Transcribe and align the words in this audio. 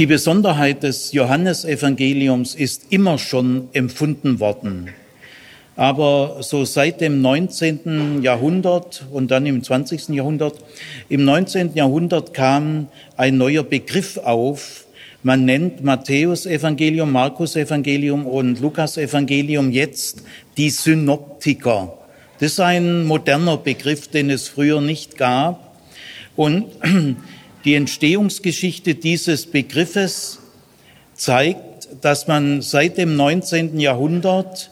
Die 0.00 0.06
Besonderheit 0.06 0.82
des 0.82 1.12
Johannesevangeliums 1.12 2.54
ist 2.54 2.86
immer 2.88 3.18
schon 3.18 3.68
empfunden 3.74 4.40
worden. 4.40 4.88
Aber 5.76 6.38
so 6.40 6.64
seit 6.64 7.02
dem 7.02 7.20
19. 7.20 8.22
Jahrhundert 8.22 9.04
und 9.12 9.30
dann 9.30 9.44
im 9.44 9.62
20. 9.62 10.08
Jahrhundert, 10.08 10.54
im 11.10 11.26
19. 11.26 11.74
Jahrhundert 11.74 12.32
kam 12.32 12.88
ein 13.18 13.36
neuer 13.36 13.62
Begriff 13.62 14.16
auf. 14.16 14.86
Man 15.22 15.44
nennt 15.44 15.84
Matthäus 15.84 16.46
Evangelium, 16.46 17.12
Markus 17.12 17.54
Evangelium 17.54 18.26
und 18.26 18.58
Lukas 18.58 18.96
Evangelium 18.96 19.70
jetzt 19.70 20.22
die 20.56 20.70
Synoptiker. 20.70 21.92
Das 22.38 22.52
ist 22.52 22.60
ein 22.60 23.04
moderner 23.04 23.58
Begriff, 23.58 24.08
den 24.08 24.30
es 24.30 24.48
früher 24.48 24.80
nicht 24.80 25.18
gab. 25.18 25.76
Und 26.36 26.68
die 27.64 27.74
Entstehungsgeschichte 27.74 28.94
dieses 28.94 29.46
Begriffes 29.46 30.38
zeigt, 31.14 31.88
dass 32.00 32.26
man 32.26 32.62
seit 32.62 32.96
dem 32.96 33.16
19. 33.16 33.78
Jahrhundert 33.78 34.70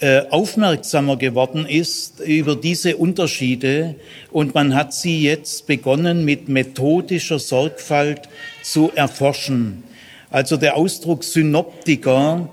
äh, 0.00 0.22
aufmerksamer 0.30 1.16
geworden 1.16 1.66
ist 1.66 2.20
über 2.20 2.56
diese 2.56 2.96
Unterschiede 2.96 3.96
und 4.30 4.54
man 4.54 4.74
hat 4.74 4.92
sie 4.92 5.22
jetzt 5.22 5.66
begonnen 5.66 6.24
mit 6.24 6.48
methodischer 6.48 7.38
Sorgfalt 7.38 8.28
zu 8.62 8.90
erforschen. 8.94 9.84
Also 10.30 10.56
der 10.56 10.76
Ausdruck 10.76 11.24
Synoptiker 11.24 12.48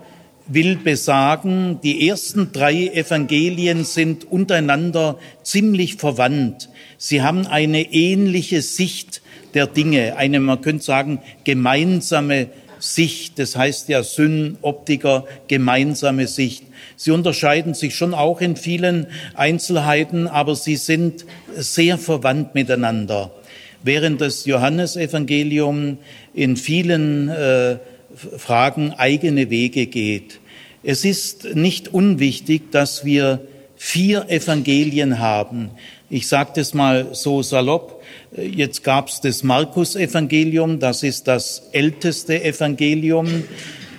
will 0.47 0.75
besagen, 0.75 1.79
die 1.83 2.07
ersten 2.07 2.51
drei 2.51 2.87
Evangelien 2.87 3.85
sind 3.85 4.29
untereinander 4.29 5.17
ziemlich 5.41 5.95
verwandt. 5.95 6.69
Sie 6.97 7.21
haben 7.21 7.47
eine 7.47 7.93
ähnliche 7.93 8.61
Sicht 8.61 9.21
der 9.53 9.67
Dinge, 9.67 10.17
eine, 10.17 10.39
man 10.39 10.61
könnte 10.61 10.83
sagen, 10.83 11.19
gemeinsame 11.43 12.47
Sicht. 12.79 13.39
Das 13.39 13.55
heißt 13.55 13.89
ja 13.89 14.03
Synoptiker, 14.03 15.25
gemeinsame 15.47 16.27
Sicht. 16.27 16.65
Sie 16.95 17.11
unterscheiden 17.11 17.73
sich 17.73 17.95
schon 17.95 18.13
auch 18.13 18.41
in 18.41 18.55
vielen 18.55 19.07
Einzelheiten, 19.35 20.27
aber 20.27 20.55
sie 20.55 20.75
sind 20.75 21.25
sehr 21.55 21.97
verwandt 21.97 22.55
miteinander. 22.55 23.31
Während 23.83 24.21
das 24.21 24.45
Johannesevangelium 24.45 25.97
in 26.33 26.57
vielen 26.57 27.29
äh, 27.29 27.77
Fragen 28.37 28.93
eigene 28.93 29.49
Wege 29.49 29.87
geht. 29.87 30.39
Es 30.83 31.05
ist 31.05 31.55
nicht 31.55 31.93
unwichtig, 31.93 32.71
dass 32.71 33.05
wir 33.05 33.41
vier 33.75 34.29
Evangelien 34.29 35.19
haben. 35.19 35.71
Ich 36.09 36.27
sage 36.27 36.51
das 36.55 36.73
mal 36.73 37.07
so 37.13 37.41
salopp. 37.41 38.02
Jetzt 38.35 38.83
gab 38.83 39.09
es 39.09 39.21
das 39.21 39.43
Markus-Evangelium, 39.43 40.79
das 40.79 41.03
ist 41.03 41.27
das 41.27 41.69
älteste 41.71 42.43
Evangelium. 42.43 43.43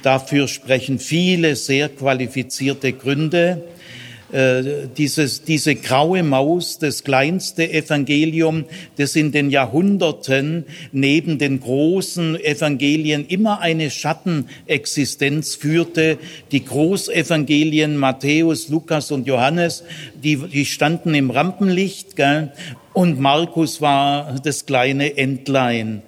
Dafür 0.03 0.49
sprechen 0.49 0.99
viele 0.99 1.55
sehr 1.55 1.89
qualifizierte 1.89 2.93
Gründe. 2.95 3.63
Äh, 4.33 4.89
dieses, 4.97 5.45
diese 5.45 5.77
graue 5.77 6.25
Maus, 6.25 6.81
das 6.81 7.05
kleinste 7.05 7.71
Evangelium, 7.71 8.65
das 8.97 9.15
in 9.15 9.31
den 9.31 9.51
Jahrhunderten 9.51 10.65
neben 10.91 11.39
den 11.39 11.61
großen 11.61 12.35
Evangelien 12.43 13.27
immer 13.29 13.61
eine 13.61 13.89
Schattenexistenz 13.89 15.55
führte. 15.55 16.19
Die 16.51 16.65
Großevangelien 16.65 17.97
Matthäus, 17.97 18.69
Lukas 18.69 19.13
und 19.13 19.29
Johannes, 19.29 19.85
die, 20.21 20.39
die 20.39 20.65
standen 20.65 21.15
im 21.15 21.31
Rampenlicht, 21.31 22.17
gell? 22.17 22.51
Und 22.95 23.21
Markus 23.21 23.81
war 23.81 24.37
das 24.43 24.65
kleine 24.65 25.19
Entlein. 25.19 26.03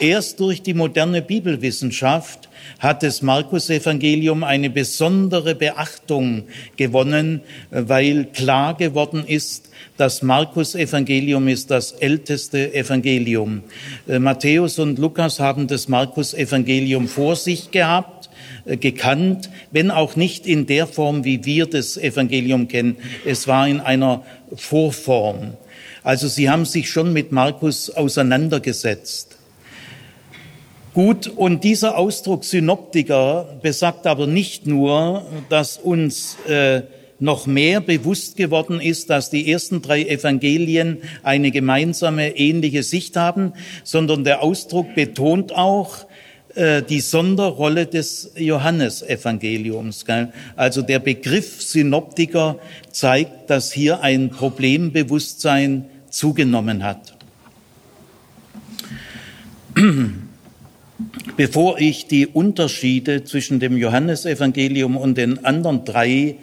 Erst 0.00 0.40
durch 0.40 0.62
die 0.62 0.74
moderne 0.74 1.22
Bibelwissenschaft 1.22 2.48
hat 2.80 3.04
das 3.04 3.22
Markus-Evangelium 3.22 4.42
eine 4.42 4.70
besondere 4.70 5.54
Beachtung 5.54 6.44
gewonnen, 6.76 7.42
weil 7.70 8.24
klar 8.24 8.76
geworden 8.76 9.24
ist, 9.24 9.70
das 9.96 10.22
Markus-Evangelium 10.22 11.46
ist 11.46 11.70
das 11.70 11.92
älteste 11.92 12.74
Evangelium. 12.74 13.62
Äh, 14.08 14.18
Matthäus 14.18 14.78
und 14.78 14.98
Lukas 14.98 15.38
haben 15.38 15.68
das 15.68 15.86
Markus-Evangelium 15.86 17.06
vor 17.06 17.36
sich 17.36 17.70
gehabt 17.70 18.30
äh, 18.64 18.76
gekannt, 18.76 19.50
wenn 19.70 19.90
auch 19.90 20.16
nicht 20.16 20.46
in 20.46 20.66
der 20.66 20.86
Form, 20.86 21.24
wie 21.24 21.44
wir 21.44 21.66
das 21.66 21.96
Evangelium 21.96 22.68
kennen. 22.68 22.96
Es 23.24 23.46
war 23.46 23.68
in 23.68 23.80
einer 23.80 24.24
Vorform. 24.54 25.52
Also 26.04 26.26
sie 26.28 26.50
haben 26.50 26.64
sich 26.64 26.90
schon 26.90 27.12
mit 27.12 27.32
Markus 27.32 27.90
auseinandergesetzt. 27.90 29.38
Gut, 30.94 31.26
und 31.26 31.64
dieser 31.64 31.96
Ausdruck 31.96 32.44
Synoptiker 32.44 33.56
besagt 33.62 34.06
aber 34.06 34.26
nicht 34.26 34.66
nur, 34.66 35.24
dass 35.48 35.78
uns 35.78 36.36
äh, 36.46 36.82
noch 37.18 37.46
mehr 37.46 37.80
bewusst 37.80 38.36
geworden 38.36 38.80
ist, 38.80 39.08
dass 39.08 39.30
die 39.30 39.50
ersten 39.50 39.80
drei 39.80 40.02
Evangelien 40.02 40.98
eine 41.22 41.50
gemeinsame, 41.50 42.36
ähnliche 42.36 42.82
Sicht 42.82 43.16
haben, 43.16 43.52
sondern 43.84 44.24
der 44.24 44.42
Ausdruck 44.42 44.94
betont 44.94 45.54
auch 45.54 46.04
äh, 46.56 46.82
die 46.82 47.00
Sonderrolle 47.00 47.86
des 47.86 48.32
Johannesevangeliums. 48.36 50.04
Also 50.56 50.82
der 50.82 50.98
Begriff 50.98 51.62
Synoptiker 51.62 52.58
zeigt, 52.90 53.48
dass 53.48 53.72
hier 53.72 54.02
ein 54.02 54.28
Problembewusstsein 54.28 55.86
zugenommen 56.12 56.84
hat. 56.84 57.16
Bevor 61.36 61.80
ich 61.80 62.06
die 62.06 62.26
Unterschiede 62.26 63.24
zwischen 63.24 63.58
dem 63.58 63.76
Johannesevangelium 63.76 64.96
und 64.96 65.18
den 65.18 65.44
anderen 65.44 65.84
drei 65.84 66.36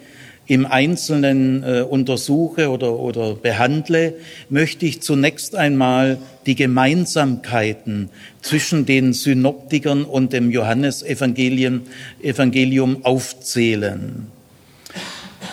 im 0.46 0.66
Einzelnen 0.66 1.62
äh, 1.62 1.82
untersuche 1.82 2.70
oder, 2.70 2.98
oder 2.98 3.36
behandle, 3.36 4.14
möchte 4.48 4.84
ich 4.84 5.00
zunächst 5.00 5.54
einmal 5.54 6.18
die 6.44 6.56
Gemeinsamkeiten 6.56 8.10
zwischen 8.42 8.84
den 8.84 9.12
Synoptikern 9.12 10.04
und 10.04 10.32
dem 10.32 10.50
Johannesevangelium 10.50 11.82
Evangelium 12.20 13.04
aufzählen. 13.04 14.26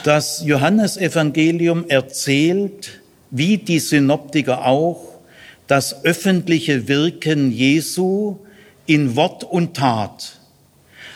Das 0.03 0.43
Johannesevangelium 0.43 1.85
erzählt, 1.89 3.01
wie 3.31 3.57
die 3.57 3.79
Synoptiker 3.79 4.65
auch, 4.65 5.19
das 5.67 6.05
öffentliche 6.05 6.87
Wirken 6.87 7.51
Jesu 7.51 8.37
in 8.85 9.15
Wort 9.15 9.43
und 9.43 9.75
Tat, 9.75 10.39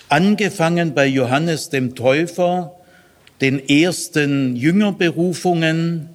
angefangen 0.09 0.93
bei 0.93 1.07
Johannes 1.07 1.69
dem 1.69 1.95
Täufer, 1.95 2.73
den 3.39 3.67
ersten 3.67 4.55
Jüngerberufungen 4.55 6.09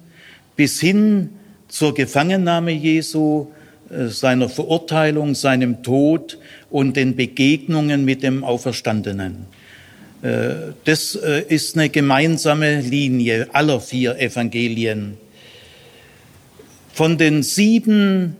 bis 0.55 0.79
hin 0.79 1.31
zur 1.67 1.93
Gefangennahme 1.93 2.71
Jesu, 2.71 3.47
äh, 3.89 4.07
seiner 4.07 4.49
Verurteilung, 4.49 5.35
seinem 5.35 5.83
Tod 5.83 6.37
und 6.69 6.95
den 6.95 7.15
Begegnungen 7.15 8.05
mit 8.05 8.23
dem 8.23 8.43
Auferstandenen. 8.43 9.45
Äh, 10.21 10.73
das 10.85 11.15
äh, 11.15 11.43
ist 11.47 11.77
eine 11.77 11.89
gemeinsame 11.89 12.81
Linie 12.81 13.47
aller 13.53 13.79
vier 13.79 14.17
Evangelien. 14.19 15.17
Von 16.97 17.19
den 17.19 17.43
sieben 17.43 18.37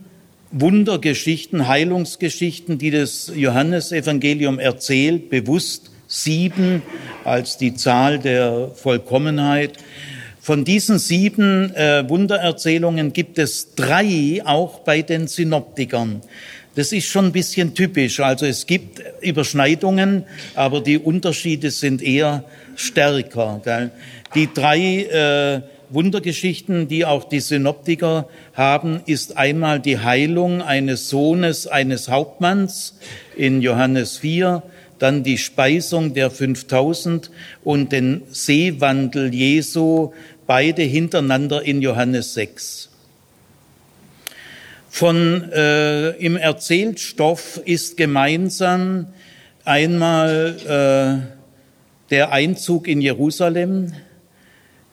Wundergeschichten, 0.50 1.68
Heilungsgeschichten, 1.68 2.76
die 2.76 2.90
das 2.90 3.30
Johannesevangelium 3.32 4.58
erzählt, 4.58 5.30
bewusst 5.30 5.92
sieben 6.08 6.82
als 7.22 7.56
die 7.56 7.76
Zahl 7.76 8.18
der 8.18 8.72
Vollkommenheit. 8.74 9.74
Von 10.40 10.64
diesen 10.64 10.98
sieben 10.98 11.72
äh, 11.76 12.02
Wundererzählungen 12.08 13.12
gibt 13.12 13.38
es 13.38 13.76
drei 13.76 14.42
auch 14.44 14.80
bei 14.80 15.02
den 15.02 15.28
Synoptikern. 15.28 16.20
Das 16.74 16.90
ist 16.90 17.06
schon 17.06 17.26
ein 17.26 17.32
bisschen 17.32 17.76
typisch. 17.76 18.18
Also 18.18 18.44
es 18.44 18.66
gibt 18.66 19.00
Überschneidungen, 19.20 20.24
aber 20.56 20.80
die 20.80 20.98
Unterschiede 20.98 21.70
sind 21.70 22.02
eher 22.02 22.42
stärker. 22.74 23.60
Gell? 23.62 23.92
Die 24.34 24.52
drei 24.52 25.04
äh, 25.04 25.77
Wundergeschichten, 25.90 26.88
die 26.88 27.04
auch 27.04 27.24
die 27.24 27.40
Synoptiker 27.40 28.28
haben, 28.54 29.00
ist 29.06 29.36
einmal 29.36 29.80
die 29.80 29.98
Heilung 29.98 30.62
eines 30.62 31.08
Sohnes 31.08 31.66
eines 31.66 32.08
Hauptmanns 32.08 32.98
in 33.36 33.62
Johannes 33.62 34.18
4, 34.18 34.62
dann 34.98 35.22
die 35.22 35.38
Speisung 35.38 36.14
der 36.14 36.30
5000 36.30 37.30
und 37.64 37.92
den 37.92 38.22
Seewandel 38.30 39.32
Jesu, 39.32 40.12
beide 40.46 40.82
hintereinander 40.82 41.62
in 41.62 41.82
Johannes 41.82 42.34
6. 42.34 42.90
Von 44.90 45.52
äh, 45.52 46.10
im 46.16 46.36
Erzählstoff 46.36 47.60
ist 47.64 47.96
gemeinsam 47.96 49.06
einmal 49.64 50.56
äh, 50.66 51.38
der 52.10 52.32
Einzug 52.32 52.88
in 52.88 53.00
Jerusalem, 53.00 53.92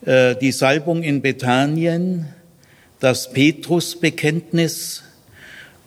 die 0.06 0.52
Salbung 0.52 1.02
in 1.02 1.22
Bethanien, 1.22 2.28
das 3.00 3.32
Petrusbekenntnis 3.32 5.04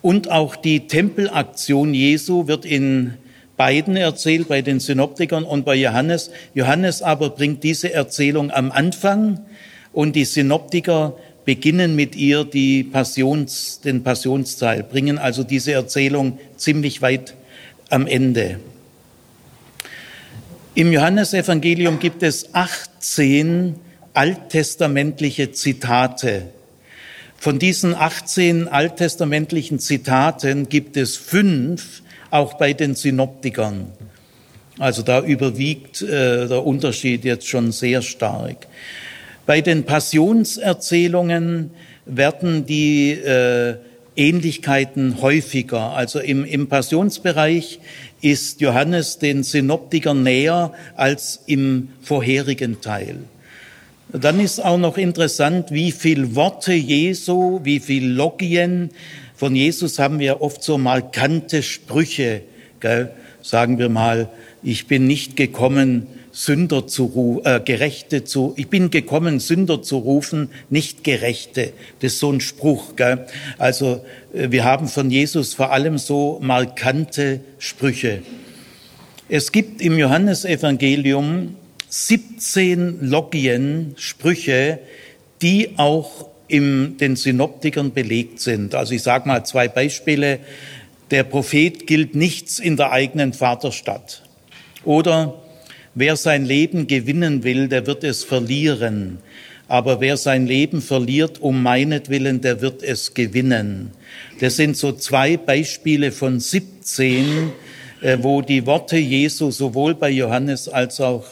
Und 0.01 0.31
auch 0.31 0.55
die 0.55 0.87
Tempelaktion 0.87 1.93
Jesu 1.93 2.47
wird 2.47 2.65
in 2.65 3.15
beiden 3.57 3.97
erzählt, 3.97 4.47
bei 4.47 4.61
den 4.61 4.79
Synoptikern 4.79 5.43
und 5.43 5.65
bei 5.65 5.75
Johannes. 5.75 6.31
Johannes 6.53 7.01
aber 7.01 7.31
bringt 7.31 7.63
diese 7.63 7.93
Erzählung 7.93 8.51
am 8.51 8.71
Anfang 8.71 9.41
und 9.91 10.15
die 10.15 10.23
Synoptiker 10.23 11.17
beginnen 11.43 11.95
mit 11.95 12.15
ihr 12.15 12.45
die 12.45 12.83
Passions, 12.83 13.81
den 13.81 14.03
Passionsteil, 14.03 14.83
bringen 14.83 15.17
also 15.17 15.43
diese 15.43 15.73
Erzählung 15.73 16.39
ziemlich 16.55 17.01
weit 17.01 17.35
am 17.89 18.07
Ende. 18.07 18.59
Im 20.75 20.93
Johannesevangelium 20.93 21.99
gibt 21.99 22.23
es 22.23 22.53
18 22.53 23.75
alttestamentliche 24.13 25.51
Zitate. 25.51 26.47
Von 27.37 27.57
diesen 27.57 27.95
18 27.95 28.67
alttestamentlichen 28.67 29.79
Zitaten 29.79 30.67
gibt 30.67 30.97
es 30.97 31.15
fünf 31.15 32.01
auch 32.31 32.55
bei 32.55 32.73
den 32.73 32.95
Synoptikern. 32.95 33.87
Also 34.77 35.01
da 35.03 35.21
überwiegt 35.21 36.01
äh, 36.01 36.47
der 36.47 36.65
Unterschied 36.65 37.25
jetzt 37.25 37.47
schon 37.47 37.71
sehr 37.71 38.01
stark. 38.01 38.67
Bei 39.45 39.61
den 39.61 39.83
Passionserzählungen 39.83 41.71
werden 42.05 42.65
die 42.65 43.11
äh, 43.11 43.75
Ähnlichkeiten 44.15 45.21
häufiger. 45.21 45.93
Also 45.93 46.19
im, 46.19 46.43
im 46.45 46.67
Passionsbereich 46.67 47.79
ist 48.21 48.61
Johannes 48.61 49.17
den 49.17 49.43
Synoptikern 49.43 50.23
näher 50.23 50.73
als 50.95 51.41
im 51.45 51.89
vorherigen 52.01 52.81
Teil. 52.81 53.19
Dann 54.11 54.39
ist 54.39 54.63
auch 54.63 54.77
noch 54.77 54.97
interessant, 54.97 55.71
wie 55.71 55.91
viel 55.91 56.35
Worte 56.35 56.73
Jesu, 56.73 57.59
wie 57.63 57.79
viel 57.79 58.07
Logien, 58.07 58.89
von 59.35 59.55
Jesus 59.55 59.99
haben 59.99 60.19
wir 60.19 60.41
oft 60.41 60.63
so 60.63 60.77
markante 60.77 61.63
Sprüche, 61.63 62.41
gell? 62.79 63.11
sagen 63.41 63.77
wir 63.77 63.87
mal, 63.87 64.27
ich 64.63 64.87
bin 64.87 65.07
nicht 65.07 65.37
gekommen, 65.37 66.07
Sünder 66.31 66.87
zu 66.87 67.41
äh, 67.45 67.59
Gerechte 67.59 68.23
zu, 68.23 68.53
ich 68.57 68.67
bin 68.67 68.89
gekommen, 68.91 69.39
Sünder 69.39 69.81
zu 69.81 69.97
rufen, 69.97 70.49
nicht 70.69 71.03
Gerechte. 71.03 71.73
Das 71.99 72.13
ist 72.13 72.19
so 72.19 72.31
ein 72.31 72.41
Spruch. 72.41 72.95
Gell? 72.95 73.25
Also 73.57 74.03
äh, 74.33 74.51
wir 74.51 74.63
haben 74.63 74.87
von 74.87 75.11
Jesus 75.11 75.53
vor 75.53 75.71
allem 75.71 75.97
so 75.97 76.39
markante 76.41 77.41
Sprüche. 77.59 78.21
Es 79.27 79.51
gibt 79.51 79.81
im 79.81 79.97
Johannesevangelium 79.97 81.55
17 81.89 83.09
Logien, 83.09 83.95
Sprüche, 83.97 84.79
die 85.41 85.71
auch 85.77 86.29
in 86.47 86.97
den 86.97 87.15
Synoptikern 87.15 87.93
belegt 87.93 88.39
sind. 88.39 88.75
Also 88.75 88.93
ich 88.93 89.03
sage 89.03 89.27
mal 89.27 89.43
zwei 89.45 89.67
Beispiele. 89.67 90.39
Der 91.11 91.23
Prophet 91.23 91.87
gilt 91.87 92.13
nichts 92.13 92.59
in 92.59 92.77
der 92.77 92.91
eigenen 92.91 93.33
Vaterstadt. 93.33 94.23
Oder 94.83 95.41
wer 95.95 96.15
sein 96.15 96.45
Leben 96.45 96.85
gewinnen 96.87 97.43
will, 97.43 97.67
der 97.67 97.87
wird 97.87 98.03
es 98.03 98.23
verlieren. 98.23 99.19
Aber 99.67 100.01
wer 100.01 100.17
sein 100.17 100.47
Leben 100.47 100.81
verliert 100.81 101.41
um 101.41 101.61
meinetwillen, 101.61 102.41
der 102.41 102.61
wird 102.61 102.83
es 102.83 103.13
gewinnen. 103.13 103.91
Das 104.39 104.55
sind 104.55 104.77
so 104.77 104.91
zwei 104.91 105.37
Beispiele 105.37 106.11
von 106.11 106.39
17, 106.39 107.51
äh, 108.01 108.17
wo 108.21 108.41
die 108.41 108.65
Worte 108.65 108.97
Jesu 108.97 109.51
sowohl 109.51 109.93
bei 109.95 110.09
Johannes 110.09 110.67
als 110.69 111.01
auch 111.01 111.25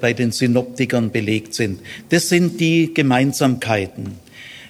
bei 0.00 0.12
den 0.12 0.32
Synoptikern 0.32 1.12
belegt 1.12 1.54
sind. 1.54 1.80
Das 2.08 2.28
sind 2.28 2.60
die 2.60 2.92
Gemeinsamkeiten. 2.94 4.18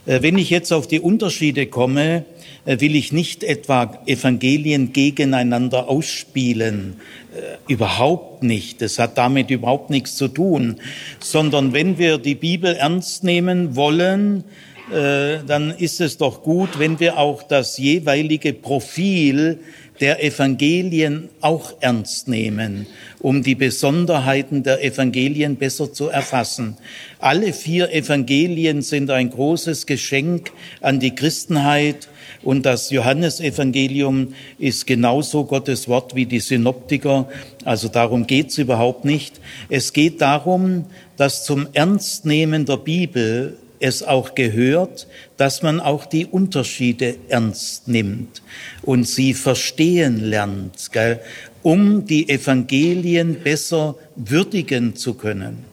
Äh, 0.08 0.22
wenn 0.22 0.38
ich 0.38 0.50
jetzt 0.50 0.72
auf 0.72 0.88
die 0.88 1.00
Unterschiede 1.00 1.66
komme, 1.66 2.24
äh, 2.64 2.80
will 2.80 2.96
ich 2.96 3.12
nicht 3.12 3.44
etwa 3.44 4.02
Evangelien 4.06 4.92
gegeneinander 4.92 5.88
ausspielen. 5.88 6.96
Äh, 7.34 7.72
überhaupt 7.72 8.42
nicht. 8.42 8.80
Das 8.80 8.98
hat 8.98 9.18
damit 9.18 9.50
überhaupt 9.50 9.90
nichts 9.90 10.16
zu 10.16 10.28
tun. 10.28 10.76
Sondern 11.20 11.74
wenn 11.74 11.98
wir 11.98 12.16
die 12.16 12.34
Bibel 12.34 12.74
ernst 12.74 13.22
nehmen 13.22 13.76
wollen, 13.76 14.44
dann 14.90 15.70
ist 15.70 16.00
es 16.00 16.16
doch 16.16 16.42
gut, 16.42 16.78
wenn 16.78 16.98
wir 16.98 17.18
auch 17.18 17.42
das 17.42 17.76
jeweilige 17.76 18.54
Profil 18.54 19.60
der 20.00 20.22
Evangelien 20.22 21.28
auch 21.40 21.74
ernst 21.80 22.28
nehmen, 22.28 22.86
um 23.20 23.42
die 23.42 23.54
Besonderheiten 23.54 24.62
der 24.62 24.84
Evangelien 24.84 25.56
besser 25.56 25.92
zu 25.92 26.08
erfassen. 26.08 26.76
Alle 27.18 27.52
vier 27.52 27.92
Evangelien 27.92 28.82
sind 28.82 29.10
ein 29.10 29.30
großes 29.30 29.86
Geschenk 29.86 30.52
an 30.80 31.00
die 31.00 31.14
Christenheit 31.14 32.08
und 32.42 32.64
das 32.66 32.90
Johannesevangelium 32.90 34.34
ist 34.58 34.86
genauso 34.86 35.44
Gottes 35.44 35.88
Wort 35.88 36.14
wie 36.14 36.26
die 36.26 36.40
Synoptiker. 36.40 37.28
Also 37.64 37.88
darum 37.88 38.26
geht's 38.26 38.58
überhaupt 38.58 39.04
nicht. 39.04 39.40
Es 39.68 39.92
geht 39.92 40.20
darum, 40.20 40.84
dass 41.16 41.44
zum 41.44 41.66
Ernstnehmen 41.72 42.64
der 42.64 42.76
Bibel 42.76 43.58
es 43.80 44.02
auch 44.02 44.34
gehört, 44.34 45.06
dass 45.36 45.62
man 45.62 45.80
auch 45.80 46.06
die 46.06 46.26
Unterschiede 46.26 47.16
ernst 47.28 47.88
nimmt 47.88 48.42
und 48.82 49.06
sie 49.06 49.34
verstehen 49.34 50.20
lernt, 50.20 50.92
gell, 50.92 51.20
um 51.62 52.06
die 52.06 52.28
Evangelien 52.28 53.40
besser 53.42 53.96
würdigen 54.16 54.96
zu 54.96 55.14
können. 55.14 55.64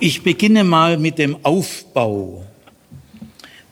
Ich 0.00 0.22
beginne 0.22 0.64
mal 0.64 0.98
mit 0.98 1.18
dem 1.18 1.44
Aufbau. 1.44 2.44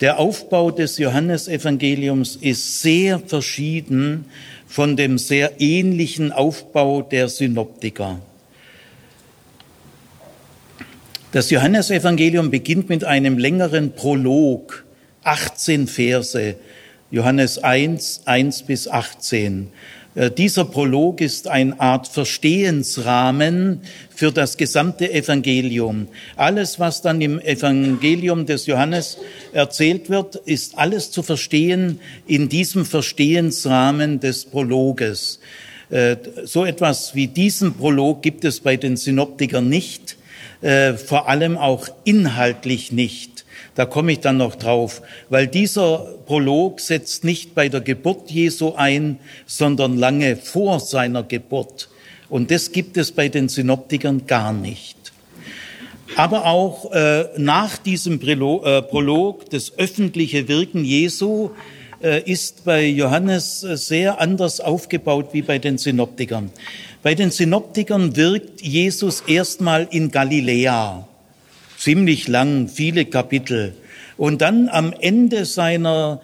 Der 0.00 0.19
Aufbau 0.19 0.70
des 0.70 0.99
Johannesevangeliums 0.99 2.37
ist 2.37 2.82
sehr 2.82 3.20
verschieden 3.20 4.25
von 4.67 4.96
dem 4.96 5.19
sehr 5.19 5.61
ähnlichen 5.61 6.32
Aufbau 6.32 7.02
der 7.02 7.29
Synoptiker. 7.29 8.20
Das 11.32 11.49
Johannesevangelium 11.49 12.50
beginnt 12.50 12.90
mit 12.90 13.05
einem 13.05 13.38
längeren 13.38 13.93
Prolog, 13.93 14.84
18 15.25 15.87
Verse, 15.87 16.56
Johannes 17.11 17.56
1, 17.56 18.26
1 18.26 18.64
bis 18.64 18.87
18. 18.87 19.69
Äh, 20.14 20.31
dieser 20.31 20.67
Prolog 20.67 21.23
ist 21.23 21.49
eine 21.49 21.81
Art 21.81 22.06
Verstehensrahmen 22.06 23.81
für 24.14 24.31
das 24.31 24.58
gesamte 24.58 25.11
Evangelium. 25.11 26.08
Alles, 26.37 26.79
was 26.79 27.00
dann 27.00 27.23
im 27.23 27.40
Evangelium 27.40 28.44
des 28.44 28.67
Johannes 28.67 29.17
erzählt 29.55 30.11
wird, 30.11 30.37
ist 30.37 30.76
alles 30.76 31.12
zu 31.12 31.22
verstehen 31.22 31.98
in 32.27 32.51
diesem 32.51 32.84
Verstehensrahmen 32.84 34.20
des 34.20 34.44
Prologes. 34.44 35.41
Äh, 35.89 36.17
so 36.44 36.67
etwas 36.67 37.15
wie 37.15 37.27
diesen 37.27 37.72
Prolog 37.72 38.20
gibt 38.20 38.44
es 38.44 38.60
bei 38.60 38.77
den 38.77 38.98
Synoptikern 38.98 39.67
nicht, 39.67 40.19
äh, 40.62 40.94
vor 40.94 41.28
allem 41.28 41.58
auch 41.58 41.88
inhaltlich 42.04 42.92
nicht. 42.92 43.44
Da 43.74 43.86
komme 43.86 44.12
ich 44.12 44.20
dann 44.20 44.36
noch 44.36 44.54
drauf, 44.54 45.02
weil 45.31 45.46
dieser 45.46 45.98
Prolog 46.26 46.81
setzt 46.81 47.24
nicht 47.24 47.54
bei 47.54 47.69
der 47.69 47.81
Geburt 47.81 48.31
Jesu 48.31 48.74
ein, 48.74 49.19
sondern 49.46 49.96
lange 49.96 50.36
vor 50.36 50.81
seiner 50.81 51.22
Geburt. 51.22 51.88
Und 52.28 52.50
das 52.50 52.72
gibt 52.72 52.96
es 52.96 53.12
bei 53.12 53.28
den 53.28 53.48
Synoptikern 53.48 54.26
gar 54.26 54.52
nicht. 54.52 54.96
Aber 56.16 56.46
auch 56.46 56.92
äh, 56.92 57.24
nach 57.38 57.78
diesem 57.78 58.20
äh, 58.20 58.82
Prolog, 58.82 59.48
das 59.50 59.78
öffentliche 59.78 60.48
Wirken 60.48 60.84
Jesu 60.84 61.50
äh, 62.02 62.22
ist 62.31 62.64
bei 62.64 62.86
Johannes 62.86 63.60
sehr 63.60 64.20
anders 64.20 64.60
aufgebaut 64.60 65.28
wie 65.32 65.42
bei 65.42 65.58
den 65.58 65.78
Synoptikern. 65.78 66.50
Bei 67.02 67.14
den 67.14 67.30
Synoptikern 67.30 68.16
wirkt 68.16 68.62
Jesus 68.62 69.22
erstmal 69.26 69.88
in 69.90 70.10
Galiläa 70.10 71.08
ziemlich 71.82 72.28
lang, 72.28 72.68
viele 72.68 73.06
Kapitel. 73.06 73.74
Und 74.16 74.40
dann 74.40 74.68
am 74.68 74.94
Ende 75.00 75.44
seiner 75.44 76.20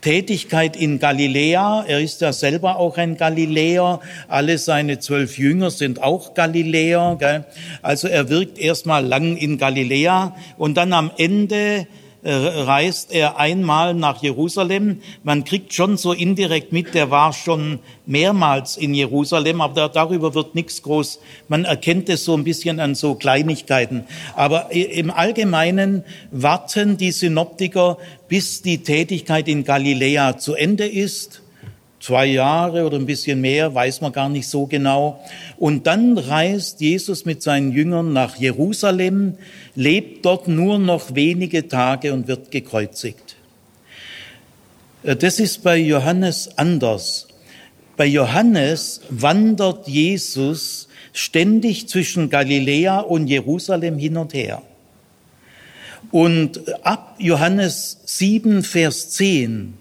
Tätigkeit 0.00 0.76
in 0.76 1.00
Galiläa, 1.00 1.84
er 1.88 2.00
ist 2.00 2.20
ja 2.20 2.32
selber 2.32 2.76
auch 2.76 2.96
ein 2.96 3.16
Galiläer, 3.16 3.98
alle 4.28 4.58
seine 4.58 5.00
zwölf 5.00 5.36
Jünger 5.36 5.72
sind 5.72 6.00
auch 6.00 6.34
Galiläer, 6.34 7.16
gell? 7.18 7.44
also 7.82 8.06
er 8.06 8.28
wirkt 8.28 8.58
erstmal 8.58 9.04
lang 9.04 9.36
in 9.36 9.58
Galiläa 9.58 10.36
und 10.56 10.76
dann 10.76 10.92
am 10.92 11.10
Ende 11.18 11.88
reist 12.24 13.12
er 13.12 13.38
einmal 13.38 13.94
nach 13.94 14.22
Jerusalem. 14.22 15.00
Man 15.22 15.44
kriegt 15.44 15.72
schon 15.72 15.96
so 15.96 16.12
indirekt 16.12 16.72
mit, 16.72 16.94
der 16.94 17.10
war 17.10 17.32
schon 17.32 17.78
mehrmals 18.06 18.76
in 18.76 18.94
Jerusalem, 18.94 19.60
aber 19.60 19.88
darüber 19.88 20.34
wird 20.34 20.54
nichts 20.54 20.82
groß. 20.82 21.20
Man 21.48 21.64
erkennt 21.64 22.08
es 22.08 22.24
so 22.24 22.34
ein 22.34 22.44
bisschen 22.44 22.80
an 22.80 22.94
so 22.94 23.14
Kleinigkeiten. 23.14 24.04
Aber 24.34 24.72
im 24.72 25.10
Allgemeinen 25.10 26.04
warten 26.30 26.96
die 26.96 27.12
Synoptiker, 27.12 27.98
bis 28.28 28.62
die 28.62 28.82
Tätigkeit 28.82 29.46
in 29.48 29.64
Galiläa 29.64 30.38
zu 30.38 30.54
Ende 30.54 30.86
ist 30.86 31.42
zwei 32.08 32.24
Jahre 32.24 32.86
oder 32.86 32.96
ein 32.96 33.04
bisschen 33.04 33.42
mehr, 33.42 33.74
weiß 33.74 34.00
man 34.00 34.12
gar 34.12 34.30
nicht 34.30 34.48
so 34.48 34.64
genau. 34.64 35.22
Und 35.58 35.86
dann 35.86 36.16
reist 36.16 36.80
Jesus 36.80 37.26
mit 37.26 37.42
seinen 37.42 37.70
Jüngern 37.70 38.14
nach 38.14 38.36
Jerusalem, 38.36 39.34
lebt 39.74 40.24
dort 40.24 40.48
nur 40.48 40.78
noch 40.78 41.14
wenige 41.14 41.68
Tage 41.68 42.14
und 42.14 42.26
wird 42.26 42.50
gekreuzigt. 42.50 43.36
Äh, 45.02 45.16
das 45.16 45.38
ist 45.38 45.62
bei 45.62 45.76
Johannes 45.76 46.56
anders. 46.56 47.28
Bei 47.98 48.06
Johannes 48.06 49.02
wandert 49.10 49.86
Jesus 49.86 50.88
ständig 51.12 51.90
zwischen 51.90 52.30
Galiläa 52.30 53.00
und 53.00 53.26
Jerusalem 53.26 53.98
hin 53.98 54.16
und 54.16 54.32
her. 54.32 54.62
Und 56.10 56.62
ab 56.86 57.16
Johannes 57.18 57.98
7, 58.06 58.62
Vers 58.62 59.10
10 59.10 59.74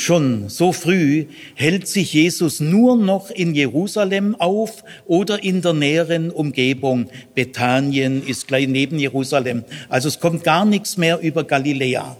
schon 0.00 0.48
so 0.48 0.72
früh 0.72 1.26
hält 1.54 1.88
sich 1.88 2.12
Jesus 2.12 2.60
nur 2.60 2.96
noch 2.96 3.30
in 3.30 3.54
Jerusalem 3.54 4.34
auf 4.38 4.84
oder 5.06 5.42
in 5.42 5.62
der 5.62 5.72
näheren 5.72 6.30
Umgebung. 6.30 7.08
Bethanien 7.34 8.26
ist 8.26 8.48
gleich 8.48 8.68
neben 8.68 8.98
Jerusalem. 8.98 9.64
Also 9.88 10.08
es 10.08 10.20
kommt 10.20 10.44
gar 10.44 10.64
nichts 10.64 10.96
mehr 10.96 11.20
über 11.20 11.44
Galiläa. 11.44 12.16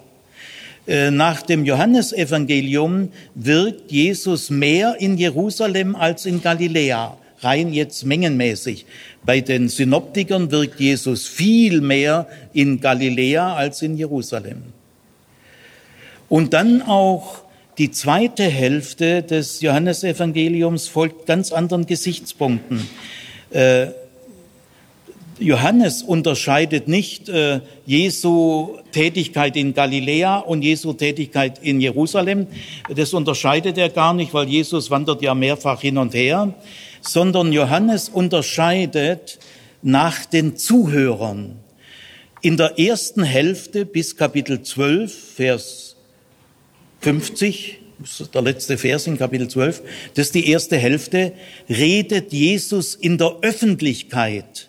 Äh, 0.86 1.10
nach 1.10 1.42
dem 1.42 1.64
Johannesevangelium 1.64 3.10
wirkt 3.34 3.92
Jesus 3.92 4.48
mehr 4.48 4.96
in 4.98 5.18
Jerusalem 5.18 5.94
als 5.94 6.24
in 6.24 6.40
Galiläa, 6.40 7.18
rein 7.40 7.74
jetzt 7.74 8.06
mengenmäßig. 8.06 8.86
Bei 9.24 9.40
den 9.40 9.68
Synoptikern 9.68 10.50
wirkt 10.50 10.80
Jesus 10.80 11.26
viel 11.26 11.82
mehr 11.82 12.26
in 12.54 12.80
Galiläa 12.80 13.54
als 13.54 13.82
in 13.82 13.98
Jerusalem. 13.98 14.62
Und 16.30 16.54
dann 16.54 16.82
auch 16.82 17.42
die 17.78 17.92
zweite 17.92 18.42
Hälfte 18.42 19.22
des 19.22 19.60
Johannesevangeliums 19.60 20.88
folgt 20.88 21.26
ganz 21.26 21.52
anderen 21.52 21.86
Gesichtspunkten. 21.86 22.88
Äh, 23.50 23.88
Johannes 25.38 26.02
unterscheidet 26.02 26.88
nicht 26.88 27.28
äh, 27.28 27.60
Jesu 27.86 28.78
Tätigkeit 28.90 29.56
in 29.56 29.72
Galiläa 29.72 30.38
und 30.38 30.62
Jesu 30.62 30.92
Tätigkeit 30.92 31.60
in 31.62 31.80
Jerusalem. 31.80 32.48
Das 32.92 33.14
unterscheidet 33.14 33.78
er 33.78 33.90
gar 33.90 34.12
nicht, 34.12 34.34
weil 34.34 34.48
Jesus 34.48 34.90
wandert 34.90 35.22
ja 35.22 35.36
mehrfach 35.36 35.80
hin 35.80 35.98
und 35.98 36.14
her, 36.14 36.54
sondern 37.00 37.52
Johannes 37.52 38.08
unterscheidet 38.08 39.38
nach 39.82 40.24
den 40.26 40.56
Zuhörern. 40.56 41.54
In 42.40 42.56
der 42.56 42.78
ersten 42.78 43.22
Hälfte 43.22 43.86
bis 43.86 44.16
Kapitel 44.16 44.62
12, 44.62 45.34
Vers 45.36 45.87
50, 47.00 47.78
der 48.32 48.42
letzte 48.42 48.78
Vers 48.78 49.06
in 49.06 49.18
Kapitel 49.18 49.48
12, 49.48 49.82
das 50.14 50.26
ist 50.26 50.34
die 50.34 50.48
erste 50.48 50.76
Hälfte, 50.76 51.32
redet 51.68 52.32
Jesus 52.32 52.94
in 52.94 53.18
der 53.18 53.36
Öffentlichkeit. 53.42 54.68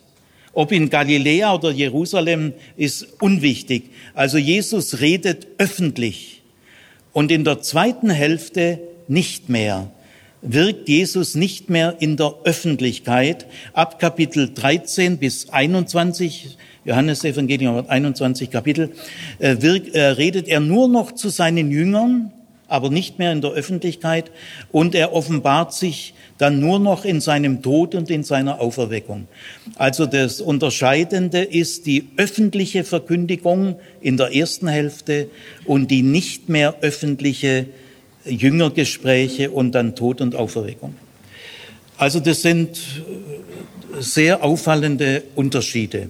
Ob 0.52 0.72
in 0.72 0.90
Galiläa 0.90 1.54
oder 1.54 1.70
Jerusalem 1.70 2.52
ist 2.76 3.06
unwichtig. 3.20 3.90
Also 4.14 4.36
Jesus 4.36 5.00
redet 5.00 5.46
öffentlich. 5.58 6.42
Und 7.12 7.30
in 7.30 7.44
der 7.44 7.62
zweiten 7.62 8.10
Hälfte 8.10 8.80
nicht 9.06 9.48
mehr. 9.48 9.92
Wirkt 10.42 10.88
Jesus 10.88 11.34
nicht 11.34 11.70
mehr 11.70 11.96
in 12.00 12.16
der 12.16 12.34
Öffentlichkeit. 12.44 13.46
Ab 13.74 13.98
Kapitel 13.98 14.52
13 14.52 15.18
bis 15.18 15.50
21 15.50 16.56
Johannes 16.84 17.24
Evangelium 17.24 17.76
hat 17.76 17.90
21 17.90 18.50
Kapitel, 18.50 18.90
äh, 19.38 19.56
wirkt, 19.60 19.94
äh, 19.94 20.00
redet 20.00 20.48
er 20.48 20.60
nur 20.60 20.88
noch 20.88 21.12
zu 21.12 21.28
seinen 21.28 21.70
Jüngern, 21.70 22.32
aber 22.68 22.88
nicht 22.88 23.18
mehr 23.18 23.32
in 23.32 23.40
der 23.40 23.50
Öffentlichkeit 23.50 24.30
und 24.70 24.94
er 24.94 25.12
offenbart 25.12 25.74
sich 25.74 26.14
dann 26.38 26.60
nur 26.60 26.78
noch 26.78 27.04
in 27.04 27.20
seinem 27.20 27.62
Tod 27.62 27.94
und 27.94 28.08
in 28.10 28.22
seiner 28.22 28.60
Auferweckung. 28.60 29.26
Also 29.74 30.06
das 30.06 30.40
Unterscheidende 30.40 31.42
ist 31.42 31.84
die 31.86 32.08
öffentliche 32.16 32.84
Verkündigung 32.84 33.76
in 34.00 34.16
der 34.16 34.34
ersten 34.34 34.68
Hälfte 34.68 35.28
und 35.66 35.90
die 35.90 36.02
nicht 36.02 36.48
mehr 36.48 36.76
öffentliche 36.80 37.66
Jüngergespräche 38.24 39.50
und 39.50 39.74
dann 39.74 39.94
Tod 39.96 40.20
und 40.20 40.34
Auferweckung. 40.34 40.94
Also 41.98 42.20
das 42.20 42.40
sind 42.40 42.78
sehr 43.98 44.42
auffallende 44.42 45.24
Unterschiede. 45.34 46.08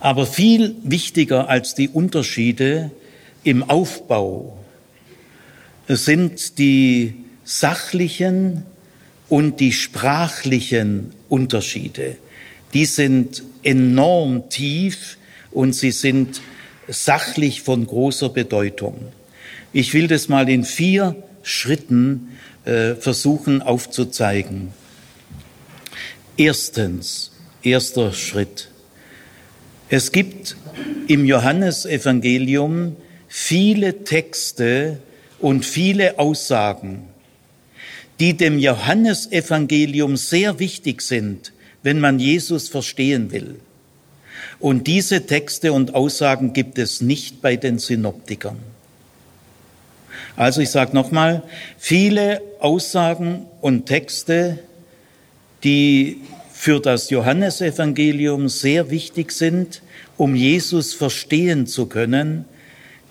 Aber 0.00 0.26
viel 0.26 0.74
wichtiger 0.82 1.48
als 1.48 1.74
die 1.74 1.88
Unterschiede 1.88 2.90
im 3.44 3.62
Aufbau 3.62 4.56
sind 5.86 6.58
die 6.58 7.14
sachlichen 7.44 8.64
und 9.28 9.60
die 9.60 9.72
sprachlichen 9.72 11.12
Unterschiede. 11.28 12.16
Die 12.72 12.86
sind 12.86 13.42
enorm 13.62 14.48
tief 14.48 15.18
und 15.50 15.74
sie 15.74 15.90
sind 15.90 16.40
sachlich 16.88 17.62
von 17.62 17.86
großer 17.86 18.30
Bedeutung. 18.30 19.12
Ich 19.72 19.92
will 19.94 20.08
das 20.08 20.28
mal 20.28 20.48
in 20.48 20.64
vier 20.64 21.16
Schritten 21.42 22.30
äh, 22.64 22.94
versuchen 22.94 23.62
aufzuzeigen. 23.62 24.68
Erstens, 26.36 27.32
erster 27.62 28.12
Schritt. 28.12 28.69
Es 29.92 30.12
gibt 30.12 30.56
im 31.08 31.24
Johannesevangelium 31.24 32.94
viele 33.26 34.04
Texte 34.04 34.98
und 35.40 35.66
viele 35.66 36.20
Aussagen, 36.20 37.08
die 38.20 38.36
dem 38.36 38.60
Johannesevangelium 38.60 40.16
sehr 40.16 40.60
wichtig 40.60 41.02
sind, 41.02 41.52
wenn 41.82 41.98
man 41.98 42.20
Jesus 42.20 42.68
verstehen 42.68 43.32
will. 43.32 43.56
Und 44.60 44.86
diese 44.86 45.26
Texte 45.26 45.72
und 45.72 45.92
Aussagen 45.96 46.52
gibt 46.52 46.78
es 46.78 47.00
nicht 47.00 47.42
bei 47.42 47.56
den 47.56 47.80
Synoptikern. 47.80 48.58
Also 50.36 50.60
ich 50.60 50.70
sage 50.70 50.94
nochmal, 50.94 51.42
viele 51.78 52.42
Aussagen 52.60 53.46
und 53.60 53.86
Texte, 53.86 54.60
die 55.64 56.20
für 56.60 56.78
das 56.78 57.08
Johannesevangelium 57.08 58.50
sehr 58.50 58.90
wichtig 58.90 59.32
sind, 59.32 59.80
um 60.18 60.34
Jesus 60.34 60.92
verstehen 60.92 61.66
zu 61.66 61.86
können, 61.86 62.44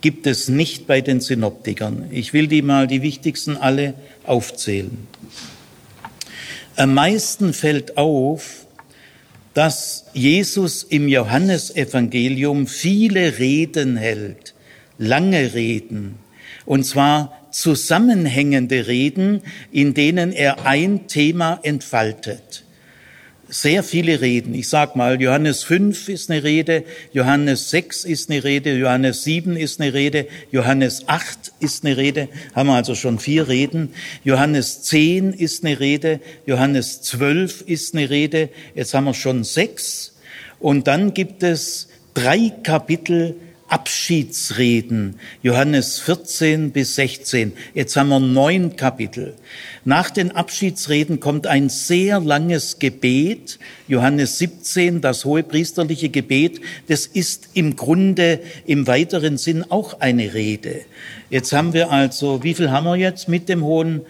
gibt 0.01 0.27
es 0.27 0.49
nicht 0.49 0.85
bei 0.85 1.01
den 1.01 1.19
Synoptikern. 1.19 2.05
Ich 2.11 2.31
will 2.31 2.45
die 2.45 2.61
mal 2.61 2.85
die 2.85 3.01
wichtigsten 3.01 3.57
alle 3.57 3.95
aufzählen. 4.23 4.99
Am 6.75 6.93
meisten 6.93 7.53
fällt 7.53 7.97
auf, 7.97 8.67
dass 9.55 10.05
Jesus 10.13 10.83
im 10.83 11.07
Johannesevangelium 11.07 12.67
viele 12.67 13.39
Reden 13.39 13.97
hält, 13.97 14.53
lange 14.99 15.55
Reden, 15.55 16.19
und 16.67 16.83
zwar 16.83 17.33
zusammenhängende 17.49 18.85
Reden, 18.85 19.41
in 19.71 19.95
denen 19.95 20.33
er 20.33 20.67
ein 20.67 21.07
Thema 21.07 21.59
entfaltet 21.63 22.63
sehr 23.49 23.83
viele 23.83 24.21
Reden. 24.21 24.53
Ich 24.53 24.69
sag 24.69 24.95
mal, 24.95 25.19
Johannes 25.19 25.63
5 25.63 26.07
ist 26.07 26.29
eine 26.29 26.43
Rede, 26.43 26.83
Johannes 27.11 27.71
6 27.71 28.05
ist 28.05 28.29
eine 28.29 28.43
Rede, 28.43 28.77
Johannes 28.77 29.23
7 29.23 29.57
ist 29.57 29.81
eine 29.81 29.93
Rede, 29.93 30.27
Johannes 30.51 31.07
8 31.07 31.53
ist 31.59 31.83
eine 31.83 31.97
Rede, 31.97 32.29
haben 32.53 32.67
wir 32.67 32.75
also 32.75 32.93
schon 32.93 33.17
vier 33.17 33.47
Reden. 33.47 33.93
Johannes 34.23 34.83
10 34.83 35.33
ist 35.33 35.65
eine 35.65 35.79
Rede, 35.79 36.19
Johannes 36.45 37.01
12 37.01 37.61
ist 37.61 37.95
eine 37.95 38.09
Rede, 38.09 38.49
jetzt 38.75 38.93
haben 38.93 39.05
wir 39.05 39.15
schon 39.15 39.43
sechs. 39.43 40.13
Und 40.59 40.87
dann 40.87 41.13
gibt 41.13 41.41
es 41.41 41.87
drei 42.13 42.51
Kapitel 42.63 43.35
Abschiedsreden, 43.69 45.19
Johannes 45.43 45.99
14 45.99 46.71
bis 46.71 46.95
16. 46.95 47.53
Jetzt 47.75 47.95
haben 47.95 48.09
wir 48.09 48.19
neun 48.19 48.75
Kapitel. 48.75 49.35
Nach 49.85 50.09
den 50.09 50.31
Abschiedsreden 50.31 51.19
kommt 51.19 51.45
ein 51.45 51.69
sehr 51.69 52.19
langes 52.19 52.79
Gebet, 52.79 53.59
Johannes 53.87 54.39
17, 54.39 55.01
das 55.01 55.23
hohepriesterliche 55.23 56.09
Gebet. 56.09 56.61
Das 56.87 57.05
ist 57.05 57.49
im 57.53 57.75
Grunde 57.75 58.39
im 58.65 58.87
weiteren 58.87 59.37
Sinn 59.37 59.63
auch 59.69 59.99
eine 59.99 60.33
Rede. 60.33 60.81
Jetzt 61.29 61.53
haben 61.53 61.73
wir 61.73 61.91
also, 61.91 62.43
wie 62.43 62.55
viel 62.55 62.71
haben 62.71 62.85
wir 62.85 62.95
jetzt 62.95 63.29
mit 63.29 63.49
dem 63.49 63.63
hohen 63.63 64.01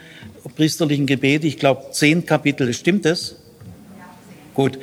priesterlichen 0.55 1.05
Gebet? 1.05 1.43
Ich 1.43 1.57
glaube, 1.57 1.91
zehn 1.91 2.25
Kapitel. 2.25 2.73
Stimmt 2.73 3.03
das? 3.03 3.35
Gut, 4.59 4.77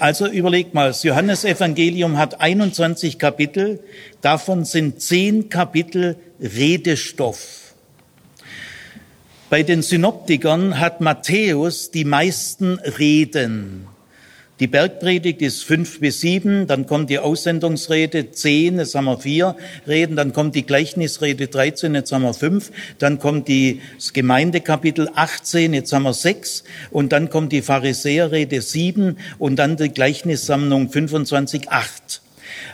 also 0.00 0.26
überlegt 0.26 0.74
mal, 0.74 0.88
das 0.88 1.04
Johannesevangelium 1.04 2.18
hat 2.18 2.40
21 2.40 3.16
Kapitel, 3.16 3.78
davon 4.22 4.64
sind 4.64 5.00
10 5.00 5.50
Kapitel 5.50 6.16
Redestoff. 6.40 7.74
Bei 9.50 9.62
den 9.62 9.82
Synoptikern 9.82 10.80
hat 10.80 11.00
Matthäus 11.00 11.92
die 11.92 12.04
meisten 12.04 12.80
Reden. 12.80 13.86
Die 14.60 14.68
Bergpredigt 14.68 15.42
ist 15.42 15.64
fünf 15.64 15.98
bis 15.98 16.20
sieben, 16.20 16.68
dann 16.68 16.86
kommt 16.86 17.10
die 17.10 17.18
Aussendungsrede 17.18 18.30
zehn, 18.30 18.78
jetzt 18.78 18.94
haben 18.94 19.06
wir 19.06 19.18
vier 19.18 19.56
Reden, 19.88 20.14
dann 20.14 20.32
kommt 20.32 20.54
die 20.54 20.64
Gleichnisrede 20.64 21.48
13, 21.48 21.92
jetzt 21.96 22.12
haben 22.12 22.22
wir 22.22 22.34
fünf, 22.34 22.70
dann 23.00 23.18
kommt 23.18 23.48
die, 23.48 23.80
das 23.96 24.12
Gemeindekapitel 24.12 25.10
18, 25.12 25.74
jetzt 25.74 25.92
haben 25.92 26.04
wir 26.04 26.14
sechs, 26.14 26.62
und 26.92 27.10
dann 27.10 27.30
kommt 27.30 27.50
die 27.50 27.62
Pharisäerrede 27.62 28.62
sieben 28.62 29.16
und 29.40 29.56
dann 29.56 29.76
die 29.76 29.88
Gleichnissammlung 29.88 30.88
25, 30.88 31.72
acht. 31.72 32.22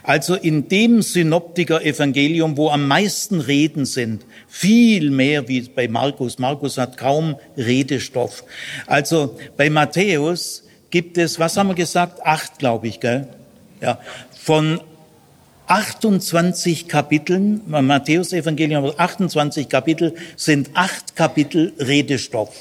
Also 0.03 0.35
in 0.35 0.69
dem 0.69 1.01
Synoptiker-Evangelium, 1.01 2.59
wo 2.59 2.69
am 2.69 2.89
meisten 2.89 3.41
Reden 3.41 3.87
sind, 3.87 4.27
viel 4.49 5.11
mehr 5.11 5.49
wie 5.49 5.63
bei 5.63 5.89
Markus. 5.89 6.39
Markus 6.39 6.77
hat 6.77 6.99
kaum 6.99 7.37
Redestoff. 7.57 8.45
Also 8.87 9.39
bei 9.57 9.71
Matthäus 9.71 10.65
gibt 10.91 11.19
es, 11.19 11.39
was 11.39 11.57
haben 11.57 11.69
wir 11.69 11.75
gesagt? 11.75 12.21
Acht, 12.25 12.59
glaube 12.59 12.89
ich, 12.89 13.01
gell? 13.01 13.29
Ja. 13.81 13.99
Von 14.39 14.81
28 15.67 16.89
Kapiteln, 16.89 17.61
Matthäus 17.67 18.33
Evangelium 18.33 18.93
28 18.97 19.69
Kapitel, 19.69 20.15
sind 20.37 20.71
acht 20.75 21.15
Kapitel 21.15 21.73
Redestoff. 21.79 22.55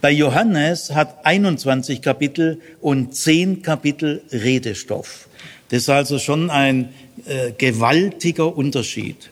Bei 0.00 0.10
Johannes 0.10 0.92
hat 0.92 1.24
21 1.24 2.02
Kapitel 2.02 2.60
und 2.80 3.14
10 3.14 3.62
Kapitel 3.62 4.22
Redestoff. 4.30 5.28
Das 5.68 5.82
ist 5.82 5.88
also 5.88 6.18
schon 6.18 6.50
ein 6.50 6.90
äh, 7.26 7.52
gewaltiger 7.56 8.56
Unterschied. 8.56 9.30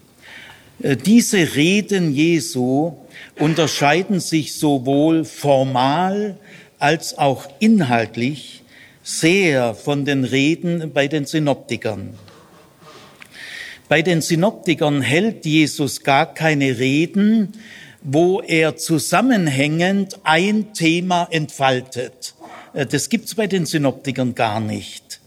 Äh, 0.83 0.97
diese 0.97 1.55
Reden 1.55 2.15
Jesu 2.15 2.93
unterscheiden 3.39 4.21
sich 4.21 4.55
sowohl 4.55 5.25
formal 5.25 6.37
als 6.85 7.17
auch 7.17 7.49
inhaltlich 7.61 8.63
sehr 9.03 9.75
von 9.75 10.05
den 10.05 10.25
Reden 10.25 10.93
bei 10.93 11.09
den 11.09 11.25
Synoptikern. 11.25 12.13
Bei 13.89 14.03
den 14.03 14.21
Synoptikern 14.21 15.01
hält 15.01 15.47
Jesus 15.47 16.03
gar 16.03 16.35
keine 16.35 16.79
Reden, 16.79 17.55
wo 18.03 18.43
er 18.43 18.77
zusammenhängend 18.77 20.19
ein 20.25 20.75
Thema 20.75 21.27
entfaltet. 21.31 22.35
Äh, 22.75 22.85
das 22.85 23.09
gibt's 23.09 23.35
bei 23.35 23.47
den 23.47 23.65
Synoptikern 23.65 24.35
gar 24.35 24.61
nicht, 24.61 25.21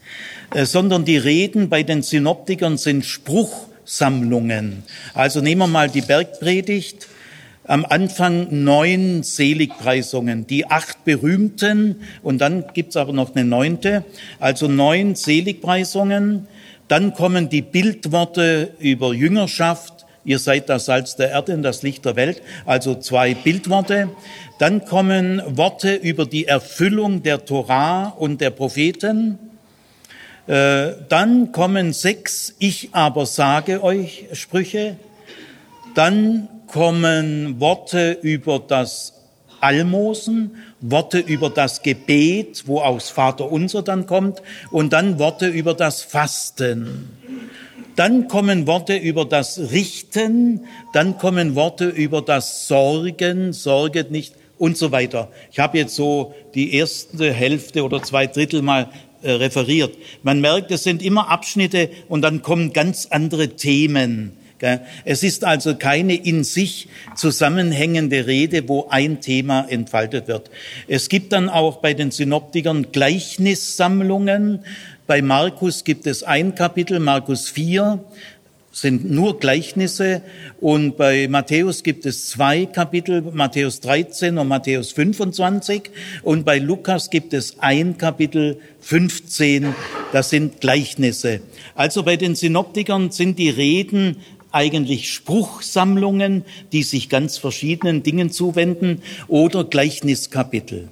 äh, 0.53 0.63
sondern 0.63 1.05
die 1.05 1.17
Reden 1.17 1.69
bei 1.69 1.81
den 1.81 2.03
Synoptikern 2.03 2.77
sind 2.77 3.03
Spruchsammlungen. 3.03 4.83
Also 5.15 5.41
nehmen 5.41 5.61
wir 5.61 5.67
mal 5.67 5.89
die 5.89 6.01
Bergpredigt. 6.01 7.07
Am 7.67 7.83
Anfang 7.83 8.63
neun 8.63 9.23
Seligpreisungen, 9.23 10.47
die 10.47 10.67
acht 10.67 11.03
berühmten, 11.03 11.97
und 12.23 12.39
dann 12.39 12.63
gibt's 12.73 12.95
aber 12.95 13.11
noch 13.11 13.35
eine 13.35 13.43
neunte, 13.43 14.05
also 14.39 14.69
neun 14.69 15.15
Seligpreisungen. 15.15 16.47
Dann 16.87 17.13
kommen 17.13 17.49
die 17.49 17.61
Bildworte 17.61 18.71
über 18.79 19.13
Jüngerschaft, 19.13 20.05
ihr 20.23 20.39
seid 20.39 20.69
das 20.69 20.85
Salz 20.85 21.17
der 21.17 21.31
Erde 21.31 21.55
und 21.55 21.63
das 21.63 21.83
Licht 21.83 22.05
der 22.05 22.15
Welt, 22.15 22.41
also 22.65 22.95
zwei 22.95 23.33
Bildworte. 23.33 24.09
Dann 24.59 24.85
kommen 24.85 25.41
Worte 25.45 25.93
über 25.93 26.25
die 26.25 26.45
Erfüllung 26.47 27.21
der 27.21 27.43
Torah 27.43 28.07
und 28.17 28.39
der 28.39 28.51
Propheten. 28.51 29.39
Äh, 30.47 30.93
dann 31.09 31.51
kommen 31.51 31.91
sechs 31.91 32.55
Ich 32.59 32.89
aber 32.93 33.25
sage 33.25 33.83
euch 33.83 34.27
Sprüche. 34.31 34.95
Dann 35.95 36.47
kommen 36.67 37.59
Worte 37.59 38.17
über 38.21 38.59
das 38.59 39.13
Almosen, 39.61 40.51
Worte 40.81 41.19
über 41.19 41.49
das 41.49 41.81
Gebet, 41.81 42.63
wo 42.67 42.79
aus 42.79 43.09
Vater 43.09 43.51
unser 43.51 43.81
dann 43.81 44.05
kommt, 44.05 44.41
und 44.71 44.93
dann 44.93 45.17
Worte 45.17 45.47
über 45.47 45.73
das 45.73 46.03
Fasten. 46.03 47.09
Dann 47.95 48.27
kommen 48.27 48.67
Worte 48.67 48.95
über 48.95 49.25
das 49.25 49.71
Richten, 49.71 50.65
dann 50.93 51.17
kommen 51.17 51.55
Worte 51.55 51.85
über 51.87 52.21
das 52.21 52.67
Sorgen, 52.67 53.53
sorget 53.53 54.11
nicht 54.11 54.35
und 54.59 54.77
so 54.77 54.91
weiter. 54.91 55.29
Ich 55.51 55.57
habe 55.59 55.79
jetzt 55.79 55.95
so 55.95 56.35
die 56.53 56.75
erste 56.75 57.33
Hälfte 57.33 57.83
oder 57.83 58.03
zwei 58.03 58.27
Drittel 58.27 58.61
mal 58.61 58.89
äh, 59.23 59.31
referiert. 59.31 59.97
Man 60.21 60.41
merkt, 60.41 60.69
es 60.69 60.83
sind 60.83 61.01
immer 61.01 61.29
Abschnitte 61.29 61.89
und 62.07 62.21
dann 62.21 62.43
kommen 62.43 62.71
ganz 62.71 63.07
andere 63.07 63.49
Themen. 63.49 64.33
Es 65.05 65.23
ist 65.23 65.43
also 65.43 65.75
keine 65.75 66.15
in 66.15 66.43
sich 66.43 66.87
zusammenhängende 67.15 68.25
Rede, 68.27 68.67
wo 68.67 68.87
ein 68.89 69.21
Thema 69.21 69.65
entfaltet 69.69 70.27
wird. 70.27 70.49
Es 70.87 71.09
gibt 71.09 71.33
dann 71.33 71.49
auch 71.49 71.77
bei 71.77 71.93
den 71.93 72.11
Synoptikern 72.11 72.91
Gleichnissammlungen. 72.91 74.63
Bei 75.05 75.21
Markus 75.21 75.83
gibt 75.83 76.07
es 76.07 76.23
ein 76.23 76.55
Kapitel, 76.55 76.99
Markus 76.99 77.49
4, 77.49 77.99
sind 78.77 79.09
nur 79.09 79.39
Gleichnisse 79.39 80.21
und 80.61 80.97
bei 80.97 81.27
Matthäus 81.27 81.81
gibt 81.81 82.05
es 82.05 82.29
zwei 82.29 82.67
Kapitel, 82.67 83.23
Matthäus 83.33 83.79
13 83.81 84.37
und 84.37 84.47
Matthäus 84.47 84.91
25 84.91 85.89
und 86.21 86.45
bei 86.45 86.59
Lukas 86.59 87.09
gibt 87.09 87.33
es 87.33 87.57
ein 87.59 87.97
Kapitel 87.97 88.59
15, 88.81 89.73
das 90.13 90.29
sind 90.29 90.61
Gleichnisse. 90.61 91.41
Also 91.73 92.03
bei 92.03 92.17
den 92.17 92.35
Synoptikern 92.35 93.09
sind 93.09 93.39
die 93.39 93.49
Reden 93.49 94.17
eigentlich 94.51 95.11
Spruchsammlungen, 95.13 96.45
die 96.71 96.83
sich 96.83 97.09
ganz 97.09 97.37
verschiedenen 97.37 98.03
Dingen 98.03 98.31
zuwenden 98.31 99.01
oder 99.27 99.63
Gleichniskapitel. 99.63 100.89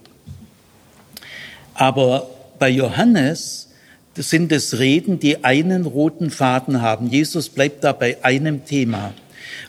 Aber 1.74 2.30
bei 2.60 2.70
Johannes 2.70 3.70
sind 4.15 4.52
es 4.52 4.80
Reden, 4.80 5.20
die 5.20 5.44
einen 5.44 5.86
roten 5.86 6.32
Faden 6.32 6.82
haben. 6.82 7.10
Jesus 7.10 7.50
bleibt 7.50 7.84
da 7.84 7.91
bei 7.91 8.24
einem 8.24 8.65
Thema. 8.65 9.13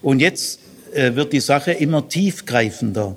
Und 0.03 0.21
jetzt 0.21 0.61
äh, 0.95 1.15
wird 1.15 1.33
die 1.33 1.41
Sache 1.41 1.73
immer 1.73 2.09
tiefgreifender. 2.09 3.17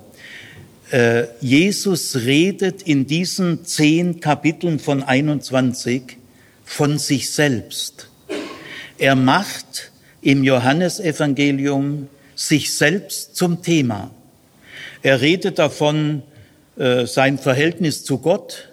Äh, 0.90 1.24
Jesus 1.40 2.16
redet 2.16 2.82
in 2.82 3.06
diesen 3.06 3.64
zehn 3.64 4.18
Kapiteln 4.20 4.80
von 4.80 5.04
21 5.04 6.16
von 6.64 6.98
sich 6.98 7.30
selbst. 7.30 8.08
Er 8.98 9.14
macht 9.14 9.89
im 10.22 10.44
Johannesevangelium 10.44 12.08
sich 12.34 12.74
selbst 12.74 13.36
zum 13.36 13.62
Thema. 13.62 14.10
Er 15.02 15.20
redet 15.20 15.58
davon, 15.58 16.22
äh, 16.76 17.06
sein 17.06 17.38
Verhältnis 17.38 18.04
zu 18.04 18.18
Gott, 18.18 18.68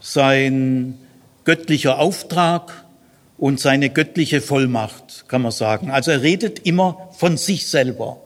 sein 0.00 0.98
göttlicher 1.44 1.98
Auftrag 1.98 2.84
und 3.38 3.60
seine 3.60 3.90
göttliche 3.90 4.40
Vollmacht, 4.40 5.26
kann 5.28 5.42
man 5.42 5.52
sagen. 5.52 5.90
Also 5.90 6.10
er 6.10 6.22
redet 6.22 6.60
immer 6.60 7.10
von 7.16 7.36
sich 7.36 7.66
selber. 7.66 8.18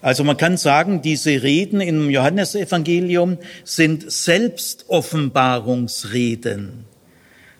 Also 0.00 0.22
man 0.22 0.36
kann 0.36 0.56
sagen, 0.56 1.02
diese 1.02 1.42
Reden 1.42 1.80
im 1.80 2.08
Johannesevangelium 2.08 3.38
sind 3.64 4.08
Selbstoffenbarungsreden. 4.10 6.84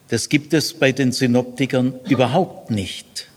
Das 0.09 0.29
gibt 0.29 0.55
es 0.55 0.75
bei 0.75 0.92
den 0.92 1.11
Synoptikern 1.12 1.94
überhaupt 2.09 2.71
nicht. 2.71 3.27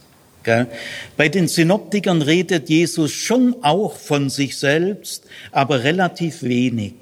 Bei 1.17 1.29
den 1.29 1.47
Synoptikern 1.47 2.21
redet 2.21 2.69
Jesus 2.69 3.11
schon 3.11 3.55
auch 3.61 3.95
von 3.95 4.29
sich 4.29 4.57
selbst, 4.57 5.25
aber 5.51 5.83
relativ 5.83 6.43
wenig. 6.43 6.93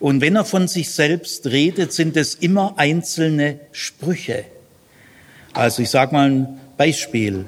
Und 0.00 0.20
wenn 0.20 0.36
er 0.36 0.44
von 0.44 0.68
sich 0.68 0.90
selbst 0.90 1.46
redet, 1.46 1.92
sind 1.92 2.16
es 2.16 2.34
immer 2.34 2.74
einzelne 2.76 3.60
Sprüche. 3.72 4.44
Also 5.52 5.82
ich 5.82 5.90
sage 5.90 6.12
mal 6.12 6.30
ein 6.30 6.60
Beispiel. 6.76 7.44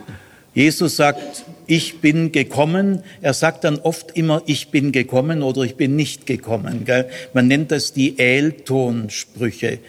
Jesus 0.55 0.97
sagt, 0.97 1.45
ich 1.67 2.01
bin 2.01 2.31
gekommen. 2.31 3.03
Er 3.23 3.35
sagt 3.35 3.65
dann 3.65 3.79
oft 3.79 4.17
immer, 4.17 4.43
ich 4.47 4.69
bin 4.69 4.93
gekommen 4.93 5.43
oder 5.43 5.63
ich 5.63 5.75
bin 5.75 5.97
nicht 5.97 6.27
gekommen. 6.27 6.87
Man 7.33 7.49
nennt 7.49 7.73
das 7.73 7.93
die 7.93 8.19
Ältonsprüche. 8.19 9.81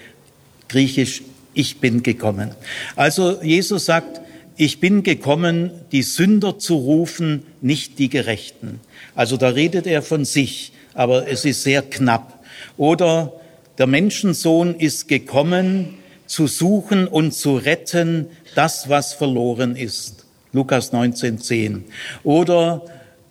Griechisch, 0.67 1.21
ich 1.53 1.79
bin 1.79 2.01
gekommen. 2.01 2.51
Also 2.95 3.41
Jesus 3.43 3.85
sagt, 3.85 4.21
ich 4.57 4.79
bin 4.79 5.03
gekommen, 5.03 5.71
die 5.91 6.03
Sünder 6.03 6.57
zu 6.59 6.75
rufen, 6.75 7.43
nicht 7.61 7.99
die 7.99 8.09
Gerechten. 8.09 8.79
Also 9.13 9.37
da 9.37 9.49
redet 9.49 9.87
er 9.87 10.01
von 10.01 10.25
sich, 10.25 10.71
aber 10.93 11.27
es 11.27 11.45
ist 11.45 11.63
sehr 11.63 11.81
knapp. 11.81 12.43
Oder 12.77 13.33
der 13.77 13.87
Menschensohn 13.87 14.75
ist 14.75 15.07
gekommen, 15.07 15.95
zu 16.25 16.47
suchen 16.47 17.07
und 17.07 17.33
zu 17.33 17.57
retten 17.57 18.27
das, 18.55 18.89
was 18.89 19.13
verloren 19.13 19.75
ist. 19.75 20.25
Lukas 20.53 20.93
19.10. 20.93 21.81
Oder 22.23 22.81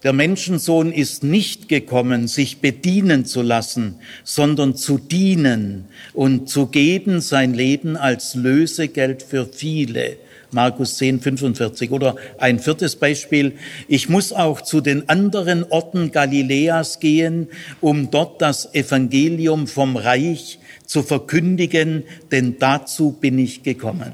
der 0.03 0.13
Menschensohn 0.13 0.93
ist 0.93 1.25
nicht 1.25 1.71
gekommen, 1.71 2.29
sich 2.29 2.59
bedienen 2.59 3.25
zu 3.25 3.41
lassen, 3.41 3.97
sondern 4.23 4.77
zu 4.77 4.99
dienen 4.99 5.87
und 6.13 6.51
zu 6.51 6.67
geben 6.67 7.23
sein 7.23 7.55
Leben 7.55 7.97
als 7.97 8.35
Lösegeld 8.35 9.23
für 9.23 9.47
viele. 9.47 10.19
Markus 10.55 10.97
10, 10.97 11.21
45. 11.21 11.91
Oder 11.91 12.17
ein 12.39 12.59
viertes 12.59 12.97
Beispiel. 12.97 13.53
Ich 13.89 14.09
muss 14.09 14.33
auch 14.33 14.63
zu 14.63 14.81
den 14.81 15.09
anderen 15.09 15.65
Orten 15.65 16.13
Galiläas 16.13 17.01
gehen, 17.01 17.49
um 17.81 18.11
dort 18.11 18.41
das 18.41 18.75
Evangelium 18.75 19.67
vom 19.67 19.97
Reich 19.97 20.59
zu 20.87 21.03
verkündigen, 21.03 22.05
denn 22.31 22.57
dazu 22.59 23.13
bin 23.13 23.39
ich 23.39 23.63
gekommen. 23.63 24.13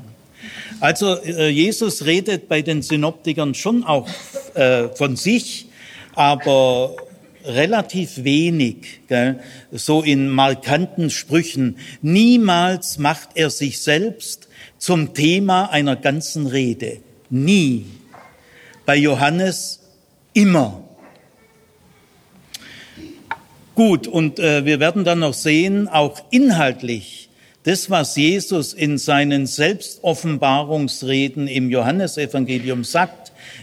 Also 0.80 1.22
äh, 1.22 1.50
Jesus 1.50 2.06
redet 2.06 2.48
bei 2.48 2.62
den 2.62 2.80
Synoptikern 2.80 3.54
schon 3.54 3.84
auch 3.84 4.08
äh, 4.54 4.88
von 4.88 5.16
sich, 5.16 5.66
aber 6.14 6.96
relativ 7.44 8.24
wenig, 8.24 9.00
so 9.72 10.02
in 10.02 10.28
markanten 10.28 11.08
Sprüchen. 11.08 11.78
Niemals 12.02 12.98
macht 12.98 13.30
er 13.34 13.48
sich 13.48 13.80
selbst 13.80 14.49
zum 14.80 15.14
Thema 15.14 15.70
einer 15.70 15.94
ganzen 15.94 16.48
Rede. 16.48 16.96
Nie. 17.28 17.86
Bei 18.86 18.96
Johannes 18.96 19.78
immer. 20.32 20.82
Gut, 23.76 24.08
und 24.08 24.40
äh, 24.40 24.64
wir 24.64 24.80
werden 24.80 25.04
dann 25.04 25.20
noch 25.20 25.34
sehen, 25.34 25.86
auch 25.86 26.20
inhaltlich, 26.30 27.28
das, 27.62 27.90
was 27.90 28.16
Jesus 28.16 28.72
in 28.72 28.96
seinen 28.96 29.46
Selbstoffenbarungsreden 29.46 31.46
im 31.46 31.68
Johannesevangelium 31.68 32.84
sagt, 32.84 33.19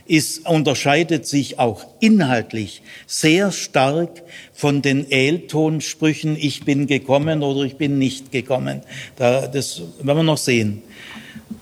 ist, 0.07 0.47
unterscheidet 0.47 1.27
sich 1.27 1.59
auch 1.59 1.85
inhaltlich 1.99 2.81
sehr 3.05 3.51
stark 3.51 4.23
von 4.53 4.81
den 4.81 5.09
Eltonsprüchen, 5.11 6.37
ich 6.39 6.65
bin 6.65 6.87
gekommen 6.87 7.43
oder 7.43 7.61
ich 7.61 7.77
bin 7.77 7.97
nicht 7.99 8.31
gekommen. 8.31 8.81
Da, 9.15 9.47
das 9.47 9.81
werden 10.01 10.17
wir 10.19 10.23
noch 10.23 10.37
sehen. 10.37 10.81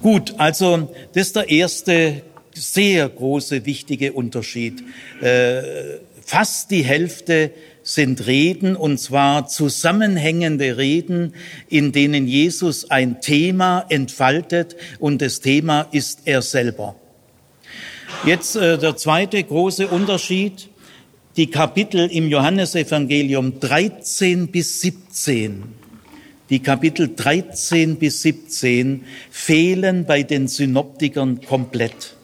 Gut, 0.01 0.35
also 0.37 0.89
das 1.13 1.27
ist 1.27 1.35
der 1.35 1.49
erste 1.49 2.21
sehr 2.53 3.09
große, 3.09 3.65
wichtige 3.65 4.13
Unterschied. 4.13 4.83
Äh, 5.21 5.61
fast 6.21 6.71
die 6.71 6.83
Hälfte 6.83 7.51
sind 7.83 8.25
Reden, 8.25 8.75
und 8.75 8.97
zwar 8.97 9.47
zusammenhängende 9.47 10.77
Reden, 10.77 11.35
in 11.69 11.91
denen 11.91 12.27
Jesus 12.27 12.89
ein 12.89 13.21
Thema 13.21 13.85
entfaltet, 13.89 14.75
und 14.99 15.21
das 15.21 15.39
Thema 15.39 15.87
ist 15.91 16.21
er 16.25 16.41
selber. 16.41 16.95
Jetzt 18.23 18.55
äh, 18.55 18.77
der 18.77 18.95
zweite 18.95 19.43
große 19.43 19.87
Unterschied, 19.87 20.69
die 21.35 21.47
Kapitel 21.47 22.09
im 22.09 22.29
Johannesevangelium 22.29 23.59
13 23.59 24.47
bis 24.47 24.81
17. 24.81 25.63
Die 26.49 26.59
Kapitel 26.59 27.13
13 27.15 27.97
bis 27.97 28.21
17 28.21 29.03
fehlen 29.29 30.05
bei 30.05 30.23
den 30.23 30.47
Synoptikern 30.47 31.41
komplett. 31.41 32.15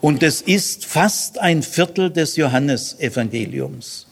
Und 0.00 0.22
es 0.22 0.40
ist 0.40 0.84
fast 0.84 1.38
ein 1.38 1.62
Viertel 1.62 2.10
des 2.10 2.36
Johannesevangeliums. 2.36 4.06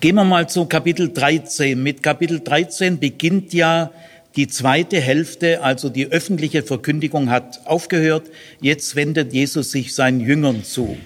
Gehen 0.00 0.14
wir 0.14 0.24
mal 0.24 0.48
zu 0.48 0.66
Kapitel 0.66 1.12
13. 1.12 1.82
Mit 1.82 2.02
Kapitel 2.02 2.40
13 2.40 2.98
beginnt 2.98 3.52
ja 3.52 3.90
die 4.38 4.46
zweite 4.46 5.00
Hälfte, 5.00 5.64
also 5.64 5.88
die 5.88 6.06
öffentliche 6.06 6.62
Verkündigung 6.62 7.28
hat 7.28 7.62
aufgehört. 7.64 8.28
Jetzt 8.60 8.94
wendet 8.94 9.32
Jesus 9.32 9.72
sich 9.72 9.96
seinen 9.96 10.20
Jüngern 10.20 10.62
zu. 10.62 10.96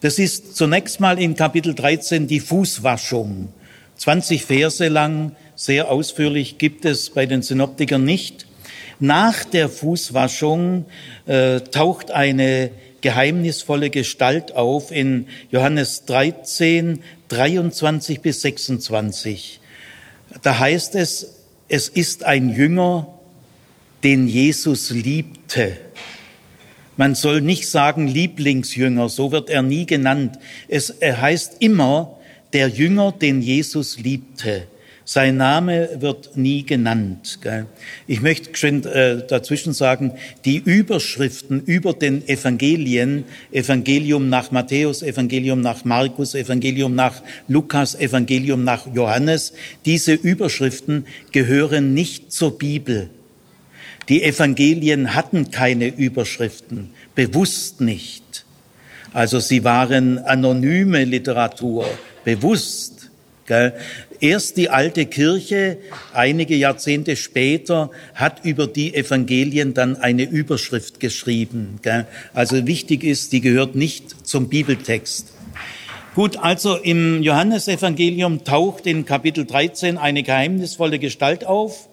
Das 0.00 0.20
ist 0.20 0.54
zunächst 0.54 1.00
mal 1.00 1.20
in 1.20 1.34
Kapitel 1.34 1.74
13 1.74 2.28
die 2.28 2.38
Fußwaschung. 2.38 3.48
20 3.96 4.44
Verse 4.44 4.86
lang, 4.86 5.34
sehr 5.56 5.90
ausführlich, 5.90 6.58
gibt 6.58 6.84
es 6.84 7.10
bei 7.10 7.26
den 7.26 7.42
Synoptikern 7.42 8.04
nicht. 8.04 8.46
Nach 9.00 9.42
der 9.42 9.68
Fußwaschung 9.68 10.86
äh, 11.26 11.62
taucht 11.62 12.12
eine 12.12 12.70
geheimnisvolle 13.00 13.90
Gestalt 13.90 14.52
auf 14.52 14.92
in 14.92 15.26
Johannes 15.50 16.04
13, 16.04 17.02
23 17.26 18.20
bis 18.20 18.40
26. 18.42 19.58
Da 20.42 20.60
heißt 20.60 20.94
es, 20.94 21.41
es 21.72 21.88
ist 21.88 22.24
ein 22.24 22.50
Jünger, 22.50 23.08
den 24.04 24.28
Jesus 24.28 24.90
liebte. 24.90 25.78
Man 26.98 27.14
soll 27.14 27.40
nicht 27.40 27.66
sagen 27.66 28.08
Lieblingsjünger, 28.08 29.08
so 29.08 29.32
wird 29.32 29.48
er 29.48 29.62
nie 29.62 29.86
genannt. 29.86 30.38
Es 30.68 30.94
heißt 31.00 31.56
immer 31.60 32.18
der 32.52 32.68
Jünger, 32.68 33.10
den 33.10 33.40
Jesus 33.40 33.98
liebte. 33.98 34.66
Sein 35.04 35.36
Name 35.36 35.88
wird 35.98 36.36
nie 36.36 36.64
genannt. 36.64 37.40
Ich 38.06 38.20
möchte 38.20 38.56
schön 38.56 38.84
äh, 38.84 39.26
dazwischen 39.26 39.72
sagen, 39.72 40.12
die 40.44 40.58
Überschriften 40.58 41.60
über 41.64 41.92
den 41.92 42.26
Evangelien, 42.28 43.24
Evangelium 43.50 44.28
nach 44.28 44.52
Matthäus, 44.52 45.02
Evangelium 45.02 45.60
nach 45.60 45.84
Markus, 45.84 46.36
Evangelium 46.36 46.94
nach 46.94 47.20
Lukas, 47.48 47.96
Evangelium 47.96 48.62
nach 48.62 48.86
Johannes, 48.94 49.54
diese 49.84 50.12
Überschriften 50.12 51.06
gehören 51.32 51.94
nicht 51.94 52.30
zur 52.32 52.56
Bibel. 52.56 53.10
Die 54.08 54.22
Evangelien 54.22 55.14
hatten 55.14 55.50
keine 55.50 55.88
Überschriften, 55.88 56.90
bewusst 57.16 57.80
nicht. 57.80 58.44
Also 59.12 59.40
sie 59.40 59.64
waren 59.64 60.18
anonyme 60.18 61.04
Literatur, 61.04 61.86
bewusst. 62.24 63.10
Gell? 63.46 63.74
Erst 64.22 64.56
die 64.56 64.70
alte 64.70 65.06
Kirche, 65.06 65.78
einige 66.12 66.54
Jahrzehnte 66.54 67.16
später, 67.16 67.90
hat 68.14 68.44
über 68.44 68.68
die 68.68 68.94
Evangelien 68.94 69.74
dann 69.74 69.96
eine 69.96 70.22
Überschrift 70.22 71.00
geschrieben. 71.00 71.80
Also 72.32 72.64
wichtig 72.68 73.02
ist, 73.02 73.32
die 73.32 73.40
gehört 73.40 73.74
nicht 73.74 74.24
zum 74.24 74.48
Bibeltext. 74.48 75.32
Gut, 76.14 76.36
also 76.36 76.76
im 76.76 77.24
Johannesevangelium 77.24 78.44
taucht 78.44 78.86
in 78.86 79.04
Kapitel 79.06 79.44
13 79.44 79.98
eine 79.98 80.22
geheimnisvolle 80.22 81.00
Gestalt 81.00 81.44
auf. 81.44 81.88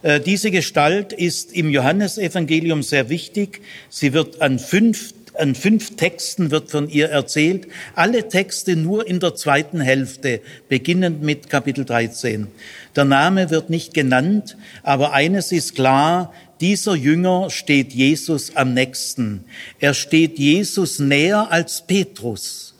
Äh, 0.00 0.20
diese 0.20 0.50
Gestalt 0.50 1.12
ist 1.12 1.52
im 1.52 1.68
Johannesevangelium 1.68 2.82
sehr 2.82 3.10
wichtig. 3.10 3.60
Sie 3.90 4.14
wird 4.14 4.40
an 4.40 4.58
fünf 4.58 5.12
an 5.38 5.54
fünf 5.54 5.96
Texten 5.96 6.50
wird 6.50 6.70
von 6.70 6.88
ihr 6.88 7.08
erzählt. 7.08 7.68
Alle 7.94 8.28
Texte 8.28 8.76
nur 8.76 9.06
in 9.06 9.20
der 9.20 9.34
zweiten 9.34 9.80
Hälfte, 9.80 10.40
beginnend 10.68 11.22
mit 11.22 11.48
Kapitel 11.50 11.84
13. 11.84 12.48
Der 12.94 13.04
Name 13.04 13.50
wird 13.50 13.70
nicht 13.70 13.94
genannt, 13.94 14.56
aber 14.82 15.12
eines 15.12 15.52
ist 15.52 15.74
klar, 15.74 16.32
dieser 16.60 16.94
Jünger 16.94 17.50
steht 17.50 17.92
Jesus 17.92 18.56
am 18.56 18.72
nächsten. 18.72 19.44
Er 19.78 19.94
steht 19.94 20.38
Jesus 20.38 20.98
näher 20.98 21.48
als 21.50 21.86
Petrus. 21.86 22.74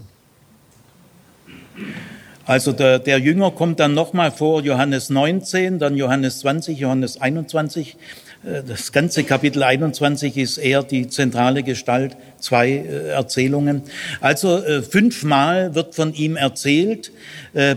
Also 2.47 2.73
der, 2.73 3.01
der 3.01 3.19
Jünger 3.19 3.51
kommt 3.51 3.81
dann 3.81 3.92
nochmal 3.95 4.31
vor 4.31 4.62
Johannes 4.62 5.11
19, 5.11 5.79
dann 5.79 5.97
Johannes 5.97 6.40
20, 6.40 6.79
Johannes 6.79 7.21
21. 7.21 7.97
Äh, 8.44 8.62
das 8.62 8.92
ganze 8.92 9.25
Kapitel 9.25 9.62
21 9.62 10.37
ist 10.37 10.59
eher 10.59 10.83
die 10.83 11.09
zentrale 11.09 11.62
Gestalt, 11.62 12.16
zwei 12.38 12.70
äh, 12.70 13.09
Erzählungen. 13.09 13.83
Also 14.20 14.59
äh, 14.59 14.83
fünfmal 14.83 15.75
wird 15.75 15.94
von 15.94 16.14
ihm 16.14 16.37
erzählt. 16.37 17.12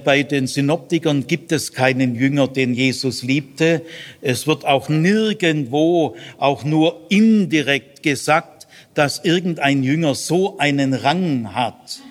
Bei 0.04 0.24
den 0.24 0.48
Synoptikern 0.48 1.26
gibt 1.26 1.54
es 1.54 1.72
keinen 1.72 2.16
Jünger, 2.16 2.50
den 2.50 2.74
Jesus 2.74 3.24
liebte. 3.24 3.82
Es 4.22 4.46
wird 4.46 4.66
auch 4.66 4.90
nirgendwo, 4.90 6.18
auch 6.38 6.66
nur 6.66 7.06
indirekt 7.10 8.04
gesagt, 8.04 8.68
dass 8.94 9.24
irgendein 9.24 9.84
Jünger 9.84 10.16
so 10.16 10.58
einen 10.58 10.94
Rang 10.94 11.56
hat. 11.56 12.02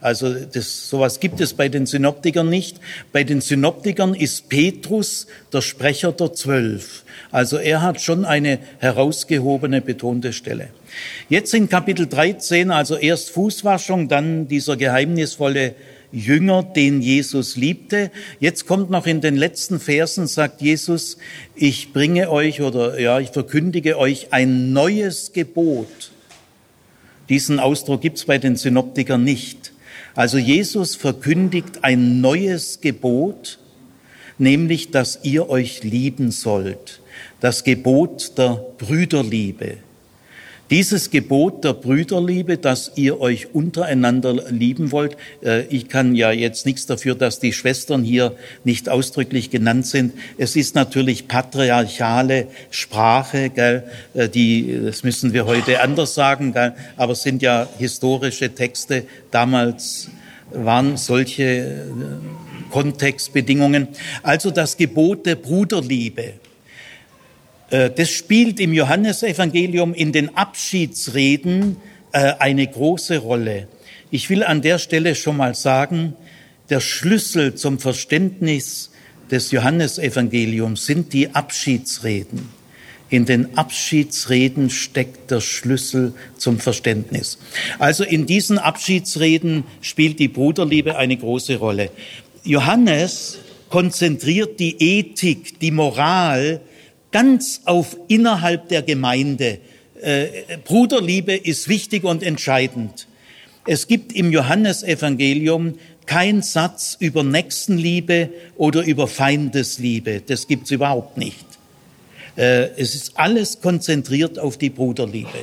Also 0.00 0.32
das, 0.32 0.88
sowas 0.88 1.18
gibt 1.18 1.40
es 1.40 1.54
bei 1.54 1.68
den 1.68 1.84
Synoptikern 1.84 2.48
nicht. 2.48 2.78
Bei 3.12 3.24
den 3.24 3.40
Synoptikern 3.40 4.14
ist 4.14 4.48
Petrus 4.48 5.26
der 5.52 5.60
Sprecher 5.60 6.12
der 6.12 6.32
Zwölf. 6.34 7.04
Also 7.32 7.56
er 7.56 7.82
hat 7.82 8.00
schon 8.00 8.24
eine 8.24 8.60
herausgehobene, 8.78 9.80
betonte 9.80 10.32
Stelle. 10.32 10.68
Jetzt 11.28 11.52
in 11.52 11.68
Kapitel 11.68 12.06
13, 12.06 12.70
also 12.70 12.96
erst 12.96 13.30
Fußwaschung, 13.30 14.08
dann 14.08 14.46
dieser 14.46 14.76
geheimnisvolle 14.76 15.74
Jünger, 16.12 16.62
den 16.62 17.02
Jesus 17.02 17.56
liebte. 17.56 18.10
Jetzt 18.38 18.66
kommt 18.66 18.90
noch 18.90 19.06
in 19.06 19.20
den 19.20 19.36
letzten 19.36 19.80
Versen, 19.80 20.28
sagt 20.28 20.62
Jesus, 20.62 21.18
ich 21.56 21.92
bringe 21.92 22.30
euch 22.30 22.62
oder 22.62 22.98
ja, 23.00 23.18
ich 23.18 23.30
verkündige 23.30 23.98
euch 23.98 24.32
ein 24.32 24.72
neues 24.72 25.32
Gebot. 25.32 26.12
Diesen 27.28 27.58
Ausdruck 27.58 28.00
gibt's 28.00 28.24
bei 28.24 28.38
den 28.38 28.56
Synoptikern 28.56 29.22
nicht. 29.22 29.72
Also 30.18 30.36
Jesus 30.36 30.96
verkündigt 30.96 31.84
ein 31.84 32.20
neues 32.20 32.80
Gebot, 32.80 33.60
nämlich, 34.36 34.90
dass 34.90 35.20
ihr 35.22 35.48
euch 35.48 35.84
lieben 35.84 36.32
sollt. 36.32 37.00
Das 37.38 37.62
Gebot 37.62 38.36
der 38.36 38.60
Brüderliebe. 38.78 39.76
Dieses 40.70 41.10
Gebot 41.10 41.64
der 41.64 41.72
Brüderliebe, 41.72 42.58
dass 42.58 42.92
ihr 42.96 43.20
euch 43.20 43.54
untereinander 43.54 44.50
lieben 44.50 44.92
wollt, 44.92 45.16
äh, 45.42 45.62
ich 45.66 45.88
kann 45.88 46.14
ja 46.14 46.30
jetzt 46.30 46.66
nichts 46.66 46.84
dafür, 46.84 47.14
dass 47.14 47.40
die 47.40 47.54
Schwestern 47.54 48.04
hier 48.04 48.36
nicht 48.64 48.90
ausdrücklich 48.90 49.50
genannt 49.50 49.86
sind. 49.86 50.12
Es 50.36 50.56
ist 50.56 50.74
natürlich 50.74 51.26
patriarchale 51.26 52.48
Sprache, 52.70 53.48
gell, 53.48 53.84
äh, 54.12 54.28
die, 54.28 54.78
das 54.84 55.04
müssen 55.04 55.32
wir 55.32 55.46
heute 55.46 55.80
anders 55.80 56.14
sagen, 56.14 56.52
gell, 56.52 56.74
aber 56.98 57.12
es 57.12 57.22
sind 57.22 57.40
ja 57.40 57.66
historische 57.78 58.54
Texte. 58.54 59.04
Damals 59.30 60.10
waren 60.52 60.98
solche 60.98 61.44
äh, 61.44 61.74
Kontextbedingungen. 62.70 63.88
Also 64.22 64.50
das 64.50 64.76
Gebot 64.76 65.24
der 65.24 65.36
Bruderliebe. 65.36 66.34
Äh, 67.70 67.90
das 67.90 68.10
spielt 68.10 68.60
im 68.60 68.72
Johannesevangelium 68.72 69.94
in 69.94 70.12
den 70.12 70.36
Abschiedsreden 70.36 71.76
äh, 72.12 72.34
eine 72.38 72.66
große 72.66 73.18
Rolle. 73.18 73.68
Ich 74.10 74.30
will 74.30 74.42
an 74.42 74.62
der 74.62 74.78
Stelle 74.78 75.14
schon 75.14 75.36
mal 75.36 75.54
sagen, 75.54 76.14
der 76.70 76.80
Schlüssel 76.80 77.54
zum 77.54 77.78
Verständnis 77.78 78.90
des 79.30 79.50
Johannesevangeliums 79.50 80.86
sind 80.86 81.12
die 81.12 81.34
Abschiedsreden. 81.34 82.48
In 83.10 83.24
den 83.24 83.56
Abschiedsreden 83.56 84.68
steckt 84.68 85.30
der 85.30 85.40
Schlüssel 85.40 86.12
zum 86.36 86.58
Verständnis. 86.58 87.38
Also 87.78 88.04
in 88.04 88.26
diesen 88.26 88.58
Abschiedsreden 88.58 89.64
spielt 89.80 90.18
die 90.18 90.28
Bruderliebe 90.28 90.96
eine 90.96 91.16
große 91.16 91.56
Rolle. 91.56 91.90
Johannes 92.44 93.38
konzentriert 93.70 94.60
die 94.60 94.76
Ethik, 94.78 95.58
die 95.60 95.70
Moral 95.70 96.60
ganz 97.18 97.62
auf 97.64 97.96
innerhalb 98.06 98.68
der 98.68 98.82
Gemeinde. 98.82 99.58
Äh, 100.00 100.28
Bruderliebe 100.64 101.34
ist 101.34 101.68
wichtig 101.68 102.04
und 102.04 102.22
entscheidend. 102.22 103.08
Es 103.66 103.88
gibt 103.88 104.12
im 104.12 104.30
Johannesevangelium 104.30 105.74
kein 106.06 106.42
Satz 106.42 106.96
über 107.00 107.24
Nächstenliebe 107.24 108.28
oder 108.56 108.84
über 108.84 109.08
Feindesliebe. 109.08 110.22
Das 110.24 110.46
gibt's 110.46 110.70
überhaupt 110.70 111.18
nicht. 111.18 111.44
Äh, 112.36 112.68
es 112.76 112.94
ist 112.94 113.18
alles 113.18 113.60
konzentriert 113.60 114.38
auf 114.38 114.56
die 114.56 114.70
Bruderliebe. 114.70 115.40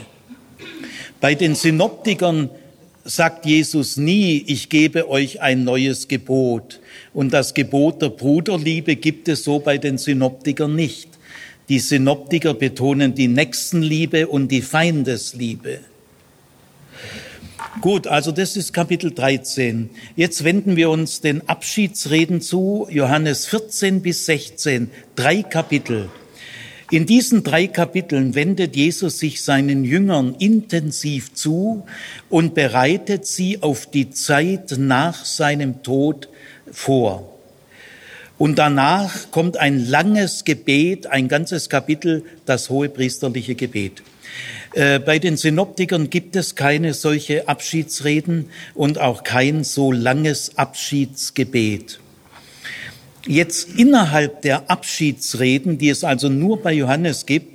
Bei 1.20 1.36
den 1.36 1.56
Synoptikern 1.56 2.52
sagt 3.04 3.46
Jesus 3.46 3.98
nie, 3.98 4.46
ich 4.48 4.70
gebe 4.70 5.10
euch 5.10 5.42
ein 5.42 5.66
neues 5.66 6.08
Gebot. 6.08 6.80
Und 7.14 7.34
das 7.34 7.54
Gebot 7.54 8.02
der 8.02 8.12
Bruderliebe 8.12 8.96
gibt 8.96 9.28
es 9.28 9.44
so 9.44 9.60
bei 9.60 9.78
den 9.78 9.98
Synoptikern 9.98 10.74
nicht. 10.74 11.15
Die 11.68 11.80
Synoptiker 11.80 12.54
betonen 12.54 13.16
die 13.16 13.28
Nächstenliebe 13.28 14.28
und 14.28 14.50
die 14.50 14.62
Feindesliebe. 14.62 15.80
Gut, 17.82 18.08
also 18.08 18.32
das 18.32 18.56
ist 18.56 18.72
Kapitel 18.74 19.12
13. 19.12 19.90
Jetzt 20.16 20.44
wenden 20.44 20.76
wir 20.76 20.90
uns 20.90 21.22
den 21.22 21.50
Abschiedsreden 21.50 22.40
zu, 22.40 22.88
Johannes 22.90 23.48
14 23.48 24.02
bis 24.02 24.26
16, 24.28 24.92
drei 25.16 25.44
Kapitel. 25.44 26.10
In 26.92 27.08
diesen 27.08 27.44
drei 27.44 27.66
Kapiteln 27.66 28.36
wendet 28.36 28.76
Jesus 28.76 29.18
sich 29.18 29.42
seinen 29.42 29.84
Jüngern 29.84 30.36
intensiv 30.38 31.34
zu 31.34 31.84
und 32.30 32.54
bereitet 32.54 33.26
sie 33.26 33.64
auf 33.64 33.90
die 33.90 34.12
Zeit 34.12 34.76
nach 34.78 35.26
seinem 35.26 35.82
Tod 35.82 36.30
vor. 36.72 37.35
Und 38.38 38.58
danach 38.60 39.32
kommt 39.32 39.58
ein 39.58 39.88
langes 39.88 40.44
Gebet, 40.44 41.08
ein 41.08 41.28
ganzes 41.28 41.70
Kapitel, 41.70 42.24
das 42.46 42.70
hohepriesterliche 42.70 43.56
Gebet. 43.56 44.04
Äh, 44.74 45.00
bei 45.00 45.20
den 45.20 45.38
Synoptikern 45.38 46.10
gibt 46.10 46.36
es 46.36 46.56
keine 46.56 46.94
solche 46.94 47.48
Abschiedsreden 47.48 48.50
und 48.74 49.00
auch 49.00 49.24
kein 49.24 49.64
so 49.64 49.94
langes 49.94 50.58
Abschiedsgebet. 50.58 52.00
Jetzt 53.26 53.70
innerhalb 53.78 54.42
der 54.42 54.70
Abschiedsreden, 54.70 55.78
die 55.78 55.90
es 55.90 56.04
also 56.04 56.28
nur 56.28 56.62
bei 56.62 56.74
Johannes 56.74 57.26
gibt, 57.26 57.55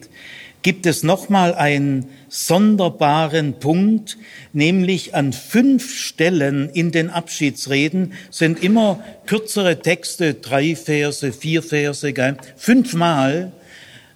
gibt 0.63 0.87
es 0.87 1.03
nochmal 1.03 1.55
einen 1.55 2.07
sonderbaren 2.29 3.55
Punkt, 3.55 4.19
nämlich 4.53 5.15
an 5.15 5.33
fünf 5.33 5.93
Stellen 5.93 6.71
in 6.71 6.93
den 6.93 7.11
Abschiedsreden 7.11 8.13
sind 8.31 8.63
immer 8.63 9.03
kürzere 9.27 9.81
Texte, 9.81 10.35
drei 10.35 10.77
Verse, 10.77 11.33
vier 11.33 11.63
Verse, 11.63 12.13
gell? 12.13 12.37
fünfmal 12.57 13.53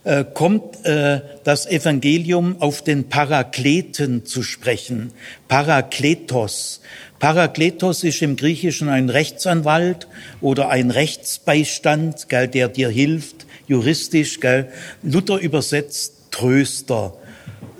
äh, 0.04 0.24
kommt 0.34 0.84
äh, 0.84 1.22
das 1.44 1.66
Evangelium 1.66 2.60
auf 2.60 2.84
den 2.84 3.08
Parakleten 3.08 4.26
zu 4.26 4.42
sprechen. 4.42 5.12
Parakletos. 5.48 6.82
Parakletos 7.18 8.04
ist 8.04 8.20
im 8.20 8.36
Griechischen 8.36 8.90
ein 8.90 9.08
Rechtsanwalt 9.08 10.08
oder 10.42 10.68
ein 10.68 10.90
Rechtsbeistand, 10.90 12.28
gell, 12.28 12.48
der 12.48 12.68
dir 12.68 12.90
hilft, 12.90 13.46
juristisch. 13.66 14.40
Gell. 14.40 14.68
Luther 15.02 15.38
übersetzt 15.38 16.12
Tröster. 16.34 17.14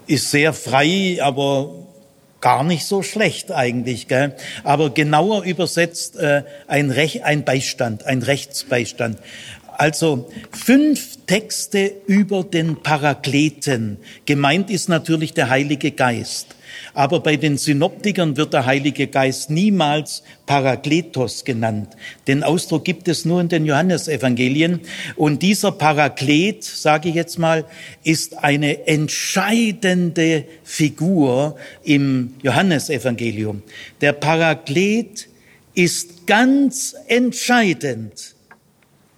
Ist 0.06 0.30
sehr 0.30 0.52
frei, 0.52 1.18
aber 1.20 1.74
gar 2.40 2.62
nicht 2.62 2.86
so 2.86 3.02
schlecht 3.02 3.50
eigentlich. 3.50 4.06
Gell? 4.06 4.36
Aber 4.62 4.90
genauer 4.90 5.42
übersetzt 5.42 6.16
äh, 6.16 6.44
ein, 6.68 6.90
Rech 6.90 7.24
ein 7.24 7.44
Beistand, 7.44 8.04
ein 8.04 8.22
Rechtsbeistand. 8.22 9.18
Also 9.66 10.30
fünf 10.52 11.18
Texte 11.26 11.90
über 12.06 12.44
den 12.44 12.80
Parakleten. 12.80 13.96
Gemeint 14.24 14.70
ist 14.70 14.88
natürlich 14.88 15.34
der 15.34 15.50
Heilige 15.50 15.90
Geist. 15.90 16.54
Aber 16.94 17.18
bei 17.18 17.36
den 17.36 17.58
Synoptikern 17.58 18.36
wird 18.36 18.52
der 18.52 18.66
Heilige 18.66 19.08
Geist 19.08 19.50
niemals 19.50 20.22
Parakletos 20.46 21.44
genannt. 21.44 21.88
Den 22.28 22.44
Ausdruck 22.44 22.84
gibt 22.84 23.08
es 23.08 23.24
nur 23.24 23.40
in 23.40 23.48
den 23.48 23.66
Johannesevangelien. 23.66 24.80
Und 25.16 25.42
dieser 25.42 25.72
Paraklet, 25.72 26.62
sage 26.62 27.08
ich 27.08 27.16
jetzt 27.16 27.38
mal, 27.38 27.64
ist 28.04 28.38
eine 28.44 28.86
entscheidende 28.86 30.44
Figur 30.62 31.56
im 31.82 32.34
Johannesevangelium. 32.42 33.62
Der 34.00 34.12
Paraklet 34.12 35.28
ist 35.74 36.28
ganz 36.28 36.94
entscheidend, 37.08 38.36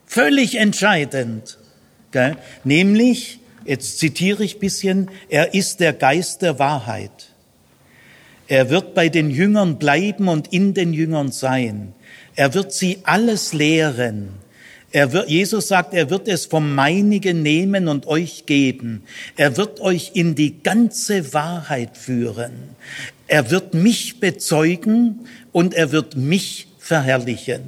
völlig 0.06 0.54
entscheidend. 0.54 1.58
Gell? 2.10 2.36
Nämlich, 2.64 3.40
jetzt 3.66 3.98
zitiere 3.98 4.42
ich 4.42 4.58
bisschen, 4.58 5.10
er 5.28 5.52
ist 5.52 5.80
der 5.80 5.92
Geist 5.92 6.40
der 6.40 6.58
Wahrheit. 6.58 7.35
Er 8.48 8.70
wird 8.70 8.94
bei 8.94 9.08
den 9.08 9.30
Jüngern 9.30 9.78
bleiben 9.78 10.28
und 10.28 10.52
in 10.52 10.74
den 10.74 10.92
Jüngern 10.92 11.32
sein. 11.32 11.94
Er 12.36 12.54
wird 12.54 12.72
sie 12.72 12.98
alles 13.02 13.52
lehren. 13.52 14.28
Wird, 14.92 15.28
Jesus 15.28 15.68
sagt, 15.68 15.92
er 15.92 16.10
wird 16.10 16.28
es 16.28 16.46
vom 16.46 16.74
Meinigen 16.74 17.42
nehmen 17.42 17.88
und 17.88 18.06
euch 18.06 18.46
geben. 18.46 19.02
Er 19.36 19.56
wird 19.56 19.80
euch 19.80 20.12
in 20.14 20.34
die 20.34 20.62
ganze 20.62 21.34
Wahrheit 21.34 21.96
führen. 21.98 22.52
Er 23.26 23.50
wird 23.50 23.74
mich 23.74 24.20
bezeugen 24.20 25.26
und 25.52 25.74
er 25.74 25.92
wird 25.92 26.16
mich 26.16 26.68
verherrlichen. 26.78 27.62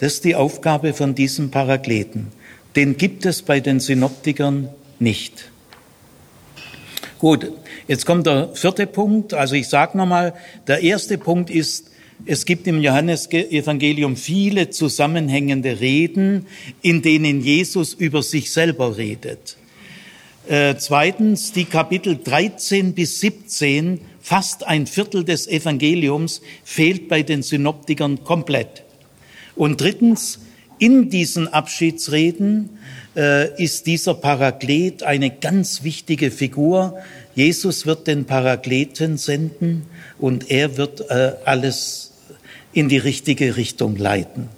Das 0.00 0.14
ist 0.14 0.24
die 0.24 0.34
Aufgabe 0.34 0.94
von 0.94 1.14
diesem 1.14 1.50
Parakleten. 1.50 2.28
Den 2.74 2.96
gibt 2.96 3.26
es 3.26 3.42
bei 3.42 3.60
den 3.60 3.78
Synoptikern 3.78 4.68
nicht. 4.98 5.51
Gut, 7.22 7.52
jetzt 7.86 8.04
kommt 8.04 8.26
der 8.26 8.48
vierte 8.52 8.84
Punkt. 8.84 9.32
Also 9.32 9.54
ich 9.54 9.68
sage 9.68 9.96
nochmal, 9.96 10.34
der 10.66 10.80
erste 10.82 11.18
Punkt 11.18 11.50
ist, 11.50 11.88
es 12.26 12.44
gibt 12.46 12.66
im 12.66 12.82
Johannesevangelium 12.82 14.16
viele 14.16 14.70
zusammenhängende 14.70 15.78
Reden, 15.78 16.46
in 16.80 17.00
denen 17.00 17.40
Jesus 17.40 17.94
über 17.94 18.24
sich 18.24 18.50
selber 18.50 18.96
redet. 18.96 19.56
Äh, 20.48 20.74
zweitens, 20.78 21.52
die 21.52 21.64
Kapitel 21.64 22.18
13 22.18 22.92
bis 22.92 23.20
17, 23.20 24.00
fast 24.20 24.66
ein 24.66 24.88
Viertel 24.88 25.22
des 25.22 25.46
Evangeliums, 25.46 26.42
fehlt 26.64 27.06
bei 27.06 27.22
den 27.22 27.44
Synoptikern 27.44 28.24
komplett. 28.24 28.82
Und 29.54 29.80
drittens, 29.80 30.40
in 30.82 31.10
diesen 31.10 31.46
Abschiedsreden 31.46 32.70
äh, 33.14 33.54
ist 33.62 33.86
dieser 33.86 34.14
Paraklet 34.14 35.04
eine 35.04 35.30
ganz 35.30 35.84
wichtige 35.84 36.32
Figur. 36.32 36.98
Jesus 37.36 37.86
wird 37.86 38.08
den 38.08 38.24
Parakleten 38.24 39.16
senden 39.16 39.86
und 40.18 40.50
er 40.50 40.76
wird 40.76 41.08
äh, 41.08 41.34
alles 41.44 42.14
in 42.72 42.88
die 42.88 42.98
richtige 42.98 43.56
Richtung 43.56 43.94
leiten. 43.94 44.48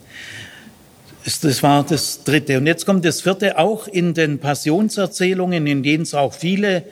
Das 1.42 1.62
war 1.62 1.84
das 1.84 2.24
Dritte. 2.24 2.56
Und 2.56 2.66
jetzt 2.66 2.86
kommt 2.86 3.04
das 3.04 3.20
Vierte, 3.20 3.58
auch 3.58 3.86
in 3.86 4.14
den 4.14 4.38
Passionserzählungen, 4.38 5.66
in 5.66 5.82
denen 5.82 6.04
es 6.04 6.14
auch 6.14 6.32
viele 6.32 6.84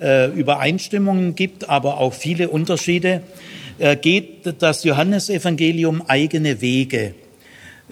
äh, 0.00 0.32
Übereinstimmungen 0.32 1.36
gibt, 1.36 1.68
aber 1.68 1.98
auch 1.98 2.12
viele 2.12 2.48
Unterschiede, 2.48 3.22
äh, 3.78 3.94
geht 3.94 4.60
das 4.60 4.82
Johannesevangelium 4.82 6.02
eigene 6.08 6.60
Wege. 6.60 7.14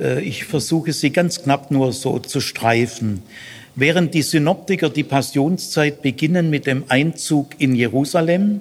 Äh, 0.01 0.21
ich 0.23 0.45
versuche 0.45 0.93
sie 0.93 1.11
ganz 1.11 1.43
knapp 1.43 1.71
nur 1.71 1.93
so 1.93 2.19
zu 2.19 2.41
streifen. 2.41 3.23
Während 3.75 4.15
die 4.15 4.23
Synoptiker 4.23 4.91
die 4.91 5.05
Passionszeit 5.05 6.03
beginnen 6.03 6.51
mit 6.51 6.67
dem 6.67 6.85
Einzug 6.89 7.55
in 7.59 7.75
Jerusalem, 7.75 8.61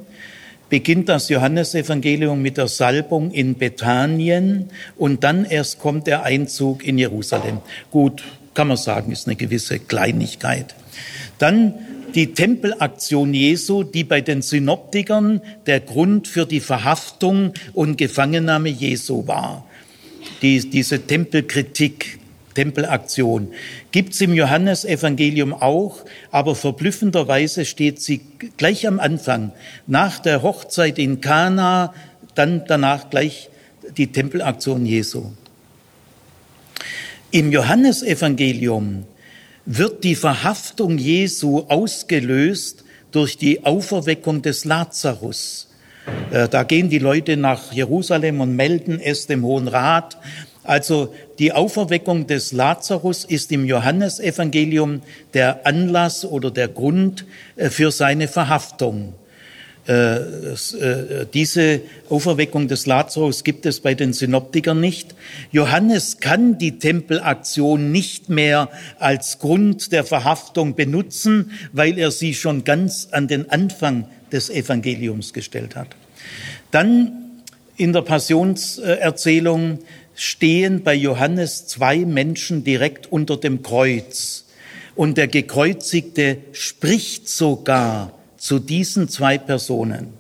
beginnt 0.69 1.09
das 1.09 1.29
Johannesevangelium 1.29 2.41
mit 2.41 2.57
der 2.57 2.67
Salbung 2.67 3.31
in 3.31 3.57
Bethanien 3.57 4.69
und 4.97 5.23
dann 5.23 5.45
erst 5.45 5.79
kommt 5.79 6.07
der 6.07 6.23
Einzug 6.23 6.85
in 6.85 6.97
Jerusalem. 6.97 7.59
Gut, 7.89 8.23
kann 8.53 8.67
man 8.67 8.77
sagen, 8.77 9.11
ist 9.11 9.27
eine 9.27 9.37
gewisse 9.37 9.79
Kleinigkeit. 9.79 10.75
Dann 11.39 11.73
die 12.15 12.33
Tempelaktion 12.33 13.33
Jesu, 13.33 13.83
die 13.83 14.03
bei 14.03 14.21
den 14.21 14.41
Synoptikern 14.41 15.41
der 15.65 15.79
Grund 15.79 16.27
für 16.27 16.45
die 16.45 16.59
Verhaftung 16.59 17.53
und 17.73 17.97
Gefangennahme 17.97 18.69
Jesu 18.69 19.25
war 19.27 19.66
die, 20.41 20.59
diese 20.69 21.05
Tempelkritik, 21.05 22.19
Tempelaktion. 22.57 23.53
Gibt's 23.91 24.19
im 24.19 24.33
Johannesevangelium 24.33 25.53
auch, 25.53 26.03
aber 26.31 26.55
verblüffenderweise 26.55 27.65
steht 27.65 28.01
sie 28.01 28.21
gleich 28.57 28.87
am 28.87 28.99
Anfang, 28.99 29.51
nach 29.85 30.17
der 30.17 30.41
Hochzeit 30.41 30.97
in 30.97 31.21
Kana, 31.21 31.93
dann 32.33 32.63
danach 32.67 33.11
gleich 33.11 33.49
die 33.95 34.07
Tempelaktion 34.11 34.87
Jesu. 34.87 35.31
Im 37.29 37.51
Johannesevangelium 37.51 39.05
wird 39.65 40.03
die 40.03 40.15
Verhaftung 40.15 40.97
Jesu 40.97 41.59
ausgelöst 41.67 42.85
durch 43.11 43.37
die 43.37 43.65
Auferweckung 43.65 44.41
des 44.41 44.65
Lazarus. 44.65 45.66
Äh, 46.31 46.47
da 46.47 46.63
gehen 46.63 46.89
die 46.89 46.99
Leute 46.99 47.37
nach 47.37 47.71
Jerusalem 47.71 48.41
und 48.41 48.55
melden 48.55 48.99
es 48.99 49.27
dem 49.27 49.43
Hohen 49.43 49.67
Rat. 49.67 50.17
Also 50.63 51.13
die 51.39 51.53
Auferweckung 51.53 52.27
des 52.27 52.51
Lazarus 52.51 53.23
ist 53.23 53.51
im 53.53 53.65
Johannesevangelium 53.65 55.01
der 55.33 55.65
Anlass 55.65 56.25
oder 56.25 56.51
der 56.51 56.67
Grund 56.67 57.25
äh, 57.55 57.69
für 57.69 57.91
seine 57.91 58.27
Verhaftung. 58.27 59.13
Äh, 59.87 60.19
diese 61.33 61.79
Auferweckung 62.09 62.67
des 62.67 62.85
Lazarus 62.87 63.45
gibt 63.45 63.65
es 63.65 63.79
bei 63.79 63.93
den 63.93 64.11
Synoptikern 64.11 64.81
nicht. 64.81 65.15
Johannes 65.53 66.19
kann 66.19 66.57
die 66.57 66.77
Tempelaktion 66.77 67.93
nicht 67.93 68.27
mehr 68.27 68.67
als 68.99 69.39
Grund 69.39 69.93
der 69.93 70.03
Verhaftung 70.03 70.75
benutzen, 70.75 71.51
weil 71.71 71.97
er 71.97 72.11
sie 72.11 72.33
schon 72.33 72.65
ganz 72.65 73.07
an 73.11 73.29
den 73.29 73.49
Anfang 73.49 74.09
des 74.31 74.49
Evangeliums 74.49 75.33
gestellt 75.33 75.75
hat. 75.75 75.89
Dann 76.71 77.41
in 77.77 77.93
der 77.93 78.01
Passionserzählung 78.01 79.79
stehen 80.15 80.83
bei 80.83 80.95
Johannes 80.95 81.67
zwei 81.67 81.99
Menschen 81.99 82.63
direkt 82.63 83.11
unter 83.11 83.37
dem 83.37 83.61
Kreuz. 83.61 84.45
Und 84.95 85.17
der 85.17 85.27
Gekreuzigte 85.27 86.39
spricht 86.53 87.29
sogar 87.29 88.13
zu 88.37 88.57
diesen 88.57 89.09
zwei 89.09 89.37
Personen. 89.37 90.13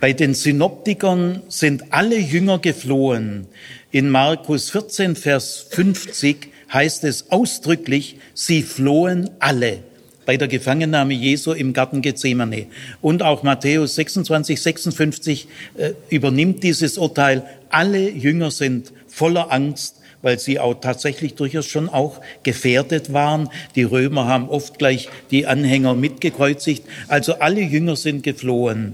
Bei 0.00 0.12
den 0.12 0.34
Synoptikern 0.34 1.42
sind 1.48 1.92
alle 1.92 2.18
Jünger 2.18 2.58
geflohen. 2.58 3.46
In 3.92 4.10
Markus 4.10 4.70
14, 4.70 5.14
Vers 5.14 5.66
50 5.70 6.48
heißt 6.72 7.04
es 7.04 7.30
ausdrücklich, 7.30 8.16
sie 8.34 8.62
flohen 8.62 9.30
alle 9.38 9.84
bei 10.30 10.36
der 10.36 10.46
Gefangennahme 10.46 11.12
Jesu 11.12 11.50
im 11.50 11.72
Garten 11.72 12.02
Gethsemane. 12.02 12.66
Und 13.00 13.24
auch 13.24 13.42
Matthäus 13.42 13.96
26, 13.96 14.62
56 14.62 15.48
äh, 15.76 15.90
übernimmt 16.08 16.62
dieses 16.62 16.98
Urteil. 16.98 17.42
Alle 17.68 18.08
Jünger 18.08 18.52
sind 18.52 18.92
voller 19.08 19.50
Angst 19.50 19.96
weil 20.22 20.38
sie 20.38 20.60
auch 20.60 20.74
tatsächlich 20.74 21.34
durchaus 21.34 21.66
schon 21.66 21.88
auch 21.88 22.20
gefährdet 22.42 23.14
waren. 23.14 23.48
Die 23.74 23.84
Römer 23.84 24.26
haben 24.26 24.50
oft 24.50 24.78
gleich 24.78 25.08
die 25.30 25.46
Anhänger 25.46 25.94
mitgekreuzigt. 25.94 26.84
Also 27.08 27.36
alle 27.36 27.62
Jünger 27.62 27.96
sind 27.96 28.22
geflohen. 28.22 28.92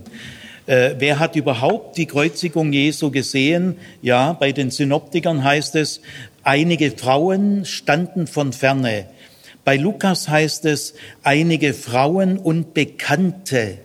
Äh, 0.66 0.94
wer 0.98 1.18
hat 1.18 1.34
überhaupt 1.34 1.96
die 1.96 2.06
Kreuzigung 2.06 2.72
Jesu 2.72 3.10
gesehen? 3.10 3.76
Ja, 4.02 4.34
bei 4.34 4.52
den 4.52 4.70
Synoptikern 4.70 5.42
heißt 5.42 5.74
es, 5.74 6.00
einige 6.44 6.92
Frauen 6.92 7.64
standen 7.64 8.28
von 8.28 8.52
ferne. 8.52 9.06
Bei 9.66 9.76
Lukas 9.76 10.28
heißt 10.28 10.64
es, 10.66 10.94
einige 11.24 11.74
Frauen 11.74 12.38
und 12.38 12.72
Bekannte 12.72 13.78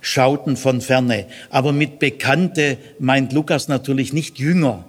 schauten 0.00 0.56
von 0.56 0.80
ferne. 0.80 1.26
Aber 1.50 1.72
mit 1.72 1.98
Bekannte 1.98 2.78
meint 2.98 3.34
Lukas 3.34 3.68
natürlich 3.68 4.14
nicht 4.14 4.38
Jünger. 4.38 4.86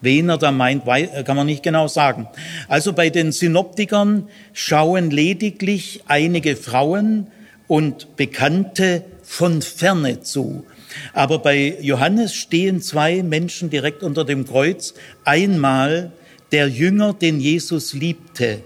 Wen 0.00 0.28
er 0.28 0.38
da 0.38 0.52
meint, 0.52 0.84
kann 0.84 1.36
man 1.36 1.46
nicht 1.46 1.64
genau 1.64 1.88
sagen. 1.88 2.28
Also 2.68 2.92
bei 2.92 3.10
den 3.10 3.32
Synoptikern 3.32 4.28
schauen 4.52 5.10
lediglich 5.10 6.04
einige 6.06 6.54
Frauen 6.54 7.26
und 7.66 8.14
Bekannte 8.14 9.02
von 9.24 9.60
ferne 9.60 10.20
zu. 10.20 10.66
Aber 11.14 11.40
bei 11.40 11.76
Johannes 11.80 12.32
stehen 12.32 12.80
zwei 12.80 13.24
Menschen 13.24 13.70
direkt 13.70 14.04
unter 14.04 14.24
dem 14.24 14.46
Kreuz. 14.46 14.94
Einmal 15.24 16.12
der 16.52 16.68
Jünger, 16.68 17.12
den 17.12 17.40
Jesus 17.40 17.92
liebte. 17.92 18.62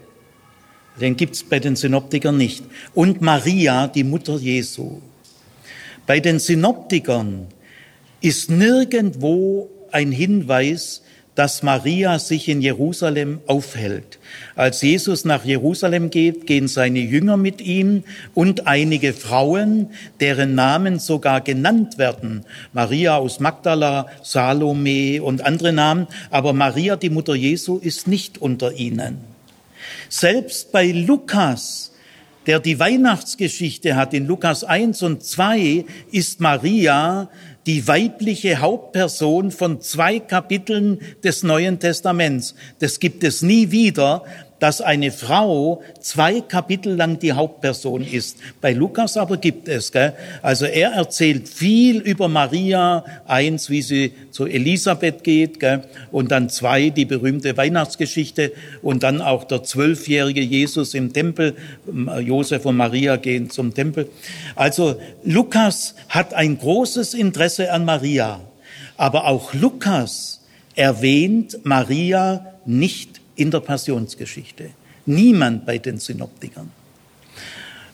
Den 1.00 1.16
gibt's 1.16 1.42
bei 1.42 1.58
den 1.58 1.76
Synoptikern 1.76 2.36
nicht. 2.36 2.64
Und 2.94 3.20
Maria, 3.22 3.88
die 3.88 4.04
Mutter 4.04 4.36
Jesu. 4.36 5.00
Bei 6.06 6.20
den 6.20 6.38
Synoptikern 6.38 7.46
ist 8.20 8.50
nirgendwo 8.50 9.70
ein 9.90 10.12
Hinweis 10.12 11.02
dass 11.34 11.62
Maria 11.62 12.18
sich 12.18 12.48
in 12.48 12.60
Jerusalem 12.60 13.40
aufhält. 13.46 14.18
Als 14.54 14.82
Jesus 14.82 15.24
nach 15.24 15.44
Jerusalem 15.44 16.10
geht, 16.10 16.46
gehen 16.46 16.68
seine 16.68 16.98
Jünger 16.98 17.38
mit 17.38 17.62
ihm 17.62 18.04
und 18.34 18.66
einige 18.66 19.14
Frauen, 19.14 19.90
deren 20.20 20.54
Namen 20.54 20.98
sogar 20.98 21.40
genannt 21.40 21.96
werden. 21.96 22.44
Maria 22.74 23.16
aus 23.16 23.40
Magdala, 23.40 24.08
Salome 24.22 25.22
und 25.22 25.44
andere 25.44 25.72
Namen. 25.72 26.06
Aber 26.30 26.52
Maria, 26.52 26.96
die 26.96 27.10
Mutter 27.10 27.34
Jesu, 27.34 27.78
ist 27.78 28.06
nicht 28.06 28.38
unter 28.38 28.74
ihnen. 28.74 29.31
Selbst 30.08 30.72
bei 30.72 30.90
Lukas, 30.90 31.92
der 32.46 32.60
die 32.60 32.78
Weihnachtsgeschichte 32.78 33.96
hat, 33.96 34.14
in 34.14 34.26
Lukas 34.26 34.64
1 34.64 35.02
und 35.02 35.22
2, 35.22 35.84
ist 36.10 36.40
Maria 36.40 37.28
die 37.66 37.86
weibliche 37.86 38.60
Hauptperson 38.60 39.52
von 39.52 39.80
zwei 39.80 40.18
Kapiteln 40.18 41.00
des 41.22 41.42
Neuen 41.44 41.78
Testaments. 41.78 42.54
Das 42.80 42.98
gibt 42.98 43.22
es 43.22 43.42
nie 43.42 43.70
wieder, 43.70 44.24
dass 44.62 44.80
eine 44.80 45.10
Frau 45.10 45.82
zwei 45.98 46.40
Kapitel 46.40 46.94
lang 46.94 47.18
die 47.18 47.32
Hauptperson 47.32 48.06
ist. 48.06 48.38
Bei 48.60 48.72
Lukas 48.72 49.16
aber 49.16 49.36
gibt 49.36 49.66
es. 49.66 49.90
Gell? 49.90 50.12
Also 50.40 50.66
er 50.66 50.92
erzählt 50.92 51.48
viel 51.48 51.98
über 51.98 52.28
Maria, 52.28 53.04
eins, 53.26 53.70
wie 53.70 53.82
sie 53.82 54.12
zu 54.30 54.46
Elisabeth 54.46 55.24
geht, 55.24 55.58
gell? 55.58 55.82
und 56.12 56.30
dann 56.30 56.48
zwei, 56.48 56.90
die 56.90 57.06
berühmte 57.06 57.56
Weihnachtsgeschichte 57.56 58.52
und 58.82 59.02
dann 59.02 59.20
auch 59.20 59.42
der 59.42 59.64
zwölfjährige 59.64 60.42
Jesus 60.42 60.94
im 60.94 61.12
Tempel. 61.12 61.56
Josef 62.20 62.64
und 62.64 62.76
Maria 62.76 63.16
gehen 63.16 63.50
zum 63.50 63.74
Tempel. 63.74 64.10
Also 64.54 64.94
Lukas 65.24 65.96
hat 66.08 66.34
ein 66.34 66.56
großes 66.56 67.14
Interesse 67.14 67.72
an 67.72 67.84
Maria, 67.84 68.38
aber 68.96 69.26
auch 69.26 69.54
Lukas 69.54 70.40
erwähnt 70.76 71.58
Maria 71.64 72.46
nicht 72.64 73.21
in 73.36 73.50
der 73.50 73.60
Passionsgeschichte. 73.60 74.70
Niemand 75.06 75.66
bei 75.66 75.78
den 75.78 75.98
Synoptikern. 75.98 76.70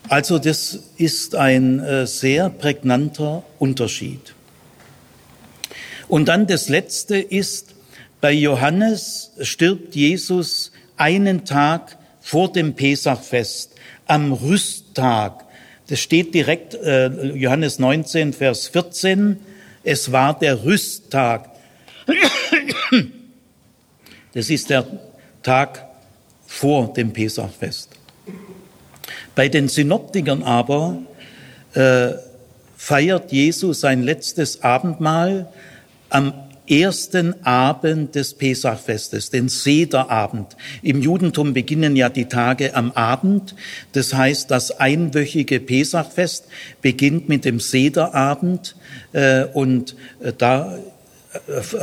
Also 0.08 0.38
das 0.38 0.78
ist 0.96 1.34
ein 1.34 1.80
äh, 1.80 2.06
sehr 2.06 2.48
prägnanter 2.48 3.42
Unterschied. 3.58 4.34
Und 6.08 6.28
dann 6.28 6.46
das 6.46 6.68
Letzte 6.68 7.18
ist, 7.18 7.74
bei 8.20 8.32
Johannes 8.32 9.32
stirbt 9.42 9.94
Jesus 9.94 10.72
einen 10.96 11.44
Tag 11.44 11.98
vor 12.20 12.50
dem 12.52 12.74
Pesachfest, 12.74 13.74
am 14.06 14.32
Rüsttag. 14.32 15.44
Das 15.88 16.00
steht 16.00 16.34
direkt, 16.34 16.74
äh, 16.74 17.08
Johannes 17.34 17.78
19, 17.78 18.32
Vers 18.32 18.68
14, 18.68 19.38
es 19.84 20.10
war 20.10 20.38
der 20.38 20.64
Rüsttag. 20.64 21.50
Das 24.34 24.50
ist 24.50 24.70
der 24.70 24.86
Tag 25.48 25.86
vor 26.46 26.92
dem 26.92 27.14
Pesachfest. 27.14 27.88
Bei 29.34 29.48
den 29.48 29.68
Synoptikern 29.68 30.42
aber 30.42 30.98
äh, 31.72 32.10
feiert 32.76 33.32
Jesus 33.32 33.80
sein 33.80 34.02
letztes 34.02 34.62
Abendmahl 34.62 35.48
am 36.10 36.34
ersten 36.68 37.46
Abend 37.46 38.14
des 38.14 38.34
Pesachfestes, 38.34 39.30
den 39.30 39.48
Sederabend. 39.48 40.54
Im 40.82 41.00
Judentum 41.00 41.54
beginnen 41.54 41.96
ja 41.96 42.10
die 42.10 42.26
Tage 42.26 42.76
am 42.76 42.92
Abend. 42.92 43.54
Das 43.92 44.12
heißt, 44.12 44.50
das 44.50 44.78
einwöchige 44.78 45.60
Pesachfest 45.60 46.44
beginnt 46.82 47.30
mit 47.30 47.46
dem 47.46 47.58
Sederabend 47.58 48.76
äh, 49.14 49.46
und 49.46 49.96
äh, 50.20 50.34
da 50.36 50.78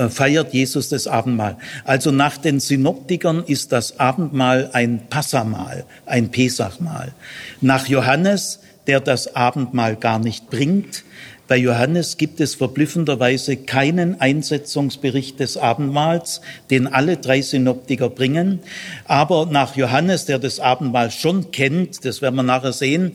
feiert 0.10 0.54
Jesus 0.54 0.90
das 0.90 1.08
Abendmahl. 1.08 1.58
Also 1.84 2.12
nach 2.12 2.38
den 2.38 2.60
Synoptikern 2.60 3.44
ist 3.46 3.72
das 3.72 4.00
Abendmahl 4.00 4.70
ein 4.74 5.08
Passamahl, 5.10 5.86
ein 6.06 6.30
Pesachmahl. 6.30 7.14
Nach 7.62 7.88
Johannes, 7.88 8.60
der 8.88 9.00
das 9.00 9.36
Abendmahl 9.36 9.96
gar 9.96 10.20
nicht 10.20 10.50
bringt, 10.50 11.04
bei 11.48 11.58
Johannes 11.58 12.18
gibt 12.18 12.42
es 12.42 12.56
verblüffenderweise 12.56 13.56
keinen 13.56 14.20
Einsetzungsbericht 14.20 15.40
des 15.40 15.58
Abendmahls, 15.58 16.42
den 16.72 16.88
alle 16.88 17.18
drei 17.18 17.44
Synoptiker 17.44 18.10
bringen. 18.10 18.62
Aber 19.06 19.46
nach 19.46 19.76
Johannes, 19.76 20.26
der 20.26 20.40
das 20.40 20.60
Abendmahl 20.60 21.12
schon 21.12 21.52
kennt, 21.52 22.04
das 22.04 22.24
werden 22.24 22.36
wir 22.36 22.42
nachher 22.42 22.74
sehen, 22.74 23.12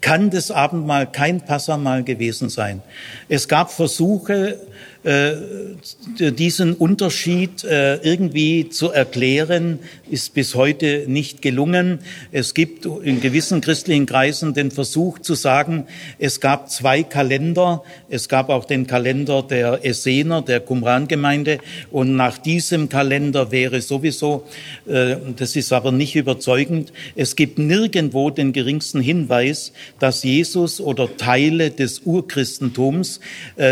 kann 0.00 0.30
das 0.30 0.50
Abendmahl 0.50 1.12
kein 1.12 1.42
Passamahl 1.42 2.04
gewesen 2.04 2.48
sein. 2.48 2.80
Es 3.28 3.48
gab 3.48 3.70
Versuche, 3.70 4.60
Äh, 4.62 4.93
diesen 5.04 6.72
Unterschied 6.72 7.62
äh, 7.62 7.96
irgendwie 7.96 8.70
zu 8.70 8.90
erklären, 8.90 9.80
ist 10.10 10.32
bis 10.32 10.54
heute 10.54 11.04
nicht 11.08 11.42
gelungen. 11.42 11.98
Es 12.32 12.54
gibt 12.54 12.86
in 12.86 13.20
gewissen 13.20 13.60
christlichen 13.60 14.06
Kreisen 14.06 14.54
den 14.54 14.70
Versuch 14.70 15.18
zu 15.18 15.34
sagen, 15.34 15.86
es 16.18 16.40
gab 16.40 16.70
zwei 16.70 17.02
Kalender. 17.02 17.82
Es 18.08 18.30
gab 18.30 18.48
auch 18.48 18.64
den 18.64 18.86
Kalender 18.86 19.42
der 19.42 19.84
Essener, 19.84 20.40
der 20.40 20.60
Qumran-Gemeinde. 20.60 21.58
Und 21.90 22.16
nach 22.16 22.38
diesem 22.38 22.88
Kalender 22.88 23.52
wäre 23.52 23.82
sowieso, 23.82 24.44
äh, 24.86 25.16
das 25.36 25.54
ist 25.54 25.72
aber 25.74 25.92
nicht 25.92 26.16
überzeugend, 26.16 26.94
es 27.14 27.36
gibt 27.36 27.58
nirgendwo 27.58 28.30
den 28.30 28.54
geringsten 28.54 29.00
Hinweis, 29.00 29.72
dass 29.98 30.22
Jesus 30.22 30.80
oder 30.80 31.14
Teile 31.16 31.70
des 31.70 32.00
Urchristentums 32.00 33.20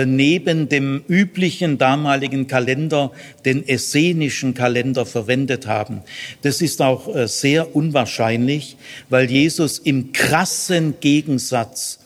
neben 0.05 0.69
dem 0.69 1.03
üblichen 1.23 1.79
damaligen 1.79 2.49
Kalender, 2.49 3.13
den 3.45 3.67
essenischen 3.69 4.55
Kalender 4.55 5.07
verwendet 5.07 5.67
haben. 5.67 6.03
Das 6.43 6.61
ist 6.61 6.83
auch 6.83 7.15
äh, 7.15 7.29
sehr 7.29 7.77
unwahrscheinlich, 7.77 8.77
weil 9.09 9.31
Jesus 9.31 9.79
im 9.79 10.13
krassen 10.13 10.95
Gegensatz 11.01 12.01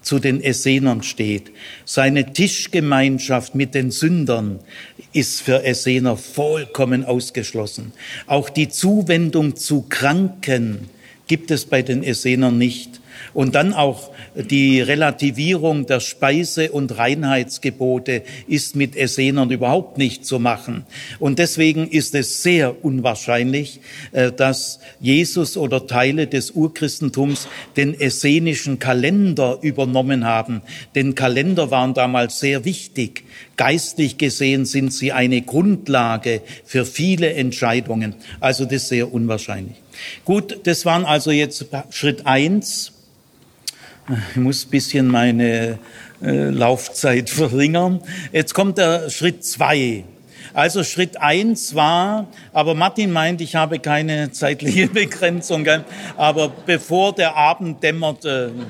zu 0.00 0.18
den 0.18 0.42
Essenern 0.42 1.02
steht. 1.02 1.52
Seine 1.84 2.32
Tischgemeinschaft 2.32 3.54
mit 3.54 3.74
den 3.74 3.90
Sündern 3.90 4.60
ist 5.12 5.42
für 5.42 5.64
Essener 5.64 6.16
vollkommen 6.16 7.04
ausgeschlossen. 7.04 7.92
Auch 8.26 8.48
die 8.48 8.68
Zuwendung 8.68 9.56
zu 9.56 9.82
Kranken 9.88 10.88
gibt 11.26 11.50
es 11.50 11.66
bei 11.66 11.82
den 11.82 12.02
Essenern 12.02 12.58
nicht. 12.58 13.01
Und 13.34 13.54
dann 13.54 13.72
auch 13.72 14.10
die 14.34 14.80
Relativierung 14.80 15.86
der 15.86 16.00
Speise- 16.00 16.72
und 16.72 16.98
Reinheitsgebote 16.98 18.22
ist 18.46 18.76
mit 18.76 18.96
Essenern 18.96 19.50
überhaupt 19.50 19.98
nicht 19.98 20.26
zu 20.26 20.38
machen. 20.38 20.84
Und 21.18 21.38
deswegen 21.38 21.88
ist 21.88 22.14
es 22.14 22.42
sehr 22.42 22.84
unwahrscheinlich, 22.84 23.80
äh, 24.12 24.32
dass 24.32 24.80
Jesus 25.00 25.56
oder 25.56 25.86
Teile 25.86 26.26
des 26.26 26.50
Urchristentums 26.50 27.48
den 27.76 27.98
essenischen 27.98 28.78
Kalender 28.78 29.58
übernommen 29.62 30.24
haben. 30.24 30.62
Denn 30.94 31.14
Kalender 31.14 31.70
waren 31.70 31.94
damals 31.94 32.40
sehr 32.40 32.64
wichtig. 32.64 33.24
Geistlich 33.56 34.18
gesehen 34.18 34.64
sind 34.64 34.92
sie 34.92 35.12
eine 35.12 35.42
Grundlage 35.42 36.42
für 36.64 36.84
viele 36.84 37.32
Entscheidungen. 37.34 38.14
Also 38.40 38.64
das 38.64 38.74
ist 38.74 38.88
sehr 38.88 39.12
unwahrscheinlich. 39.12 39.76
Gut, 40.24 40.60
das 40.64 40.84
waren 40.84 41.04
also 41.04 41.30
jetzt 41.30 41.66
Schritt 41.90 42.26
eins 42.26 42.91
ich 44.30 44.36
muss 44.36 44.66
ein 44.66 44.70
bisschen 44.70 45.08
meine 45.08 45.78
äh, 46.22 46.50
Laufzeit 46.50 47.30
verringern. 47.30 48.00
Jetzt 48.32 48.54
kommt 48.54 48.78
der 48.78 49.10
Schritt 49.10 49.44
zwei. 49.44 50.04
Also 50.54 50.84
Schritt 50.84 51.18
eins 51.18 51.74
war, 51.74 52.26
aber 52.52 52.74
Martin 52.74 53.10
meint, 53.10 53.40
ich 53.40 53.54
habe 53.54 53.78
keine 53.78 54.30
zeitliche 54.32 54.88
Begrenzung, 54.88 55.66
aber 56.16 56.52
bevor 56.66 57.14
der 57.14 57.36
Abend 57.36 57.82
dämmerte. 57.82 58.52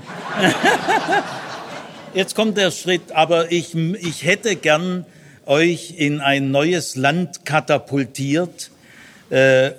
Jetzt 2.14 2.34
kommt 2.34 2.58
der 2.58 2.70
Schritt, 2.70 3.12
aber 3.12 3.50
ich, 3.50 3.74
ich 3.74 4.24
hätte 4.24 4.54
gern 4.54 5.06
euch 5.46 5.94
in 5.96 6.20
ein 6.20 6.50
neues 6.50 6.94
Land 6.94 7.44
katapultiert, 7.44 8.68
äh, 8.68 8.81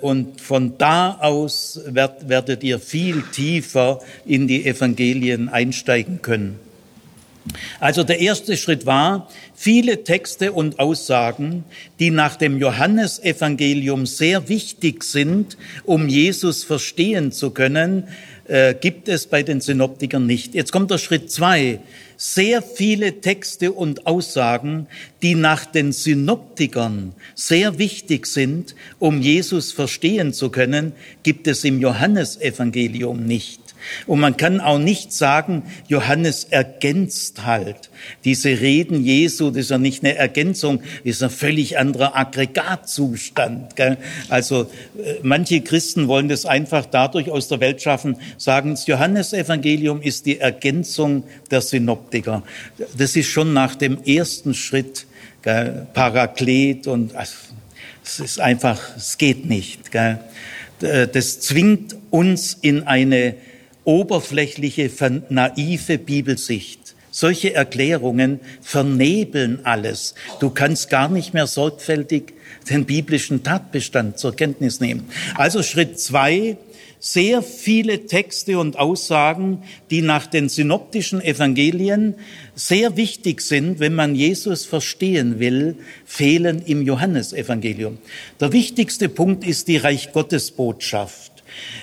und 0.00 0.40
von 0.40 0.78
da 0.78 1.18
aus 1.20 1.80
werdet 1.86 2.64
ihr 2.64 2.80
viel 2.80 3.22
tiefer 3.32 4.00
in 4.26 4.48
die 4.48 4.66
Evangelien 4.66 5.48
einsteigen 5.48 6.22
können. 6.22 6.58
Also 7.80 8.04
der 8.04 8.20
erste 8.20 8.56
Schritt 8.56 8.86
war, 8.86 9.28
viele 9.54 10.04
Texte 10.04 10.52
und 10.52 10.78
Aussagen, 10.78 11.64
die 11.98 12.10
nach 12.10 12.36
dem 12.36 12.58
Johannesevangelium 12.58 14.06
sehr 14.06 14.48
wichtig 14.48 15.04
sind, 15.04 15.56
um 15.84 16.08
Jesus 16.08 16.64
verstehen 16.64 17.32
zu 17.32 17.50
können, 17.50 18.04
äh, 18.46 18.74
gibt 18.74 19.08
es 19.08 19.26
bei 19.26 19.42
den 19.42 19.60
Synoptikern 19.60 20.26
nicht. 20.26 20.54
Jetzt 20.54 20.72
kommt 20.72 20.90
der 20.90 20.98
Schritt 20.98 21.30
zwei 21.30 21.80
sehr 22.16 22.62
viele 22.62 23.20
Texte 23.20 23.72
und 23.72 24.06
Aussagen, 24.06 24.86
die 25.22 25.34
nach 25.34 25.64
den 25.64 25.92
Synoptikern 25.92 27.12
sehr 27.34 27.78
wichtig 27.78 28.26
sind, 28.26 28.74
um 28.98 29.20
Jesus 29.20 29.72
verstehen 29.72 30.32
zu 30.32 30.50
können, 30.50 30.92
gibt 31.22 31.46
es 31.46 31.64
im 31.64 31.80
Johannesevangelium 31.80 33.24
nicht. 33.24 33.63
Und 34.06 34.20
man 34.20 34.36
kann 34.36 34.60
auch 34.60 34.78
nicht 34.78 35.12
sagen, 35.12 35.62
Johannes 35.88 36.44
ergänzt 36.44 37.44
halt. 37.44 37.90
Diese 38.24 38.48
Reden 38.60 39.04
Jesu, 39.04 39.50
das 39.50 39.64
ist 39.64 39.70
ja 39.70 39.78
nicht 39.78 40.04
eine 40.04 40.16
Ergänzung, 40.16 40.80
das 41.04 41.16
ist 41.16 41.22
ein 41.22 41.30
völlig 41.30 41.78
anderer 41.78 42.16
Aggregatzustand. 42.16 43.76
Gell? 43.76 43.96
Also 44.28 44.62
äh, 44.62 45.14
manche 45.22 45.60
Christen 45.60 46.08
wollen 46.08 46.28
das 46.28 46.46
einfach 46.46 46.86
dadurch 46.86 47.30
aus 47.30 47.48
der 47.48 47.60
Welt 47.60 47.82
schaffen, 47.82 48.16
sagen, 48.38 48.70
das 48.70 48.86
Johannesevangelium 48.86 50.02
ist 50.02 50.26
die 50.26 50.38
Ergänzung 50.38 51.24
der 51.50 51.60
Synoptiker. 51.60 52.42
Das 52.96 53.16
ist 53.16 53.28
schon 53.28 53.52
nach 53.52 53.74
dem 53.74 54.02
ersten 54.04 54.54
Schritt 54.54 55.06
gell? 55.42 55.86
Paraklet 55.94 56.86
und 56.86 57.12
es 58.04 58.20
ist 58.20 58.40
einfach, 58.40 58.80
es 58.96 59.18
geht 59.18 59.46
nicht. 59.46 59.90
Gell? 59.92 60.18
Das 60.80 61.40
zwingt 61.40 61.96
uns 62.10 62.58
in 62.60 62.82
eine 62.82 63.34
oberflächliche, 63.84 64.90
naive 65.28 65.98
Bibelsicht. 65.98 66.94
Solche 67.10 67.54
Erklärungen 67.54 68.40
vernebeln 68.60 69.60
alles. 69.64 70.16
Du 70.40 70.50
kannst 70.50 70.90
gar 70.90 71.08
nicht 71.08 71.32
mehr 71.32 71.46
sorgfältig 71.46 72.34
den 72.68 72.86
biblischen 72.86 73.44
Tatbestand 73.44 74.18
zur 74.18 74.34
Kenntnis 74.34 74.80
nehmen. 74.80 75.08
Also 75.36 75.62
Schritt 75.62 76.00
zwei, 76.00 76.56
sehr 76.98 77.42
viele 77.42 78.06
Texte 78.06 78.58
und 78.58 78.78
Aussagen, 78.78 79.62
die 79.90 80.00
nach 80.00 80.26
den 80.26 80.48
synoptischen 80.48 81.20
Evangelien 81.20 82.14
sehr 82.54 82.96
wichtig 82.96 83.42
sind, 83.42 83.78
wenn 83.78 83.94
man 83.94 84.14
Jesus 84.14 84.64
verstehen 84.64 85.38
will, 85.38 85.76
fehlen 86.06 86.62
im 86.64 86.80
Johannesevangelium. 86.80 87.98
Der 88.40 88.52
wichtigste 88.52 89.10
Punkt 89.10 89.46
ist 89.46 89.68
die 89.68 89.76
Reich 89.76 90.12
Gottes 90.12 90.50
Botschaft. 90.50 91.33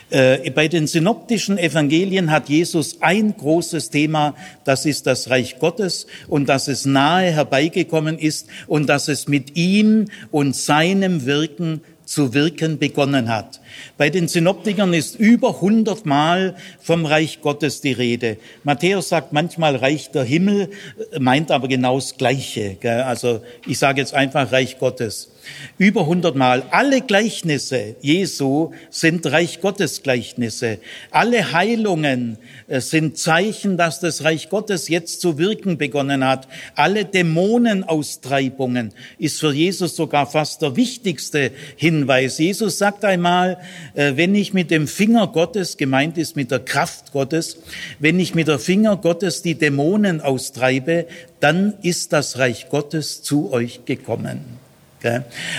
Äh, 0.09 0.49
bei 0.51 0.67
den 0.67 0.87
synoptischen 0.87 1.57
Evangelien 1.57 2.31
hat 2.31 2.49
Jesus 2.49 2.97
ein 3.01 3.35
großes 3.35 3.89
Thema, 3.89 4.35
das 4.63 4.85
ist 4.85 5.07
das 5.07 5.29
Reich 5.29 5.59
Gottes 5.59 6.07
und 6.27 6.49
dass 6.49 6.67
es 6.67 6.85
nahe 6.85 7.31
herbeigekommen 7.31 8.19
ist 8.19 8.47
und 8.67 8.87
dass 8.87 9.07
es 9.07 9.27
mit 9.27 9.55
ihm 9.55 10.07
und 10.31 10.55
seinem 10.55 11.25
Wirken 11.25 11.81
zu 12.11 12.33
wirken 12.33 12.77
begonnen 12.77 13.29
hat. 13.29 13.61
Bei 13.97 14.09
den 14.09 14.27
Synoptikern 14.27 14.93
ist 14.93 15.15
über 15.15 15.61
hundertmal 15.61 16.55
vom 16.81 17.05
Reich 17.05 17.39
Gottes 17.39 17.79
die 17.79 17.93
Rede. 17.93 18.37
Matthäus 18.65 19.07
sagt 19.07 19.31
manchmal 19.31 19.77
Reich 19.77 20.11
der 20.11 20.25
Himmel, 20.25 20.69
meint 21.17 21.51
aber 21.51 21.69
genau 21.69 21.95
das 21.95 22.17
Gleiche. 22.17 22.77
Also 23.05 23.41
ich 23.65 23.79
sage 23.79 24.01
jetzt 24.01 24.13
einfach 24.13 24.51
Reich 24.51 24.77
Gottes. 24.77 25.30
Über 25.77 26.05
hundertmal. 26.05 26.63
Alle 26.71 27.01
Gleichnisse 27.01 27.95
Jesu 28.01 28.71
sind 28.89 29.25
Reich 29.25 29.61
Gottes 29.61 30.03
Gleichnisse. 30.03 30.79
Alle 31.09 31.53
Heilungen 31.53 32.37
äh, 32.67 32.81
sind 32.81 33.17
Zeichen, 33.17 33.77
dass 33.77 33.99
das 33.99 34.23
Reich 34.23 34.49
Gottes 34.49 34.87
jetzt 34.87 35.21
zu 35.21 35.37
wirken 35.37 35.77
begonnen 35.77 36.25
hat. 36.25 36.47
Alle 36.75 37.05
Dämonenaustreibungen 37.05 38.93
ist 39.17 39.39
für 39.39 39.53
Jesus 39.53 39.95
sogar 39.95 40.27
fast 40.27 40.61
der 40.61 40.75
wichtigste 40.75 41.51
Hinweis. 41.75 42.37
Jesus 42.37 42.77
sagt 42.77 43.03
einmal, 43.05 43.57
äh, 43.95 44.13
wenn 44.15 44.35
ich 44.35 44.53
mit 44.53 44.71
dem 44.71 44.87
Finger 44.87 45.27
Gottes, 45.27 45.77
gemeint 45.77 46.17
ist 46.17 46.35
mit 46.35 46.51
der 46.51 46.59
Kraft 46.59 47.11
Gottes, 47.11 47.57
wenn 47.99 48.19
ich 48.19 48.35
mit 48.35 48.47
der 48.47 48.59
Finger 48.59 48.97
Gottes 48.97 49.41
die 49.41 49.55
Dämonen 49.55 50.21
austreibe, 50.21 51.07
dann 51.39 51.73
ist 51.81 52.13
das 52.13 52.37
Reich 52.37 52.69
Gottes 52.69 53.21
zu 53.23 53.51
euch 53.51 53.85
gekommen. 53.85 54.60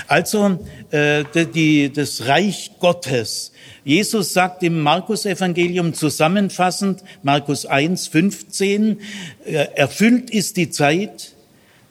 Also 0.07 0.59
äh, 0.91 1.25
die, 1.55 1.93
das 1.93 2.27
Reich 2.27 2.73
Gottes. 2.79 3.53
Jesus 3.85 4.33
sagt 4.33 4.63
im 4.63 4.81
Markus-Evangelium 4.81 5.95
zusammenfassend, 5.95 7.03
Markus 7.23 7.67
1, 7.67 8.07
15, 8.09 9.01
äh, 9.45 9.53
erfüllt 9.75 10.31
ist 10.31 10.57
die 10.57 10.71
Zeit, 10.71 11.33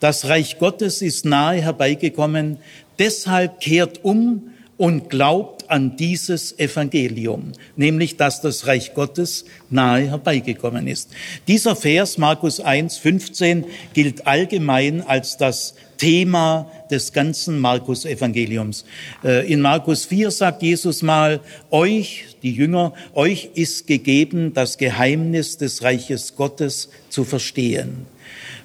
das 0.00 0.28
Reich 0.28 0.58
Gottes 0.58 1.02
ist 1.02 1.24
nahe 1.24 1.60
herbeigekommen, 1.60 2.58
deshalb 2.98 3.60
kehrt 3.60 4.04
um 4.04 4.51
und 4.82 5.10
glaubt 5.10 5.70
an 5.70 5.96
dieses 5.96 6.58
Evangelium, 6.58 7.52
nämlich 7.76 8.16
dass 8.16 8.40
das 8.40 8.66
Reich 8.66 8.94
Gottes 8.94 9.44
nahe 9.70 10.10
herbeigekommen 10.10 10.88
ist. 10.88 11.10
Dieser 11.46 11.76
Vers, 11.76 12.18
Markus 12.18 12.58
1, 12.58 12.96
15, 12.96 13.64
gilt 13.94 14.26
allgemein 14.26 15.00
als 15.02 15.36
das 15.36 15.76
Thema 15.98 16.68
des 16.90 17.12
ganzen 17.12 17.60
Markus-Evangeliums. 17.60 18.84
Äh, 19.22 19.52
in 19.52 19.60
Markus 19.60 20.04
4 20.04 20.32
sagt 20.32 20.64
Jesus 20.64 21.02
mal, 21.02 21.38
euch, 21.70 22.24
die 22.42 22.50
Jünger, 22.50 22.92
euch 23.14 23.50
ist 23.54 23.86
gegeben, 23.86 24.52
das 24.52 24.78
Geheimnis 24.78 25.58
des 25.58 25.84
Reiches 25.84 26.34
Gottes 26.34 26.88
zu 27.08 27.22
verstehen. 27.22 28.06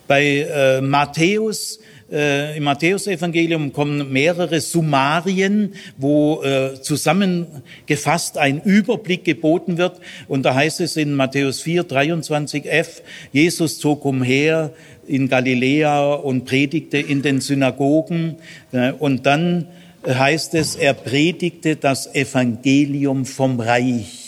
Bei 0.08 0.24
äh, 0.24 0.82
Matthäus 0.82 1.78
äh, 2.12 2.58
im 2.58 2.64
Matthäusevangelium 2.64 3.74
kommen 3.74 4.12
mehrere 4.12 4.62
Summarien, 4.62 5.74
wo 5.98 6.42
äh, 6.42 6.82
zusammengefasst 6.82 8.38
ein 8.38 8.62
Überblick 8.62 9.26
geboten 9.26 9.78
wird. 9.78 10.00
Und 10.28 10.44
da 10.44 10.56
heißt 10.56 10.82
es 10.82 10.96
in 10.96 11.14
Matthäus 11.14 11.62
4, 11.62 11.84
23f, 11.84 13.02
Jesus 13.32 13.80
zog 13.80 14.06
umher 14.06 14.72
in 15.06 15.28
Galiläa 15.28 16.14
und 16.14 16.46
predigte 16.46 16.98
in 16.98 17.22
den 17.22 17.42
Synagogen. 17.42 18.38
Äh, 18.72 18.92
und 18.94 19.26
dann 19.26 19.68
heißt 20.08 20.54
es, 20.56 20.76
er 20.76 20.94
predigte 20.94 21.76
das 21.76 22.14
Evangelium 22.14 23.26
vom 23.26 23.60
Reich. 23.60 24.27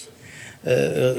Äh, 0.65 1.13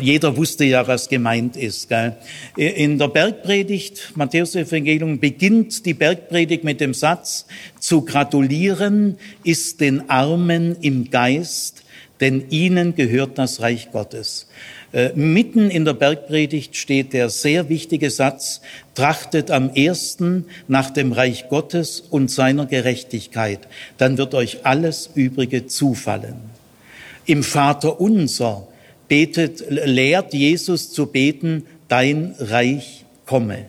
jeder 0.00 0.34
wusste 0.36 0.64
ja, 0.64 0.86
was 0.86 1.08
gemeint 1.08 1.56
ist. 1.56 1.88
Gell? 1.88 2.16
In 2.56 2.98
der 2.98 3.08
Bergpredigt, 3.08 4.12
Matthäus 4.14 4.54
Evangelium, 4.54 5.18
beginnt 5.18 5.84
die 5.84 5.94
Bergpredigt 5.94 6.64
mit 6.64 6.80
dem 6.80 6.94
Satz, 6.94 7.46
zu 7.78 8.02
gratulieren 8.02 9.18
ist 9.44 9.80
den 9.80 10.08
Armen 10.08 10.76
im 10.80 11.10
Geist, 11.10 11.82
denn 12.20 12.48
ihnen 12.50 12.94
gehört 12.94 13.36
das 13.36 13.60
Reich 13.60 13.90
Gottes. 13.92 14.48
Äh, 14.92 15.10
mitten 15.14 15.70
in 15.70 15.84
der 15.84 15.94
Bergpredigt 15.94 16.76
steht 16.76 17.12
der 17.12 17.28
sehr 17.28 17.68
wichtige 17.68 18.10
Satz, 18.10 18.62
trachtet 18.94 19.50
am 19.50 19.70
ersten 19.74 20.46
nach 20.68 20.90
dem 20.90 21.12
Reich 21.12 21.48
Gottes 21.48 22.00
und 22.00 22.30
seiner 22.30 22.66
Gerechtigkeit, 22.66 23.60
dann 23.98 24.18
wird 24.18 24.34
euch 24.34 24.64
alles 24.64 25.10
Übrige 25.14 25.66
zufallen. 25.66 26.51
Im 27.26 27.42
Vater 27.42 28.00
unser 28.00 28.66
betet, 29.08 29.64
lehrt 29.68 30.32
Jesus 30.34 30.92
zu 30.92 31.06
beten, 31.06 31.66
dein 31.88 32.34
Reich 32.38 33.04
komme. 33.26 33.66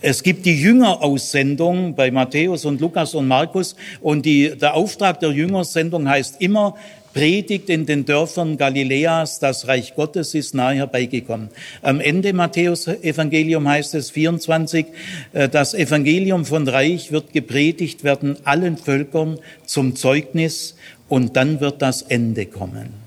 Es 0.00 0.22
gibt 0.22 0.44
die 0.44 0.60
Jüngeraussendung 0.60 1.94
bei 1.94 2.10
Matthäus 2.10 2.64
und 2.66 2.80
Lukas 2.80 3.14
und 3.14 3.26
Markus 3.26 3.74
und 4.02 4.26
die, 4.26 4.50
der 4.50 4.74
Auftrag 4.74 5.18
der 5.20 5.30
Jüngersendung 5.30 6.08
heißt 6.08 6.42
immer, 6.42 6.74
predigt 7.14 7.70
in 7.70 7.86
den 7.86 8.04
Dörfern 8.04 8.58
Galiläas, 8.58 9.38
das 9.38 9.66
Reich 9.66 9.94
Gottes 9.94 10.34
ist 10.34 10.54
nahe 10.54 10.74
herbeigekommen. 10.74 11.48
Am 11.80 12.00
Ende 12.00 12.32
Matthäus 12.32 12.88
Evangelium 12.88 13.66
heißt 13.66 13.94
es 13.94 14.10
24, 14.10 14.86
äh, 15.32 15.48
das 15.48 15.72
Evangelium 15.72 16.44
von 16.44 16.68
Reich 16.68 17.12
wird 17.12 17.32
gepredigt 17.32 18.04
werden 18.04 18.36
allen 18.44 18.76
Völkern 18.76 19.38
zum 19.64 19.96
Zeugnis 19.96 20.74
und 21.08 21.36
dann 21.36 21.60
wird 21.60 21.82
das 21.82 22.02
Ende 22.02 22.46
kommen. 22.46 23.04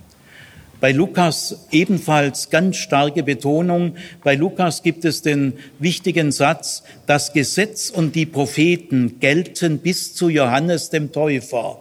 Bei 0.79 0.91
Lukas 0.91 1.65
ebenfalls 1.71 2.51
ganz 2.51 2.77
starke 2.77 3.23
Betonung. 3.23 3.95
Bei 4.23 4.35
Lukas 4.35 4.83
gibt 4.83 5.05
es 5.05 5.23
den 5.23 5.53
wichtigen 5.79 6.31
Satz, 6.31 6.83
das 7.07 7.33
Gesetz 7.33 7.89
und 7.89 8.13
die 8.13 8.27
Propheten 8.27 9.19
gelten 9.19 9.79
bis 9.79 10.13
zu 10.13 10.29
Johannes 10.29 10.91
dem 10.91 11.11
Täufer. 11.11 11.79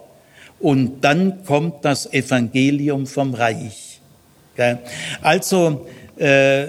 Und 0.59 1.01
dann 1.01 1.43
kommt 1.45 1.85
das 1.85 2.11
Evangelium 2.11 3.05
vom 3.05 3.35
Reich. 3.35 4.01
Also 5.21 5.87
äh, 6.17 6.65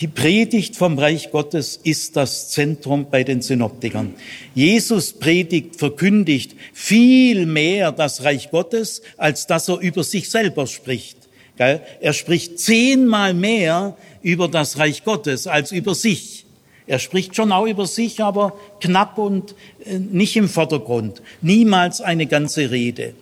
die 0.00 0.08
Predigt 0.08 0.76
vom 0.76 0.98
Reich 0.98 1.30
Gottes 1.32 1.78
ist 1.82 2.16
das 2.16 2.50
Zentrum 2.50 3.06
bei 3.10 3.24
den 3.24 3.42
Synoptikern. 3.42 4.14
Jesus 4.54 5.12
predigt, 5.12 5.76
verkündigt 5.76 6.54
viel 6.72 7.46
mehr 7.46 7.90
das 7.90 8.22
Reich 8.22 8.50
Gottes, 8.50 9.02
als 9.16 9.46
dass 9.46 9.68
er 9.68 9.78
über 9.78 10.04
sich 10.04 10.30
selber 10.30 10.66
spricht. 10.66 11.16
Er 11.56 12.12
spricht 12.12 12.60
zehnmal 12.60 13.34
mehr 13.34 13.96
über 14.22 14.46
das 14.46 14.78
Reich 14.78 15.02
Gottes 15.02 15.48
als 15.48 15.72
über 15.72 15.96
sich. 15.96 16.44
Er 16.86 17.00
spricht 17.00 17.34
schon 17.34 17.50
auch 17.50 17.66
über 17.66 17.86
sich, 17.86 18.22
aber 18.22 18.54
knapp 18.80 19.18
und 19.18 19.54
äh, 19.84 19.98
nicht 19.98 20.36
im 20.36 20.48
Vordergrund. 20.48 21.20
Niemals 21.42 22.00
eine 22.00 22.26
ganze 22.26 22.70
Rede. 22.70 23.14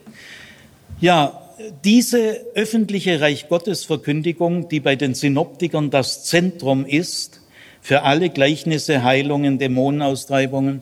Ja, 1.00 1.45
diese 1.84 2.40
öffentliche 2.54 3.20
Reich 3.20 3.48
Gottes 3.48 3.84
Verkündigung, 3.84 4.68
die 4.68 4.80
bei 4.80 4.96
den 4.96 5.14
Synoptikern 5.14 5.90
das 5.90 6.24
Zentrum 6.24 6.84
ist, 6.84 7.40
für 7.80 8.02
alle 8.02 8.30
Gleichnisse, 8.30 9.04
Heilungen, 9.04 9.58
Dämonenaustreibungen, 9.58 10.80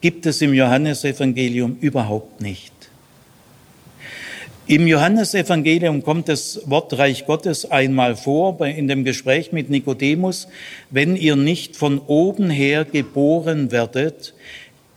gibt 0.00 0.26
es 0.26 0.42
im 0.42 0.52
Johannesevangelium 0.52 1.78
überhaupt 1.80 2.40
nicht. 2.40 2.72
Im 4.66 4.86
Johannesevangelium 4.86 6.02
kommt 6.02 6.28
das 6.28 6.60
Wort 6.66 6.96
Reich 6.96 7.26
Gottes 7.26 7.70
einmal 7.70 8.16
vor, 8.16 8.64
in 8.64 8.86
dem 8.86 9.04
Gespräch 9.04 9.50
mit 9.50 9.70
Nikodemus. 9.70 10.46
Wenn 10.90 11.16
ihr 11.16 11.36
nicht 11.36 11.74
von 11.74 11.98
oben 11.98 12.48
her 12.48 12.84
geboren 12.84 13.72
werdet, 13.72 14.34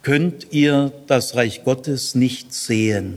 könnt 0.03 0.47
ihr 0.51 0.91
das 1.07 1.35
Reich 1.35 1.63
Gottes 1.63 2.13
nicht 2.13 2.53
sehen. 2.53 3.15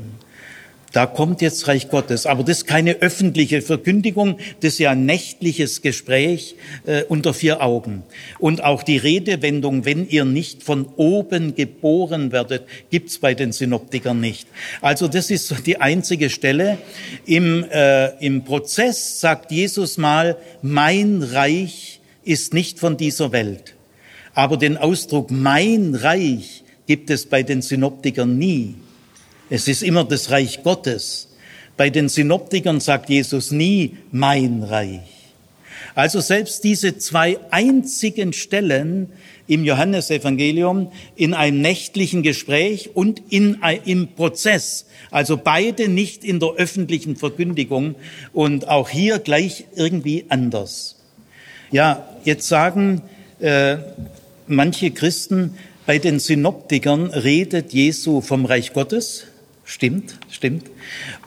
Da 0.93 1.05
kommt 1.05 1.43
jetzt 1.43 1.69
Reich 1.69 1.91
Gottes. 1.91 2.25
Aber 2.27 2.43
das 2.43 2.59
ist 2.59 2.67
keine 2.67 2.97
öffentliche 2.97 3.61
Verkündigung, 3.61 4.39
das 4.61 4.75
ist 4.75 4.79
ja 4.79 4.93
ein 4.93 5.05
nächtliches 5.05 5.83
Gespräch 5.83 6.57
äh, 6.87 7.03
unter 7.05 7.35
vier 7.35 7.63
Augen. 7.63 8.03
Und 8.39 8.65
auch 8.65 8.83
die 8.83 8.97
Redewendung, 8.97 9.85
wenn 9.85 10.09
ihr 10.09 10.25
nicht 10.25 10.63
von 10.63 10.87
oben 10.97 11.55
geboren 11.55 12.33
werdet, 12.33 12.65
gibt's 12.91 13.19
bei 13.19 13.35
den 13.35 13.53
Synoptikern 13.53 14.21
nicht. 14.21 14.49
Also 14.81 15.09
das 15.09 15.31
ist 15.31 15.67
die 15.67 15.81
einzige 15.81 16.31
Stelle. 16.31 16.79
Im, 17.27 17.65
äh, 17.71 18.09
Im 18.25 18.45
Prozess 18.45 19.21
sagt 19.21 19.53
Jesus 19.53 19.99
mal, 19.99 20.37
mein 20.63 21.23
Reich 21.23 22.01
ist 22.25 22.55
nicht 22.55 22.79
von 22.79 22.97
dieser 22.97 23.33
Welt. 23.33 23.75
Aber 24.35 24.57
den 24.57 24.77
Ausdruck 24.77 25.31
mein 25.31 25.95
Reich 25.95 26.63
gibt 26.87 27.11
es 27.11 27.27
bei 27.27 27.43
den 27.43 27.61
Synoptikern 27.61 28.39
nie. 28.39 28.75
Es 29.51 29.69
ist 29.69 29.83
immer 29.83 30.05
das 30.05 30.31
Reich 30.31 30.63
Gottes. 30.63 31.29
Bei 31.77 31.91
den 31.91 32.09
Synoptikern 32.09 32.81
sagt 32.81 33.09
Jesus 33.09 33.51
nie 33.51 33.97
mein 34.11 34.63
Reich. 34.63 35.01
Also 35.95 36.21
selbst 36.21 36.65
diese 36.65 36.99
zwei 36.99 37.39
einzigen 37.51 38.33
Stellen 38.33 39.11
im 39.47 39.65
Johannesevangelium 39.65 40.93
in 41.17 41.35
einem 41.35 41.61
nächtlichen 41.61 42.23
Gespräch 42.23 42.91
und 42.95 43.23
in, 43.31 43.59
im 43.85 44.09
Prozess, 44.09 44.87
also 45.11 45.37
beide 45.37 45.89
nicht 45.89 46.23
in 46.23 46.39
der 46.39 46.51
öffentlichen 46.51 47.17
Verkündigung 47.17 47.95
und 48.33 48.69
auch 48.69 48.91
hier 48.91 49.19
gleich 49.19 49.65
irgendwie 49.75 50.27
anders. 50.29 50.97
Ja, 51.71 52.07
jetzt 52.25 52.47
sagen 52.47 53.03
äh, 53.41 53.79
manche 54.47 54.91
Christen, 54.91 55.55
bei 55.87 55.99
den 55.99 56.19
Synoptikern 56.19 57.07
redet 57.07 57.73
Jesu 57.73 58.21
vom 58.21 58.45
Reich 58.45 58.75
Gottes, 58.75 59.25
Stimmt, 59.69 60.19
stimmt. 60.31 60.71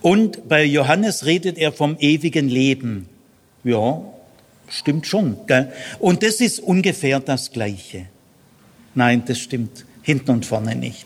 Und 0.02 0.50
bei 0.50 0.64
Johannes 0.64 1.28
redet 1.28 1.60
er 1.60 1.72
vom 1.72 1.96
ewigen 2.00 2.50
Leben. 2.50 3.08
Ja, 3.64 4.02
stimmt 4.68 5.06
schon. 5.06 5.38
Gell? 5.46 5.72
Und 6.00 6.24
das 6.24 6.42
ist 6.42 6.60
ungefähr 6.60 7.20
das 7.20 7.52
Gleiche. 7.52 8.08
Nein, 8.96 9.22
das 9.28 9.38
stimmt 9.38 9.86
hinten 10.02 10.32
und 10.32 10.48
vorne 10.48 10.76
nicht. 10.76 11.06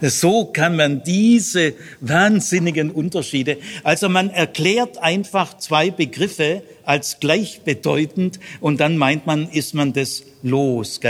So 0.00 0.46
kann 0.46 0.76
man 0.76 1.02
diese 1.02 1.74
wahnsinnigen 2.00 2.90
Unterschiede, 2.90 3.58
also 3.84 4.08
man 4.08 4.30
erklärt 4.30 4.98
einfach 4.98 5.58
zwei 5.58 5.90
Begriffe 5.90 6.62
als 6.84 7.20
gleichbedeutend 7.20 8.40
und 8.60 8.80
dann 8.80 8.96
meint 8.96 9.26
man, 9.26 9.48
ist 9.50 9.74
man 9.74 9.92
das 9.92 10.22
los, 10.42 11.00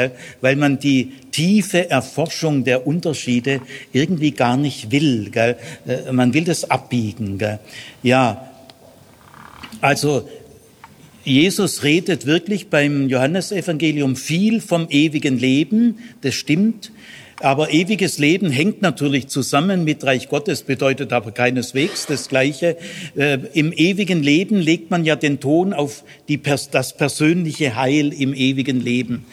weil 0.40 0.56
man 0.56 0.78
die 0.78 1.12
tiefe 1.30 1.88
Erforschung 1.90 2.64
der 2.64 2.86
Unterschiede 2.86 3.60
irgendwie 3.92 4.32
gar 4.32 4.56
nicht 4.56 4.90
will. 4.90 5.30
Äh, 5.34 5.56
man 6.12 6.34
will 6.34 6.44
das 6.44 6.68
abbiegen. 6.68 7.38
Ja, 8.02 8.50
also 9.80 10.28
Jesus 11.24 11.82
redet 11.84 12.26
wirklich 12.26 12.68
beim 12.68 13.08
Johannesevangelium 13.08 14.16
viel 14.16 14.60
vom 14.60 14.86
ewigen 14.88 15.38
Leben, 15.38 15.98
das 16.22 16.34
stimmt. 16.34 16.90
Aber 17.40 17.70
ewiges 17.70 18.18
Leben 18.18 18.50
hängt 18.50 18.82
natürlich 18.82 19.28
zusammen 19.28 19.84
mit 19.84 20.02
Reich 20.04 20.28
Gottes, 20.28 20.62
bedeutet 20.62 21.12
aber 21.12 21.30
keineswegs 21.30 22.06
das 22.06 22.28
Gleiche. 22.28 22.76
Äh, 23.16 23.38
Im 23.54 23.72
ewigen 23.72 24.22
Leben 24.22 24.56
legt 24.56 24.90
man 24.90 25.04
ja 25.04 25.14
den 25.14 25.38
Ton 25.38 25.72
auf 25.72 26.02
die, 26.28 26.40
das 26.42 26.96
persönliche 26.96 27.76
Heil 27.76 28.12
im 28.12 28.34
ewigen 28.34 28.80
Leben. 28.80 29.24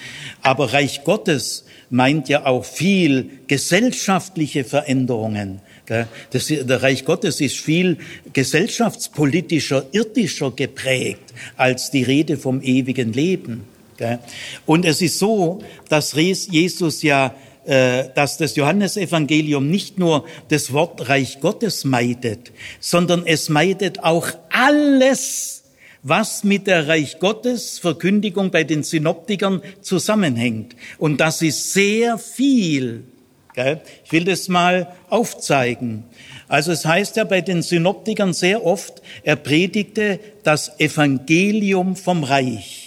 Aber 0.42 0.74
Reich 0.74 1.04
Gottes 1.04 1.66
meint 1.90 2.30
ja 2.30 2.46
auch 2.46 2.66
viel 2.66 3.30
gesellschaftliche 3.48 4.64
Veränderungen. 4.64 5.62
Das, 6.32 6.48
der 6.48 6.82
Reich 6.82 7.06
Gottes 7.06 7.42
ist 7.42 7.58
viel 7.58 7.98
gesellschaftspolitischer, 8.34 9.86
irdischer 9.92 10.52
geprägt 10.52 11.34
als 11.58 11.92
die 11.92 12.04
Rede 12.04 12.38
vom 12.38 12.62
ewigen 12.62 13.14
Leben. 13.14 13.66
Und 14.66 14.84
es 14.86 15.02
ist 15.02 15.20
so, 15.20 15.62
dass 15.88 16.14
Jesus 16.14 17.04
ja 17.04 17.36
dass 17.66 18.38
das 18.38 18.56
Johannesevangelium 18.56 19.68
nicht 19.68 19.98
nur 19.98 20.26
das 20.50 20.72
Wort 20.72 21.10
Reich 21.10 21.40
Gottes 21.40 21.84
meidet, 21.84 22.52
sondern 22.80 23.26
es 23.26 23.50
meidet 23.50 24.04
auch 24.04 24.28
alles, 24.52 25.64
was 26.04 26.44
mit 26.44 26.68
der 26.68 26.88
Reich 26.88 27.18
Gottes 27.18 27.80
Verkündigung 27.80 28.52
bei 28.52 28.64
den 28.64 28.84
Synoptikern 28.84 29.64
zusammenhängt. 29.82 30.76
Und 31.00 31.20
das 31.20 31.42
ist 31.42 31.74
sehr 31.74 32.20
viel. 32.20 33.04
Ich 34.04 34.12
will 34.12 34.26
das 34.26 34.48
mal 34.48 34.94
aufzeigen. 35.10 36.04
Also 36.48 36.72
es 36.72 36.86
heißt 36.86 37.16
ja 37.16 37.24
bei 37.24 37.42
den 37.42 37.64
Synoptikern 37.64 38.34
sehr 38.34 38.64
oft, 38.64 39.02
er 39.24 39.36
predigte 39.36 40.20
das 40.44 40.80
Evangelium 40.80 41.96
vom 41.96 42.24
Reich. 42.24 42.85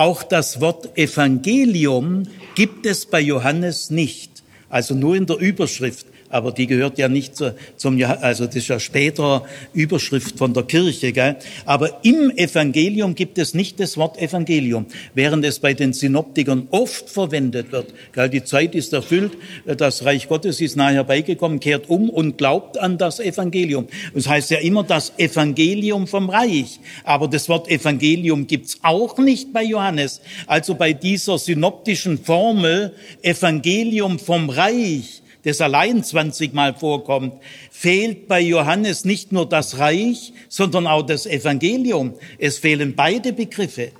Auch 0.00 0.22
das 0.22 0.62
Wort 0.62 0.96
Evangelium 0.96 2.22
gibt 2.54 2.86
es 2.86 3.04
bei 3.04 3.20
Johannes 3.20 3.90
nicht, 3.90 4.42
also 4.70 4.94
nur 4.94 5.14
in 5.14 5.26
der 5.26 5.36
Überschrift 5.36 6.06
aber 6.30 6.52
die 6.52 6.66
gehört 6.66 6.98
ja 6.98 7.08
nicht 7.08 7.36
zu, 7.36 7.54
zum, 7.76 8.02
also 8.02 8.46
das 8.46 8.56
ist 8.56 8.68
ja 8.68 8.80
später 8.80 9.44
Überschrift 9.72 10.38
von 10.38 10.54
der 10.54 10.62
Kirche, 10.62 11.12
gell? 11.12 11.36
Aber 11.66 12.00
im 12.04 12.30
Evangelium 12.36 13.14
gibt 13.14 13.38
es 13.38 13.52
nicht 13.54 13.80
das 13.80 13.96
Wort 13.96 14.20
Evangelium, 14.20 14.86
während 15.14 15.44
es 15.44 15.58
bei 15.58 15.74
den 15.74 15.92
Synoptikern 15.92 16.68
oft 16.70 17.10
verwendet 17.10 17.72
wird. 17.72 17.92
Gell? 18.12 18.28
Die 18.28 18.44
Zeit 18.44 18.74
ist 18.74 18.92
erfüllt, 18.92 19.32
das 19.66 20.04
Reich 20.04 20.28
Gottes 20.28 20.60
ist 20.60 20.76
nahe 20.76 20.94
herbeigekommen, 20.94 21.60
kehrt 21.60 21.90
um 21.90 22.08
und 22.08 22.38
glaubt 22.38 22.78
an 22.78 22.96
das 22.96 23.20
Evangelium. 23.20 23.88
Das 24.14 24.28
heißt 24.28 24.50
ja 24.50 24.58
immer 24.58 24.84
das 24.84 25.12
Evangelium 25.18 26.06
vom 26.06 26.30
Reich. 26.30 26.78
Aber 27.04 27.28
das 27.28 27.48
Wort 27.48 27.68
Evangelium 27.68 28.46
gibt's 28.46 28.78
auch 28.82 29.18
nicht 29.18 29.52
bei 29.52 29.64
Johannes. 29.64 30.20
Also 30.46 30.74
bei 30.74 30.92
dieser 30.92 31.38
synoptischen 31.38 32.18
Formel 32.18 32.92
Evangelium 33.22 34.18
vom 34.18 34.48
Reich 34.48 35.22
das 35.44 35.60
allein 35.60 36.04
20 36.04 36.52
Mal 36.52 36.74
vorkommt, 36.74 37.34
fehlt 37.70 38.28
bei 38.28 38.40
Johannes 38.40 39.04
nicht 39.04 39.32
nur 39.32 39.48
das 39.48 39.78
Reich, 39.78 40.32
sondern 40.48 40.86
auch 40.86 41.02
das 41.02 41.26
Evangelium. 41.26 42.14
Es 42.38 42.58
fehlen 42.58 42.94
beide 42.94 43.32
Begriffe. 43.32 43.92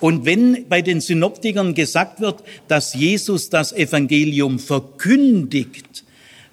Und 0.00 0.24
wenn 0.24 0.68
bei 0.68 0.82
den 0.82 1.00
Synoptikern 1.00 1.74
gesagt 1.74 2.20
wird, 2.20 2.42
dass 2.68 2.94
Jesus 2.94 3.50
das 3.50 3.72
Evangelium 3.72 4.58
verkündigt, 4.58 6.03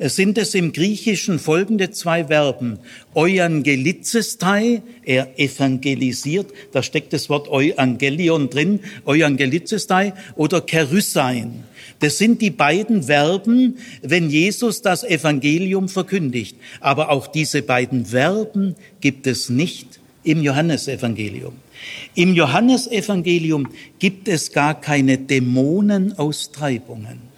sind 0.09 0.37
es 0.37 0.55
im 0.55 0.73
Griechischen 0.73 1.37
folgende 1.37 1.91
zwei 1.91 2.25
Verben. 2.25 2.79
Euangelizestai, 3.13 4.81
er 5.03 5.39
evangelisiert, 5.39 6.47
da 6.71 6.81
steckt 6.81 7.13
das 7.13 7.29
Wort 7.29 7.49
Euangelion 7.49 8.49
drin, 8.49 8.79
Euangelizestai 9.05 10.13
oder 10.35 10.61
Kerysein. 10.61 11.65
Das 11.99 12.17
sind 12.17 12.41
die 12.41 12.49
beiden 12.49 13.03
Verben, 13.03 13.77
wenn 14.01 14.31
Jesus 14.31 14.81
das 14.81 15.03
Evangelium 15.03 15.87
verkündigt. 15.87 16.57
Aber 16.79 17.11
auch 17.11 17.27
diese 17.27 17.61
beiden 17.61 18.07
Verben 18.07 18.75
gibt 19.01 19.27
es 19.27 19.49
nicht 19.49 19.99
im 20.23 20.41
Johannesevangelium. 20.41 21.53
Im 22.15 22.33
Johannesevangelium 22.33 23.67
gibt 23.99 24.27
es 24.27 24.51
gar 24.51 24.79
keine 24.79 25.19
Dämonenaustreibungen. 25.19 27.30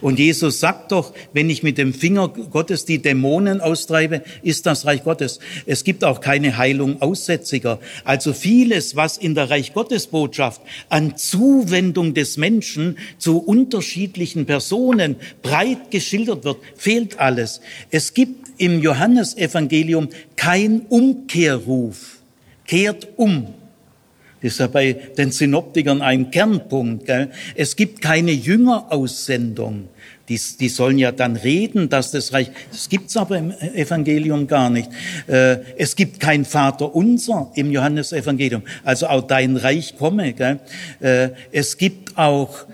Und 0.00 0.18
Jesus 0.18 0.60
sagt 0.60 0.92
doch, 0.92 1.12
wenn 1.32 1.50
ich 1.50 1.62
mit 1.62 1.78
dem 1.78 1.92
Finger 1.92 2.28
Gottes 2.28 2.84
die 2.84 3.00
Dämonen 3.00 3.60
austreibe, 3.60 4.22
ist 4.42 4.66
das 4.66 4.86
Reich 4.86 5.04
Gottes. 5.04 5.40
Es 5.66 5.84
gibt 5.84 6.04
auch 6.04 6.20
keine 6.20 6.56
Heilung 6.56 7.02
Aussätziger. 7.02 7.78
Also 8.04 8.32
vieles, 8.32 8.96
was 8.96 9.18
in 9.18 9.34
der 9.34 9.50
Reich 9.50 9.74
Gottes 9.74 10.06
Botschaft 10.06 10.62
an 10.88 11.16
Zuwendung 11.16 12.14
des 12.14 12.36
Menschen 12.36 12.98
zu 13.18 13.38
unterschiedlichen 13.38 14.46
Personen 14.46 15.16
breit 15.42 15.90
geschildert 15.90 16.44
wird, 16.44 16.58
fehlt 16.76 17.18
alles. 17.18 17.60
Es 17.90 18.14
gibt 18.14 18.50
im 18.58 18.82
Johannesevangelium 18.82 20.08
kein 20.36 20.82
Umkehrruf. 20.88 22.18
Kehrt 22.66 23.08
um. 23.16 23.54
Das 24.42 24.52
ist 24.52 24.58
ja 24.58 24.66
bei 24.68 24.92
den 24.92 25.32
Synoptikern 25.32 26.00
ein 26.00 26.30
Kernpunkt. 26.30 27.06
Gell? 27.06 27.30
Es 27.54 27.76
gibt 27.76 28.00
keine 28.00 28.32
Jüngeraussendung. 28.32 29.88
Die, 30.28 30.40
die 30.60 30.68
sollen 30.68 30.98
ja 30.98 31.10
dann 31.10 31.34
reden, 31.34 31.88
dass 31.88 32.12
das 32.12 32.32
Reich, 32.32 32.52
das 32.70 32.88
gibt's 32.88 33.16
aber 33.16 33.36
im 33.36 33.50
Evangelium 33.50 34.46
gar 34.46 34.70
nicht. 34.70 34.88
Äh, 35.26 35.58
es 35.76 35.96
gibt 35.96 36.20
kein 36.20 36.44
Vater 36.44 36.94
unser 36.94 37.50
im 37.56 37.72
Johannesevangelium, 37.72 38.62
also 38.84 39.08
auch 39.08 39.26
dein 39.26 39.56
Reich 39.56 39.96
komme. 39.98 40.32
Gell? 40.32 40.60
Äh, 41.00 41.30
es 41.50 41.78
gibt 41.78 42.16
auch 42.16 42.64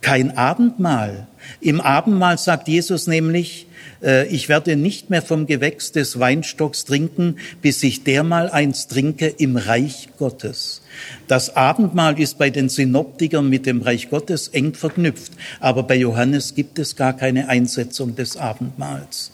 kein 0.00 0.36
Abendmahl. 0.36 1.28
Im 1.60 1.80
Abendmahl 1.80 2.36
sagt 2.36 2.66
Jesus 2.66 3.06
nämlich, 3.06 3.68
äh, 4.02 4.26
ich 4.26 4.48
werde 4.48 4.76
nicht 4.76 5.10
mehr 5.10 5.22
vom 5.22 5.46
Gewächs 5.46 5.92
des 5.92 6.18
Weinstocks 6.18 6.84
trinken, 6.84 7.36
bis 7.62 7.82
ich 7.82 8.04
dermal 8.04 8.50
eins 8.50 8.88
trinke 8.88 9.26
im 9.26 9.56
Reich 9.56 10.08
Gottes. 10.18 10.82
Das 11.26 11.56
Abendmahl 11.56 12.18
ist 12.20 12.38
bei 12.38 12.50
den 12.50 12.68
Synoptikern 12.68 13.48
mit 13.48 13.66
dem 13.66 13.82
Reich 13.82 14.10
Gottes 14.10 14.48
eng 14.48 14.74
verknüpft, 14.74 15.32
aber 15.60 15.82
bei 15.82 15.96
Johannes 15.96 16.54
gibt 16.54 16.78
es 16.78 16.96
gar 16.96 17.12
keine 17.12 17.48
Einsetzung 17.48 18.16
des 18.16 18.36
Abendmahls. 18.36 19.30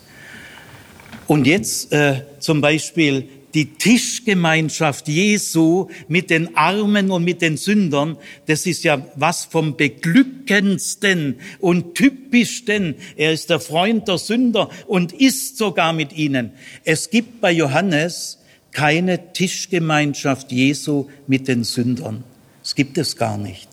Und 1.26 1.46
jetzt 1.46 1.92
äh, 1.92 2.22
zum 2.38 2.60
Beispiel 2.60 3.28
die 3.54 3.74
Tischgemeinschaft 3.74 5.06
Jesu 5.06 5.88
mit 6.08 6.28
den 6.28 6.56
Armen 6.56 7.10
und 7.10 7.24
mit 7.24 7.40
den 7.40 7.56
Sündern, 7.56 8.18
das 8.46 8.66
ist 8.66 8.82
ja 8.82 9.06
was 9.14 9.44
vom 9.44 9.76
beglückendsten 9.76 11.36
und 11.60 11.94
typischsten. 11.94 12.96
Er 13.16 13.32
ist 13.32 13.50
der 13.50 13.60
Freund 13.60 14.08
der 14.08 14.18
Sünder 14.18 14.70
und 14.88 15.12
ist 15.12 15.56
sogar 15.56 15.92
mit 15.92 16.12
ihnen. 16.12 16.50
Es 16.84 17.10
gibt 17.10 17.40
bei 17.40 17.52
Johannes 17.52 18.38
keine 18.74 19.32
Tischgemeinschaft 19.32 20.52
Jesu 20.52 21.06
mit 21.26 21.48
den 21.48 21.64
Sündern. 21.64 22.24
Es 22.62 22.74
gibt 22.74 22.98
es 22.98 23.16
gar 23.16 23.38
nicht. 23.38 23.68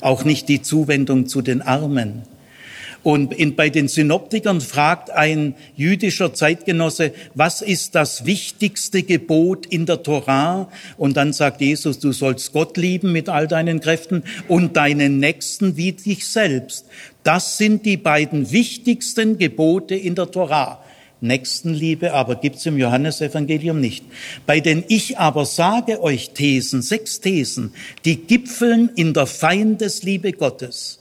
Auch 0.00 0.24
nicht 0.24 0.48
die 0.48 0.62
Zuwendung 0.62 1.26
zu 1.26 1.42
den 1.42 1.60
Armen. 1.60 2.22
Und 3.02 3.34
in, 3.34 3.54
bei 3.54 3.68
den 3.68 3.86
Synoptikern 3.86 4.62
fragt 4.62 5.10
ein 5.10 5.54
jüdischer 5.76 6.32
Zeitgenosse, 6.32 7.12
was 7.34 7.60
ist 7.60 7.94
das 7.94 8.24
wichtigste 8.24 9.02
Gebot 9.02 9.66
in 9.66 9.84
der 9.84 10.02
Torah? 10.02 10.70
Und 10.96 11.18
dann 11.18 11.34
sagt 11.34 11.60
Jesus, 11.60 11.98
du 11.98 12.12
sollst 12.12 12.54
Gott 12.54 12.78
lieben 12.78 13.12
mit 13.12 13.28
all 13.28 13.46
deinen 13.46 13.80
Kräften 13.80 14.24
und 14.48 14.78
deinen 14.78 15.18
Nächsten 15.18 15.76
wie 15.76 15.92
dich 15.92 16.26
selbst. 16.26 16.86
Das 17.24 17.58
sind 17.58 17.84
die 17.84 17.98
beiden 17.98 18.50
wichtigsten 18.50 19.36
Gebote 19.36 19.94
in 19.94 20.14
der 20.14 20.30
Torah. 20.30 20.82
Nächstenliebe 21.20 22.12
aber 22.12 22.36
gibt's 22.36 22.66
im 22.66 22.76
Johannesevangelium 22.76 23.80
nicht. 23.80 24.04
Bei 24.46 24.60
den 24.60 24.84
Ich 24.88 25.18
aber 25.18 25.46
sage 25.46 26.02
euch 26.02 26.30
Thesen, 26.30 26.82
sechs 26.82 27.20
Thesen, 27.20 27.72
die 28.04 28.16
gipfeln 28.16 28.90
in 28.96 29.14
der 29.14 29.26
Feindesliebe 29.26 30.32
Gottes. 30.32 30.98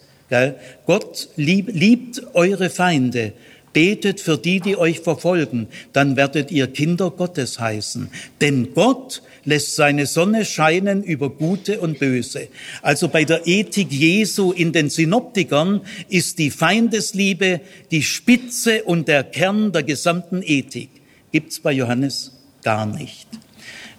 Gott 0.85 1.29
liebt 1.35 2.21
eure 2.33 2.69
Feinde. 2.69 3.33
Betet 3.73 4.21
für 4.21 4.37
die, 4.37 4.59
die 4.59 4.77
euch 4.77 4.99
verfolgen, 4.99 5.67
dann 5.91 6.15
werdet 6.15 6.51
ihr 6.51 6.67
Kinder 6.67 7.11
Gottes 7.11 7.59
heißen. 7.59 8.09
Denn 8.39 8.73
Gott 8.73 9.21
lässt 9.45 9.75
seine 9.75 10.05
Sonne 10.05 10.45
scheinen 10.45 11.03
über 11.03 11.29
Gute 11.29 11.79
und 11.79 11.99
Böse. 11.99 12.47
Also 12.81 13.07
bei 13.09 13.23
der 13.25 13.47
Ethik 13.47 13.91
Jesu 13.91 14.51
in 14.51 14.71
den 14.71 14.89
Synoptikern 14.89 15.81
ist 16.09 16.39
die 16.39 16.51
Feindesliebe 16.51 17.61
die 17.91 18.03
Spitze 18.03 18.83
und 18.83 19.07
der 19.07 19.23
Kern 19.23 19.71
der 19.71 19.83
gesamten 19.83 20.41
Ethik. 20.43 20.89
Gibt's 21.31 21.59
bei 21.59 21.71
Johannes 21.71 22.31
gar 22.63 22.85
nicht. 22.85 23.27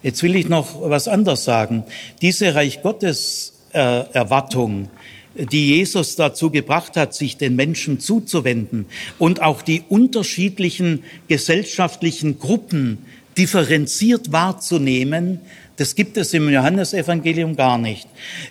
Jetzt 0.01 0.23
will 0.23 0.35
ich 0.35 0.47
noch 0.47 0.89
was 0.89 1.07
anderes 1.07 1.43
sagen. 1.43 1.83
Diese 2.21 2.55
Reich 2.55 2.81
Gottes 2.81 3.53
äh, 3.73 3.79
Erwartung, 4.13 4.89
die 5.35 5.75
Jesus 5.75 6.15
dazu 6.15 6.49
gebracht 6.49 6.95
hat, 6.97 7.13
sich 7.13 7.37
den 7.37 7.55
Menschen 7.55 7.99
zuzuwenden 7.99 8.85
und 9.19 9.41
auch 9.41 9.61
die 9.61 9.83
unterschiedlichen 9.89 11.03
gesellschaftlichen 11.27 12.39
Gruppen 12.39 13.05
differenziert 13.37 14.31
wahrzunehmen, 14.31 15.41
das 15.77 15.95
gibt 15.95 16.17
es 16.17 16.33
im 16.33 16.49
Johannesevangelium 16.49 17.55
gar 17.55 17.77
nicht. 17.77 18.07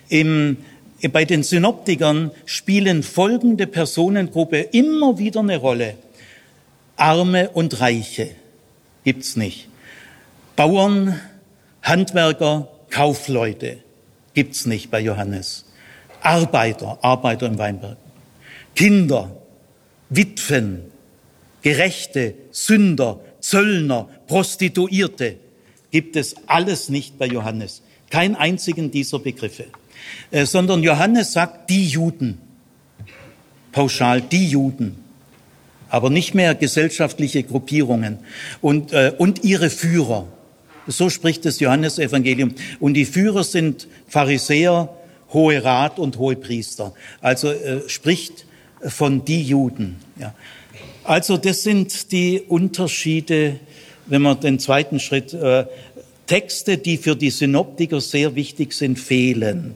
Im, 0.09 0.57
bei 1.11 1.25
den 1.25 1.43
Synoptikern 1.43 2.31
spielen 2.45 3.01
folgende 3.01 3.65
Personengruppe 3.65 4.59
immer 4.59 5.17
wieder 5.17 5.39
eine 5.39 5.57
Rolle. 5.57 5.95
Arme 6.97 7.49
und 7.49 7.79
Reiche 7.81 8.29
gibt's 9.03 9.35
nicht. 9.35 9.67
Bauern, 10.55 11.19
Handwerker, 11.81 12.69
Kaufleute 12.89 13.77
gibt's 14.33 14.65
nicht 14.65 14.91
bei 14.91 15.01
Johannes. 15.01 15.64
Arbeiter, 16.25 16.97
Arbeiter 17.01 17.45
im 17.45 17.57
Weinberg, 17.57 17.97
Kinder, 18.75 19.31
Witwen, 20.09 20.81
Gerechte, 21.61 22.35
Sünder, 22.51 23.19
Zöllner, 23.39 24.09
Prostituierte, 24.27 25.37
gibt 25.91 26.15
es 26.15 26.35
alles 26.47 26.89
nicht 26.89 27.17
bei 27.17 27.27
Johannes. 27.27 27.81
Kein 28.09 28.35
einzigen 28.35 28.91
dieser 28.91 29.19
Begriffe. 29.19 29.65
Äh, 30.31 30.45
sondern 30.45 30.83
Johannes 30.83 31.33
sagt 31.33 31.69
die 31.69 31.87
Juden. 31.87 32.39
Pauschal 33.71 34.21
die 34.21 34.47
Juden. 34.47 34.95
Aber 35.89 36.09
nicht 36.09 36.33
mehr 36.33 36.55
gesellschaftliche 36.55 37.43
Gruppierungen 37.43 38.19
und, 38.61 38.91
äh, 38.93 39.13
und 39.17 39.43
ihre 39.43 39.69
Führer. 39.69 40.27
So 40.87 41.09
spricht 41.09 41.45
das 41.45 41.59
Johannesevangelium. 41.59 42.53
Und 42.79 42.95
die 42.95 43.05
Führer 43.05 43.43
sind 43.43 43.87
Pharisäer, 44.07 44.89
Hohe 45.35 45.63
Rat 45.63 45.99
und 45.99 46.17
Hohe 46.17 46.35
Priester. 46.35 46.93
Also 47.21 47.51
äh, 47.51 47.87
spricht 47.87 48.47
von 48.81 49.23
die 49.23 49.43
Juden. 49.43 49.97
Ja. 50.19 50.33
Also 51.03 51.37
das 51.37 51.61
sind 51.61 52.11
die 52.11 52.41
Unterschiede, 52.41 53.59
wenn 54.07 54.23
man 54.23 54.39
den 54.39 54.57
zweiten 54.57 54.99
Schritt, 54.99 55.33
äh, 55.33 55.65
Texte, 56.25 56.79
die 56.79 56.97
für 56.97 57.15
die 57.15 57.29
Synoptiker 57.29 58.01
sehr 58.01 58.33
wichtig 58.33 58.73
sind, 58.73 58.97
fehlen. 58.97 59.75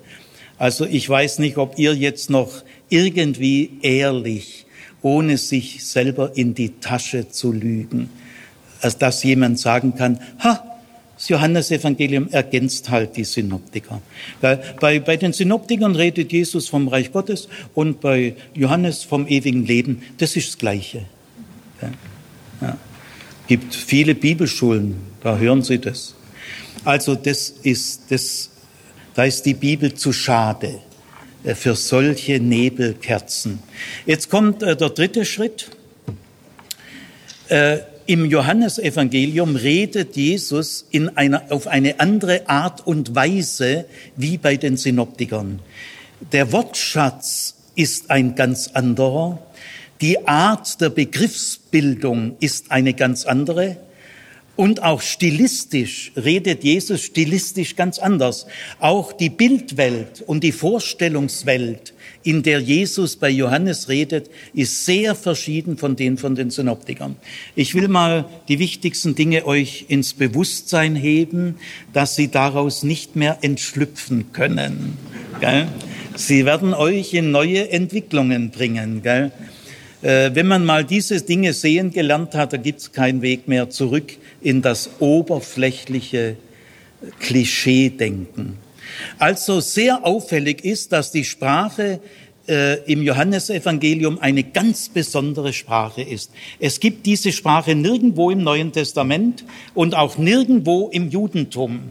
Also 0.58 0.86
ich 0.86 1.08
weiß 1.08 1.40
nicht, 1.40 1.58
ob 1.58 1.78
ihr 1.78 1.94
jetzt 1.94 2.32
noch 2.32 2.64
irgendwie 2.90 3.78
ehrlich, 3.82 4.66
ohne 5.02 5.38
sich 5.38 5.86
selber 5.86 6.32
in 6.36 6.56
die 6.56 6.80
Tasche 6.80 7.30
zu 7.30 7.52
lügen, 7.52 8.10
als 8.82 8.98
dass 8.98 9.24
jemand 9.24 9.60
sagen 9.60 9.96
kann, 9.96 10.20
ha, 10.44 10.64
das 11.20 11.28
Johannesevangelium 11.28 12.30
ergänzt 12.30 12.90
halt 12.90 13.18
die 13.18 13.26
Synoptiker. 13.26 14.02
Bei, 14.40 15.02
bei 15.02 15.18
den 15.18 15.34
Synoptikern 15.34 15.98
redet 15.98 16.32
Jesus 16.32 16.70
vom 16.70 16.88
Reich 16.88 17.12
Gottes 17.12 17.50
und 17.74 18.00
bei 18.00 18.36
Johannes 18.54 19.04
vom 19.04 19.28
ewigen 19.28 19.66
Leben. 19.66 20.02
Das 20.18 20.38
ist 20.38 20.48
das 20.48 20.58
Gleiche. 20.58 21.04
Ja. 22.62 22.78
Gibt 23.48 23.76
viele 23.76 24.16
Bibelschulen, 24.16 24.96
da 25.22 25.38
hören 25.38 25.62
Sie 25.62 25.78
das. 25.80 26.16
Also 26.86 27.16
das 27.16 27.50
ist, 27.64 28.04
das, 28.12 28.52
da 29.14 29.26
ist 29.26 29.46
die 29.46 29.56
Bibel 29.56 29.94
zu 29.94 30.14
schade 30.14 30.80
äh, 31.44 31.54
für 31.54 31.76
solche 31.76 32.40
Nebelkerzen. 32.40 33.60
Jetzt 34.06 34.30
kommt 34.30 34.64
äh, 34.64 34.78
der 34.78 34.92
dritte 34.92 35.26
Schritt. 35.26 35.70
Im 38.10 38.26
Johannesevangelium 38.26 39.56
redet 39.56 40.16
Jesus 40.16 40.88
in 40.90 41.16
einer, 41.16 41.44
auf 41.52 41.68
eine 41.68 42.00
andere 42.00 42.50
Art 42.50 42.88
und 42.88 43.14
Weise 43.14 43.86
wie 44.16 44.40
bei 44.40 44.58
den 44.58 44.78
Synoptikern. 44.78 45.60
Der 46.32 46.52
Wortschatz 46.52 47.54
ist 47.76 48.10
ein 48.10 48.34
ganz 48.34 48.70
anderer. 48.74 49.38
Die 50.02 50.28
Art 50.28 50.82
der 50.82 50.90
Begriffsbildung 50.90 52.36
ist 52.40 52.72
eine 52.72 52.96
ganz 52.96 53.26
andere. 53.26 53.78
Und 54.60 54.84
auch 54.84 55.00
stilistisch 55.00 56.12
redet 56.18 56.66
Jesus 56.66 57.02
stilistisch 57.02 57.78
ganz 57.78 57.98
anders. 57.98 58.46
Auch 58.82 59.14
die 59.14 59.30
Bildwelt 59.30 60.22
und 60.28 60.44
die 60.44 60.52
Vorstellungswelt, 60.52 61.94
in 62.24 62.44
der 62.44 62.60
Jesus 62.60 63.16
bei 63.16 63.30
Johannes 63.30 63.88
redet, 63.88 64.30
ist 64.54 64.84
sehr 64.84 65.16
verschieden 65.16 65.78
von 65.78 65.96
den 65.96 66.18
von 66.18 66.36
den 66.36 66.50
Synoptikern. 66.50 67.16
Ich 67.56 67.74
will 67.74 67.88
mal 67.88 68.26
die 68.50 68.60
wichtigsten 68.60 69.16
Dinge 69.16 69.46
euch 69.46 69.86
ins 69.88 70.14
Bewusstsein 70.14 70.94
heben, 70.94 71.56
dass 71.94 72.18
sie 72.18 72.28
daraus 72.28 72.84
nicht 72.84 73.16
mehr 73.16 73.38
entschlüpfen 73.40 74.34
können. 74.34 74.98
Gell? 75.40 75.70
Sie 76.18 76.46
werden 76.46 76.74
euch 76.74 77.14
in 77.14 77.32
neue 77.32 77.70
Entwicklungen 77.70 78.50
bringen. 78.50 79.04
Gell? 79.04 79.32
Äh, 80.02 80.32
wenn 80.34 80.48
man 80.48 80.66
mal 80.66 80.86
diese 80.86 81.22
Dinge 81.22 81.52
sehen 81.54 81.92
gelernt 81.92 82.34
hat, 82.34 82.54
da 82.54 82.58
gibt 82.58 82.80
es 82.80 82.92
keinen 82.94 83.22
Weg 83.22 83.48
mehr 83.48 83.70
zurück 83.70 84.18
in 84.42 84.62
das 84.62 84.90
oberflächliche 85.00 86.38
Klischee-Denken. 87.20 88.58
Also 89.18 89.60
sehr 89.60 90.06
auffällig 90.06 90.64
ist, 90.64 90.92
dass 90.92 91.12
die 91.12 91.24
Sprache 91.24 92.00
äh, 92.48 92.84
im 92.92 93.04
Johannesevangelium 93.04 94.20
eine 94.20 94.44
ganz 94.44 94.90
besondere 94.90 95.54
Sprache 95.54 96.02
ist. 96.02 96.32
Es 96.60 96.80
gibt 96.80 97.06
diese 97.06 97.32
Sprache 97.32 97.76
nirgendwo 97.76 98.32
im 98.32 98.44
Neuen 98.44 98.72
Testament 98.72 99.46
und 99.76 99.96
auch 99.96 100.18
nirgendwo 100.18 100.90
im 100.90 101.10
Judentum. 101.10 101.82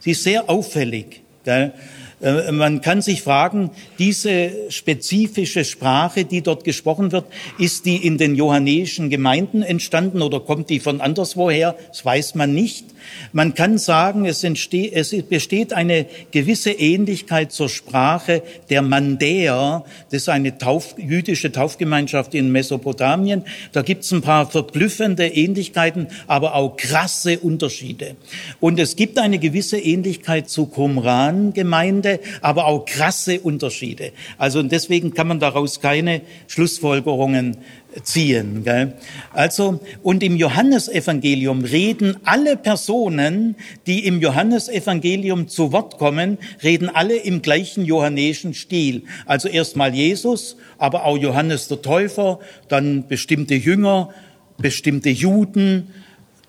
Sie 0.00 0.10
ist 0.10 0.24
sehr 0.24 0.50
auffällig. 0.50 1.22
Gell? 1.44 1.72
Äh, 2.20 2.52
man 2.52 2.80
kann 2.80 3.02
sich 3.02 3.22
fragen, 3.22 3.70
diese 3.98 4.50
spezifische 4.70 5.64
Sprache, 5.64 6.24
die 6.24 6.42
dort 6.42 6.64
gesprochen 6.64 7.12
wird, 7.12 7.26
ist 7.58 7.86
die 7.86 8.06
in 8.06 8.18
den 8.18 8.34
johannäischen 8.34 9.10
Gemeinden 9.10 9.62
entstanden 9.62 10.22
oder 10.22 10.40
kommt 10.40 10.70
die 10.70 10.80
von 10.80 11.00
anderswoher? 11.00 11.76
Das 11.88 12.04
weiß 12.04 12.34
man 12.34 12.54
nicht. 12.54 12.86
Man 13.32 13.54
kann 13.54 13.78
sagen, 13.78 14.26
es, 14.26 14.44
entsteht, 14.44 14.92
es 14.92 15.14
besteht 15.24 15.72
eine 15.72 16.06
gewisse 16.30 16.70
Ähnlichkeit 16.72 17.52
zur 17.52 17.68
Sprache 17.68 18.42
der 18.70 18.82
Mandäer. 18.82 19.84
Das 20.10 20.22
ist 20.22 20.28
eine 20.28 20.58
Tauf, 20.58 20.94
jüdische 20.98 21.52
Taufgemeinschaft 21.52 22.34
in 22.34 22.52
Mesopotamien. 22.52 23.44
Da 23.72 23.82
gibt 23.82 24.04
es 24.04 24.12
ein 24.12 24.22
paar 24.22 24.50
verblüffende 24.50 25.26
Ähnlichkeiten, 25.26 26.08
aber 26.26 26.54
auch 26.54 26.76
krasse 26.76 27.38
Unterschiede. 27.38 28.16
Und 28.60 28.78
es 28.78 28.96
gibt 28.96 29.18
eine 29.18 29.38
gewisse 29.38 29.78
Ähnlichkeit 29.78 30.48
zu 30.48 30.66
Qumran-Gemeinde, 30.66 32.20
aber 32.40 32.66
auch 32.66 32.84
krasse 32.84 33.40
Unterschiede. 33.40 34.12
Also 34.38 34.62
deswegen 34.62 35.14
kann 35.14 35.28
man 35.28 35.40
daraus 35.40 35.80
keine 35.80 36.22
Schlussfolgerungen 36.48 37.56
ziehen. 38.02 38.64
Gell? 38.64 38.94
Also, 39.32 39.80
und 40.02 40.22
im 40.22 40.36
Johannesevangelium 40.36 41.64
reden 41.64 42.16
alle 42.24 42.56
Personen, 42.56 43.56
die 43.86 44.06
im 44.06 44.20
Johannesevangelium 44.20 45.48
zu 45.48 45.72
Wort 45.72 45.98
kommen, 45.98 46.38
reden 46.62 46.88
alle 46.88 47.16
im 47.16 47.42
gleichen 47.42 47.84
johannäischen 47.84 48.54
Stil. 48.54 49.02
Also 49.26 49.48
erstmal 49.48 49.94
Jesus, 49.94 50.56
aber 50.78 51.04
auch 51.04 51.16
Johannes 51.16 51.68
der 51.68 51.82
Täufer, 51.82 52.40
dann 52.68 53.08
bestimmte 53.08 53.54
Jünger, 53.54 54.10
bestimmte 54.58 55.10
Juden, 55.10 55.88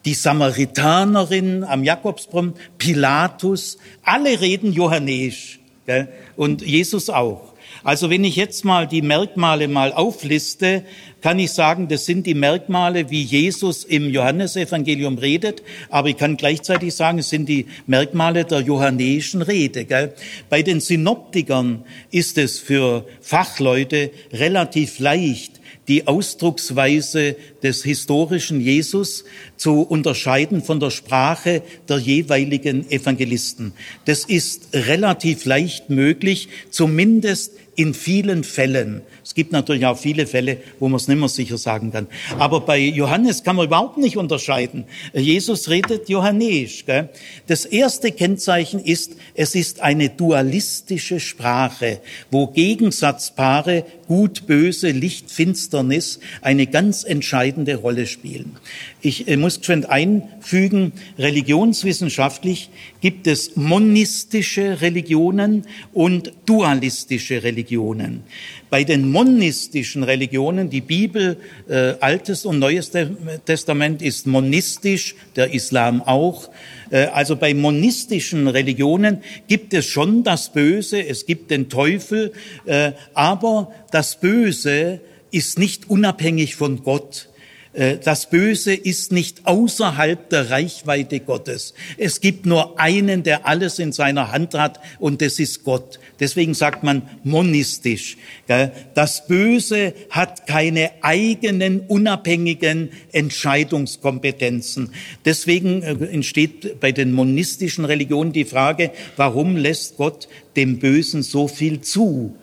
die 0.06 0.14
Samaritanerin 0.14 1.64
am 1.64 1.84
Jakobsbrunnen, 1.84 2.54
Pilatus, 2.78 3.78
alle 4.04 4.40
reden 4.40 4.72
johannäisch. 4.72 5.60
Gell? 5.86 6.08
Und 6.36 6.62
Jesus 6.62 7.10
auch. 7.10 7.54
Also 7.84 8.10
wenn 8.10 8.24
ich 8.24 8.36
jetzt 8.36 8.66
mal 8.66 8.88
die 8.88 9.02
Merkmale 9.02 9.68
mal 9.68 9.94
aufliste, 9.94 10.84
kann 11.22 11.40
ich 11.40 11.52
sagen, 11.52 11.88
das 11.88 12.06
sind 12.06 12.28
die 12.28 12.34
Merkmale, 12.34 13.10
wie 13.10 13.24
Jesus 13.24 13.84
im 13.84 14.10
Johannesevangelium 14.10 15.18
redet, 15.18 15.64
aber 15.90 16.10
ich 16.10 16.18
kann 16.18 16.38
gleichzeitig 16.38 16.94
sagen, 16.94 17.20
es 17.20 17.30
sind 17.30 17.50
die 17.50 17.66
Merkmale 17.88 18.46
der 18.46 18.62
johannäischen 18.62 19.42
Rede. 19.42 19.86
Gell? 19.86 20.14
Bei 20.50 20.62
den 20.62 20.80
Synoptikern 20.80 21.84
ist 22.12 22.38
es 22.38 22.60
für 22.60 23.06
Fachleute 23.22 24.12
relativ 24.32 25.00
leicht, 25.00 25.60
die 25.88 26.06
Ausdrucksweise 26.06 27.36
des 27.64 27.84
historischen 27.84 28.60
Jesus 28.60 29.24
zu 29.56 29.82
unterscheiden 29.82 30.62
von 30.62 30.80
der 30.80 30.92
Sprache 30.92 31.64
der 31.88 31.98
jeweiligen 31.98 32.90
Evangelisten. 32.92 33.72
Das 34.06 34.26
ist 34.26 34.70
relativ 34.74 35.46
leicht 35.46 35.90
möglich, 35.90 36.50
zumindest 36.70 37.54
in 37.76 37.94
vielen 37.94 38.44
Fällen. 38.44 39.02
Es 39.28 39.36
gibt 39.36 39.52
natürlich 39.52 39.86
auch 39.86 39.98
viele 39.98 40.26
Fälle, 40.26 40.60
wo 40.80 40.88
man 40.88 40.96
es 40.96 41.10
nicht 41.10 41.20
mehr 41.20 41.28
sicher 41.28 41.58
sagen 41.58 41.92
kann. 41.92 42.08
Aber 42.40 42.62
bei 42.62 42.80
Johannes 42.80 43.44
kann 43.44 43.58
man 43.58 43.66
überhaupt 43.66 43.98
nicht 43.98 44.16
unterscheiden. 44.16 44.86
Jesus 45.14 45.70
redet 45.70 46.08
johannäisch. 46.08 46.86
Gell? 46.86 47.10
Das 47.46 47.66
erste 47.66 48.14
Kennzeichen 48.14 48.80
ist, 48.80 49.18
es 49.34 49.54
ist 49.54 49.82
eine 49.82 50.08
dualistische 50.08 51.20
Sprache, 51.20 52.00
wo 52.32 52.48
Gegensatzpaare 52.48 53.84
Gut, 54.08 54.48
Böse, 54.48 54.92
Licht, 54.92 55.30
Finsternis 55.30 56.22
eine 56.42 56.66
ganz 56.66 57.04
entscheidende 57.04 57.76
Rolle 57.76 58.08
spielen. 58.08 58.56
Ich 59.08 59.26
äh, 59.30 59.38
muss 59.38 59.60
geschwind 59.60 59.90
einfügen, 59.90 60.92
religionswissenschaftlich 61.18 62.70
gibt 63.00 63.26
es 63.26 63.56
monistische 63.56 64.82
Religionen 64.82 65.66
und 65.94 66.34
dualistische 66.46 67.42
Religionen. 67.42 68.24
Bei 68.70 68.84
den 68.84 69.10
monistischen 69.10 70.04
Religionen, 70.04 70.70
die 70.70 70.82
Bibel, 70.82 71.38
äh, 71.70 71.94
Altes 72.02 72.44
und 72.46 72.60
Neues 72.60 72.92
Testament 73.46 74.02
ist 74.02 74.28
monistisch, 74.28 75.16
der 75.38 75.54
Islam 75.54 76.02
auch. 76.02 76.50
Äh, 76.90 77.06
also 77.06 77.38
bei 77.38 77.54
monistischen 77.54 78.50
Religionen 78.50 79.20
gibt 79.48 79.74
es 79.74 79.86
schon 79.86 80.26
das 80.26 80.52
Böse, 80.52 81.02
es 81.02 81.26
gibt 81.26 81.50
den 81.50 81.70
Teufel, 81.70 82.34
äh, 82.66 82.92
aber 83.14 83.72
das 83.90 84.20
Böse 84.20 85.00
ist 85.32 85.58
nicht 85.58 85.90
unabhängig 85.90 86.58
von 86.58 86.84
Gott. 86.84 87.30
Äh, 87.78 87.98
das 88.04 88.30
Böse 88.30 88.74
ist 88.74 89.12
nicht 89.12 89.46
außerhalb 89.46 90.30
der 90.30 90.50
Reichweite 90.50 91.20
Gottes. 91.20 91.74
Es 91.98 92.20
gibt 92.20 92.46
nur 92.46 92.80
einen, 92.80 93.24
der 93.24 93.48
alles 93.48 93.80
in 93.80 93.92
seiner 93.92 94.32
Hand 94.32 94.56
hat, 94.56 94.80
und 95.00 95.22
das 95.22 95.40
ist 95.40 95.64
Gott. 95.64 96.00
Deswegen 96.20 96.56
sagt 96.56 96.84
man 96.84 97.04
monistisch. 97.24 98.18
Das 98.96 99.28
Böse 99.28 99.94
hat 100.10 100.48
keine 100.48 100.92
eigenen 101.02 101.82
unabhängigen 101.82 102.90
Entscheidungskompetenzen. 103.12 104.92
Deswegen 105.26 105.84
äh, 105.84 105.94
entsteht 106.06 106.80
bei 106.80 106.92
den 106.92 107.14
monistischen 107.14 107.86
Religionen 107.86 108.34
die 108.34 108.46
Frage, 108.46 108.92
warum 109.16 109.56
lässt 109.56 109.98
Gott 109.98 110.28
dem 110.56 110.80
Bösen 110.80 111.22
so 111.22 111.48
viel 111.48 111.82
zu? 111.82 112.36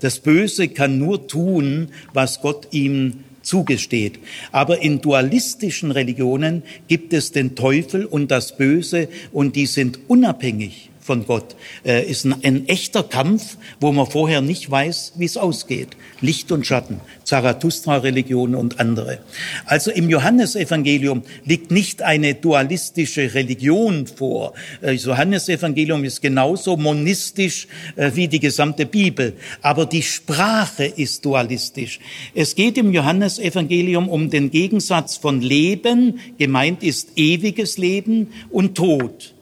Das 0.00 0.18
Böse 0.18 0.66
kann 0.66 0.98
nur 0.98 1.28
tun, 1.28 1.90
was 2.12 2.40
Gott 2.40 2.66
ihm 2.72 3.20
zugesteht. 3.44 4.18
Aber 4.50 4.82
in 4.82 5.00
dualistischen 5.00 5.90
Religionen 5.90 6.62
gibt 6.88 7.12
es 7.12 7.32
den 7.32 7.54
Teufel 7.54 8.04
und 8.04 8.30
das 8.30 8.56
Böse 8.56 9.08
und 9.32 9.56
die 9.56 9.66
sind 9.66 10.00
unabhängig 10.08 10.90
von 11.04 11.26
Gott. 11.26 11.54
Äh, 11.84 12.10
ist 12.10 12.24
ein, 12.24 12.34
ein, 12.42 12.66
echter 12.66 13.02
Kampf, 13.02 13.58
wo 13.78 13.92
man 13.92 14.06
vorher 14.06 14.40
nicht 14.40 14.70
weiß, 14.70 15.12
wie 15.16 15.26
es 15.26 15.36
ausgeht. 15.36 15.88
Licht 16.22 16.50
und 16.50 16.66
Schatten, 16.66 17.00
Zarathustra-Religion 17.24 18.54
und 18.54 18.80
andere. 18.80 19.18
Also 19.66 19.90
im 19.90 20.08
Johannesevangelium 20.08 21.22
liegt 21.44 21.70
nicht 21.70 22.00
eine 22.00 22.34
dualistische 22.34 23.34
Religion 23.34 24.06
vor. 24.06 24.54
Äh, 24.80 24.94
das 24.94 25.04
Johannesevangelium 25.04 26.04
ist 26.04 26.22
genauso 26.22 26.78
monistisch 26.78 27.68
äh, 27.96 28.10
wie 28.14 28.26
die 28.26 28.40
gesamte 28.40 28.86
Bibel. 28.86 29.34
Aber 29.60 29.84
die 29.84 30.02
Sprache 30.02 30.86
ist 30.86 31.22
dualistisch. 31.26 32.00
Es 32.34 32.54
geht 32.54 32.78
im 32.78 32.94
Johannesevangelium 32.94 34.08
um 34.08 34.30
den 34.30 34.50
Gegensatz 34.50 35.18
von 35.18 35.42
Leben, 35.42 36.18
gemeint 36.38 36.82
ist 36.82 37.10
ewiges 37.16 37.76
Leben, 37.76 38.28
und 38.50 38.74
Tod. 38.74 39.33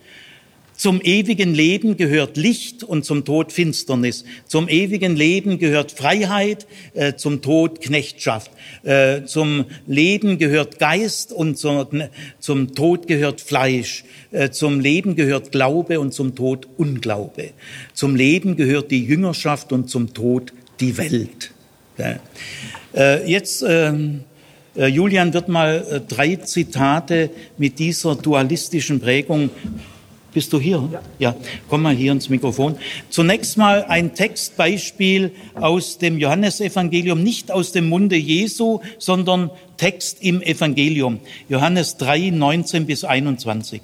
Zum 0.83 1.01
ewigen 1.01 1.55
Leben 1.55 1.97
gehört 1.97 2.37
Licht 2.37 2.83
und 2.83 3.05
zum 3.05 3.24
Tod 3.24 3.53
Finsternis. 3.53 4.24
Zum 4.49 4.68
ewigen 4.68 5.14
Leben 5.14 5.61
gehört 5.61 5.93
Freiheit, 5.93 6.66
äh, 6.95 7.14
zum 7.14 7.41
Tod 7.41 7.80
Knechtschaft. 7.80 8.51
Äh, 8.83 9.22
zum 9.22 9.66
Leben 9.87 10.39
gehört 10.39 10.80
Geist 10.80 11.33
und 11.33 11.57
zum, 11.57 11.87
zum 12.41 12.74
Tod 12.74 13.07
gehört 13.07 13.41
Fleisch. 13.41 14.03
Äh, 14.33 14.51
zum 14.51 14.80
Leben 14.80 15.14
gehört 15.14 15.53
Glaube 15.53 16.01
und 16.01 16.12
zum 16.12 16.35
Tod 16.35 16.66
Unglaube. 16.76 17.51
Zum 17.95 18.16
Leben 18.16 18.57
gehört 18.57 18.91
die 18.91 19.05
Jüngerschaft 19.05 19.72
und 19.72 19.89
zum 19.89 20.12
Tod 20.12 20.53
die 20.80 20.99
Welt. 20.99 21.53
Äh, 21.97 23.30
jetzt 23.30 23.64
ähm, 23.64 24.24
äh, 24.74 24.89
Julian 24.89 25.33
wird 25.33 25.49
mal 25.49 25.87
äh, 25.89 26.01
drei 26.01 26.35
Zitate 26.35 27.30
mit 27.57 27.78
dieser 27.78 28.16
dualistischen 28.16 28.99
Prägung 28.99 29.51
bist 30.33 30.53
du 30.53 30.61
hier? 30.61 30.89
Ja. 30.93 31.01
ja. 31.18 31.37
Komm 31.68 31.83
mal 31.83 31.95
hier 31.95 32.12
ins 32.12 32.28
Mikrofon. 32.28 32.76
Zunächst 33.11 33.57
mal 33.57 33.85
ein 33.85 34.14
Textbeispiel 34.14 35.33
aus 35.55 35.99
dem 35.99 36.18
Johannesevangelium, 36.18 37.22
nicht 37.22 37.51
aus 37.51 37.72
dem 37.72 37.89
Munde 37.89 38.16
Jesu, 38.16 38.80
sondern 38.99 39.51
Text 39.76 40.18
im 40.22 40.43
Evangelium. 40.43 41.20
Johannes 41.49 41.97
3, 41.97 42.30
19 42.30 42.87
bis 42.87 43.05
21. 43.05 43.83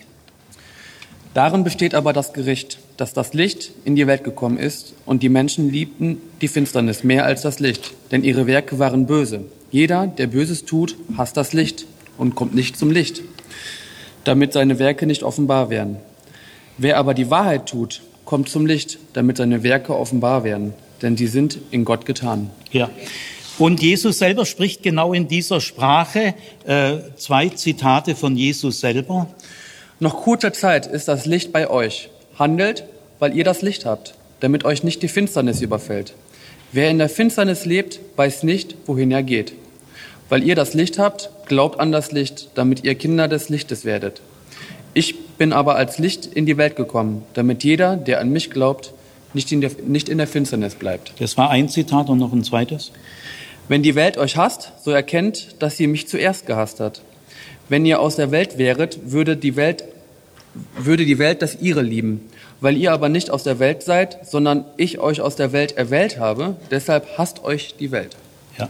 Darin 1.35 1.63
besteht 1.63 1.95
aber 1.95 2.13
das 2.13 2.33
Gericht, 2.33 2.79
dass 2.97 3.13
das 3.13 3.35
Licht 3.35 3.71
in 3.85 3.95
die 3.95 4.07
Welt 4.07 4.25
gekommen 4.25 4.59
ist 4.59 4.95
und 5.07 5.23
die 5.23 5.29
Menschen 5.29 5.71
liebten 5.71 6.19
die 6.41 6.49
Finsternis 6.49 7.05
mehr 7.05 7.25
als 7.25 7.43
das 7.43 7.61
Licht, 7.61 7.93
denn 8.11 8.25
ihre 8.25 8.47
Werke 8.47 8.79
waren 8.79 9.07
böse. 9.07 9.45
Jeder, 9.71 10.07
der 10.07 10.27
Böses 10.27 10.65
tut, 10.65 10.97
hasst 11.17 11.37
das 11.37 11.53
Licht 11.53 11.87
und 12.17 12.35
kommt 12.35 12.55
nicht 12.55 12.77
zum 12.77 12.91
Licht, 12.91 13.23
damit 14.25 14.53
seine 14.53 14.79
Werke 14.79 15.07
nicht 15.07 15.23
offenbar 15.23 15.71
werden. 15.71 15.99
Wer 16.79 16.97
aber 16.97 17.13
die 17.13 17.31
Wahrheit 17.31 17.67
tut, 17.67 18.03
kommt 18.25 18.49
zum 18.49 18.65
Licht, 18.67 18.99
damit 19.13 19.37
seine 19.39 19.63
Werke 19.63 19.97
offenbar 19.97 20.45
werden, 20.45 20.75
denn 21.03 21.17
die 21.17 21.27
sind 21.27 21.59
in 21.71 21.85
Gott 21.85 22.07
getan. 22.07 22.51
Ja. 22.71 22.89
Und 23.59 23.83
Jesus 23.83 24.19
selber 24.19 24.47
spricht 24.47 24.85
genau 24.85 25.13
in 25.13 25.27
dieser 25.27 25.61
Sprache 25.61 26.35
äh, 26.65 26.99
zwei 27.17 27.49
Zitate 27.49 28.15
von 28.15 28.37
Jesus 28.37 28.81
selber. 28.81 29.27
Noch 29.99 30.23
kurzer 30.23 30.53
Zeit 30.53 30.87
ist 30.87 31.09
das 31.09 31.27
Licht 31.27 31.53
bei 31.53 31.69
euch. 31.69 32.11
Handelt, 32.39 32.85
weil 33.19 33.37
ihr 33.37 33.43
das 33.43 33.63
Licht 33.63 33.85
habt, 33.85 34.15
damit 34.39 34.65
euch 34.65 34.85
nicht 34.85 35.03
die 35.03 35.09
Finsternis 35.09 35.61
überfällt. 35.61 36.15
Wer 36.71 36.91
in 36.91 36.99
der 36.99 37.09
Finsternis 37.09 37.65
lebt, 37.65 37.99
weiß 38.15 38.45
nicht, 38.45 38.77
wohin 38.87 39.11
er 39.11 39.25
geht. 39.25 39.55
Weil 40.29 40.45
ihr 40.45 40.55
das 40.55 40.75
Licht 40.75 40.99
habt, 40.99 41.31
glaubt 41.47 41.81
an 41.81 41.91
das 41.91 42.13
Licht, 42.13 42.51
damit 42.55 42.85
ihr 42.85 42.95
Kinder 42.95 43.27
des 43.27 43.49
Lichtes 43.49 43.85
werdet. 43.85 44.21
Ich 44.99 45.15
bin 45.39 45.53
aber 45.53 45.77
als 45.77 46.01
Licht 46.01 46.27
in 46.27 46.45
die 46.45 46.57
Welt 46.57 46.75
gekommen, 46.75 47.23
damit 47.35 47.63
jeder, 47.63 47.97
der 47.97 48.21
an 48.21 48.31
mich 48.31 48.51
glaubt, 48.51 48.93
nicht 49.33 49.53
in, 49.53 49.61
der, 49.61 49.71
nicht 49.87 50.09
in 50.09 50.19
der 50.19 50.27
Finsternis 50.27 50.75
bleibt. 50.75 51.13
Das 51.21 51.37
war 51.37 51.51
ein 51.51 51.69
Zitat 51.69 52.09
und 52.09 52.19
noch 52.19 52.33
ein 52.33 52.43
zweites. 52.43 52.91
Wenn 53.69 53.85
die 53.85 53.95
Welt 53.95 54.19
euch 54.19 54.37
hasst, 54.37 54.73
so 54.83 54.91
erkennt, 54.91 55.55
dass 55.61 55.77
sie 55.77 55.87
mich 55.87 56.09
zuerst 56.09 56.47
gehasst 56.47 56.81
hat. 56.81 57.01
Wenn 57.69 57.87
ihr 57.87 58.01
aus 58.01 58.17
der 58.17 58.33
Welt 58.33 58.59
wäret, 58.59 59.13
würde 59.13 59.37
die 59.37 59.55
Welt, 59.55 59.85
würde 60.77 61.07
die 61.07 61.21
Welt 61.21 61.43
das 61.43 61.61
ihre 61.61 61.83
lieben. 61.83 62.29
Weil 62.61 62.77
ihr 62.77 62.91
aber 62.91 63.09
nicht 63.09 63.31
aus 63.31 63.45
der 63.45 63.61
Welt 63.61 63.85
seid, 63.85 64.27
sondern 64.27 64.65
ich 64.79 64.99
euch 64.99 65.21
aus 65.21 65.37
der 65.37 65.53
Welt 65.53 65.77
erwählt 65.77 66.19
habe, 66.19 66.57
deshalb 66.73 67.07
hasst 67.17 67.45
euch 67.45 67.77
die 67.79 67.93
Welt. 67.93 68.17
Ja. 68.59 68.69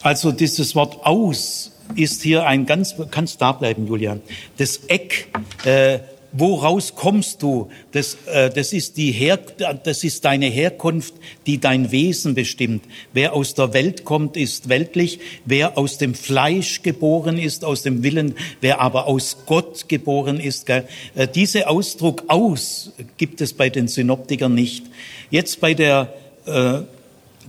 Also 0.00 0.30
dieses 0.30 0.76
Wort 0.76 1.04
aus 1.04 1.72
ist 1.96 2.22
hier 2.22 2.46
ein 2.46 2.66
ganz, 2.66 2.94
kannst 3.10 3.40
da 3.40 3.52
bleiben, 3.52 3.86
Julian, 3.86 4.20
das 4.56 4.80
Eck, 4.88 5.28
äh, 5.64 6.00
woraus 6.32 6.94
kommst 6.94 7.42
du? 7.42 7.70
Das, 7.92 8.16
äh, 8.26 8.50
das, 8.50 8.72
ist 8.72 8.96
die 8.96 9.12
Her 9.12 9.38
das 9.82 10.04
ist 10.04 10.24
deine 10.24 10.46
Herkunft, 10.46 11.14
die 11.46 11.58
dein 11.58 11.90
Wesen 11.90 12.34
bestimmt. 12.34 12.84
Wer 13.12 13.34
aus 13.34 13.54
der 13.54 13.72
Welt 13.72 14.04
kommt, 14.04 14.36
ist 14.36 14.68
weltlich. 14.68 15.18
Wer 15.44 15.76
aus 15.76 15.98
dem 15.98 16.14
Fleisch 16.14 16.82
geboren 16.82 17.38
ist, 17.38 17.64
aus 17.64 17.82
dem 17.82 18.02
Willen, 18.02 18.34
wer 18.60 18.80
aber 18.80 19.06
aus 19.06 19.38
Gott 19.46 19.88
geboren 19.88 20.38
ist. 20.40 20.66
Gell? 20.66 20.86
Äh, 21.14 21.28
diese 21.28 21.68
Ausdruck 21.68 22.24
aus 22.28 22.92
gibt 23.16 23.40
es 23.40 23.52
bei 23.52 23.70
den 23.70 23.88
Synoptikern 23.88 24.54
nicht. 24.54 24.84
Jetzt 25.30 25.60
bei 25.60 25.74
der 25.74 26.12
äh, 26.46 26.80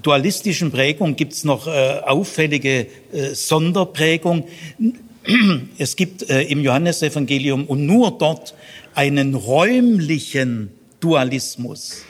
dualistischen 0.02 0.72
Prägung 0.72 1.16
gibt 1.16 1.34
es 1.34 1.44
noch 1.44 1.68
äh, 1.68 2.00
auffällige 2.06 2.88
äh, 3.12 3.34
Sonderprägung. 3.34 4.46
Es 5.78 5.96
gibt 5.96 6.28
äh, 6.32 6.42
im 6.44 6.64
Johannesevangelium 6.64 7.66
und 7.66 7.86
nur 7.86 8.10
dort 8.10 8.56
einen 8.96 9.36
räumlichen 9.36 10.72
Dualismus. 11.00 12.04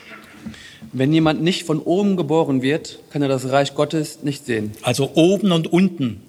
Wenn 0.93 1.11
jemand 1.11 1.41
nicht 1.41 1.63
von 1.65 1.79
oben 1.79 2.15
geboren 2.15 2.61
wird, 2.61 2.99
kann 3.11 3.21
er 3.21 3.27
das 3.27 3.49
Reich 3.49 3.75
Gottes 3.75 4.23
nicht 4.23 4.45
sehen. 4.45 4.71
Also 4.81 5.11
oben 5.15 5.51
und 5.51 5.71
unten. 5.71 6.21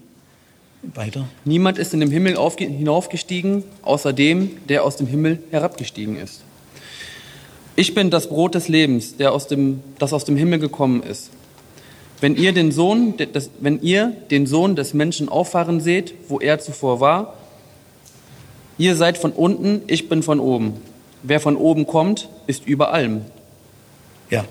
Weiter. 0.83 1.29
Niemand 1.45 1.79
ist 1.79 1.95
in 1.95 2.01
den 2.01 2.11
Himmel 2.11 2.37
hinaufgestiegen, 2.59 3.63
außer 3.83 4.13
dem, 4.13 4.51
der 4.69 4.83
aus 4.83 4.97
dem 4.97 5.07
Himmel 5.07 5.39
herabgestiegen 5.53 6.17
ist. 6.17 6.43
Ich 7.77 7.95
bin 7.95 8.11
das 8.11 8.29
Brot 8.29 8.57
des 8.57 8.69
Lebens, 8.69 9.17
der 9.17 9.33
aus 9.33 9.47
dem, 9.47 9.83
das 9.99 10.13
aus 10.13 10.25
dem 10.25 10.37
Himmel 10.37 10.59
gekommen 10.59 11.03
ist. 11.05 11.31
Wenn 12.23 12.37
ihr 12.37 12.53
den 12.53 12.70
Sohn, 12.70 13.16
des, 13.16 13.51
wenn 13.59 13.83
ihr 13.83 14.16
den 14.31 14.47
Sohn 14.47 14.77
des 14.77 14.95
Menschen 14.95 15.29
auffahren 15.29 15.81
seht, 15.81 16.14
wo 16.29 16.39
er 16.39 16.61
zuvor 16.61 17.01
war, 17.01 17.35
ihr 18.79 18.95
seid 18.95 19.18
von 19.18 19.33
unten, 19.33 19.83
ich 19.89 20.09
bin 20.09 20.23
von 20.23 20.39
oben. 20.39 20.75
Wer 21.25 21.41
von 21.41 21.57
oben 21.57 21.85
kommt, 21.85 22.29
ist 22.47 22.64
über 22.64 22.95
allem. 22.95 23.23
Ja, 24.31 24.45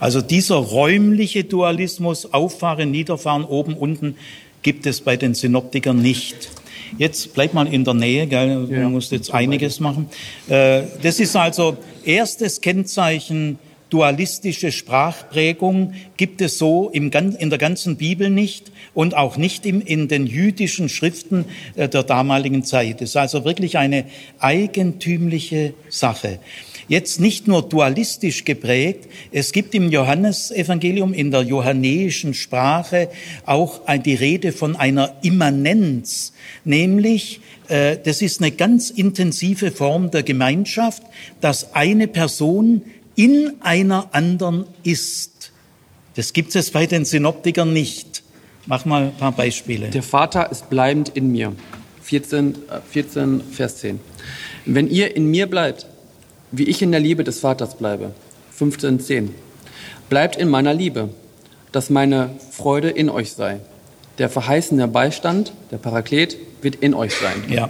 also 0.00 0.22
dieser 0.22 0.56
räumliche 0.56 1.44
Dualismus, 1.44 2.32
auffahren, 2.32 2.90
niederfahren, 2.90 3.44
oben, 3.44 3.74
unten, 3.74 4.16
gibt 4.62 4.86
es 4.86 5.02
bei 5.02 5.18
den 5.18 5.34
Synoptikern 5.34 6.00
nicht. 6.00 6.48
Jetzt 6.96 7.34
bleib 7.34 7.52
mal 7.52 7.66
in 7.66 7.84
der 7.84 7.92
Nähe, 7.92 8.26
gell? 8.26 8.66
du 8.66 8.74
ja, 8.74 8.88
musst 8.88 9.12
jetzt 9.12 9.34
einiges 9.34 9.80
machen. 9.80 10.08
Äh, 10.48 10.84
das 11.02 11.20
ist 11.20 11.36
also 11.36 11.76
erstes 12.06 12.62
Kennzeichen 12.62 13.58
dualistische 13.90 14.72
Sprachprägung 14.72 15.94
gibt 16.16 16.40
es 16.40 16.58
so 16.58 16.90
im, 16.90 17.10
in 17.10 17.50
der 17.50 17.58
ganzen 17.58 17.96
Bibel 17.96 18.30
nicht 18.30 18.70
und 18.94 19.16
auch 19.16 19.36
nicht 19.36 19.64
im, 19.66 19.80
in 19.80 20.08
den 20.08 20.26
jüdischen 20.26 20.88
Schriften 20.88 21.46
äh, 21.76 21.88
der 21.88 22.02
damaligen 22.02 22.64
Zeit. 22.64 23.00
Es 23.00 23.10
ist 23.10 23.16
also 23.16 23.44
wirklich 23.44 23.78
eine 23.78 24.04
eigentümliche 24.38 25.74
Sache. 25.88 26.38
Jetzt 26.88 27.20
nicht 27.20 27.46
nur 27.46 27.68
dualistisch 27.68 28.46
geprägt, 28.46 29.10
es 29.30 29.52
gibt 29.52 29.74
im 29.74 29.90
Johannesevangelium, 29.90 31.12
in 31.12 31.30
der 31.30 31.42
johannäischen 31.42 32.32
Sprache 32.32 33.10
auch 33.44 33.82
die 34.04 34.14
Rede 34.14 34.52
von 34.52 34.74
einer 34.74 35.16
Immanenz, 35.22 36.32
nämlich 36.64 37.40
äh, 37.68 37.98
das 38.02 38.22
ist 38.22 38.40
eine 38.40 38.50
ganz 38.52 38.90
intensive 38.90 39.70
Form 39.70 40.10
der 40.10 40.22
Gemeinschaft, 40.22 41.02
dass 41.40 41.74
eine 41.74 42.08
Person 42.08 42.82
in 43.18 43.54
einer 43.62 44.10
anderen 44.12 44.64
ist. 44.84 45.50
Das 46.14 46.32
gibt 46.32 46.54
es 46.54 46.70
bei 46.70 46.86
den 46.86 47.04
Synoptikern 47.04 47.72
nicht. 47.72 48.22
Mach 48.66 48.84
mal 48.84 49.06
ein 49.06 49.16
paar 49.16 49.32
Beispiele. 49.32 49.88
Der 49.88 50.04
Vater 50.04 50.52
ist 50.52 50.70
bleibend 50.70 51.08
in 51.08 51.32
mir. 51.32 51.52
14, 52.02 52.54
14 52.90 53.40
äh, 53.40 53.42
Vers 53.42 53.78
10. 53.78 53.98
Wenn 54.66 54.88
ihr 54.88 55.16
in 55.16 55.26
mir 55.26 55.48
bleibt, 55.48 55.86
wie 56.52 56.62
ich 56.64 56.80
in 56.80 56.92
der 56.92 57.00
Liebe 57.00 57.24
des 57.24 57.40
Vaters 57.40 57.76
bleibe. 57.76 58.12
15, 58.52 59.00
10. 59.00 59.34
Bleibt 60.08 60.36
in 60.36 60.48
meiner 60.48 60.72
Liebe, 60.72 61.08
dass 61.72 61.90
meine 61.90 62.30
Freude 62.52 62.88
in 62.88 63.10
euch 63.10 63.32
sei. 63.32 63.58
Der 64.18 64.28
verheißene 64.28 64.86
Beistand, 64.86 65.52
der 65.72 65.78
Paraklet, 65.78 66.36
wird 66.62 66.76
in 66.76 66.94
euch 66.94 67.14
sein. 67.14 67.42
Ja, 67.48 67.68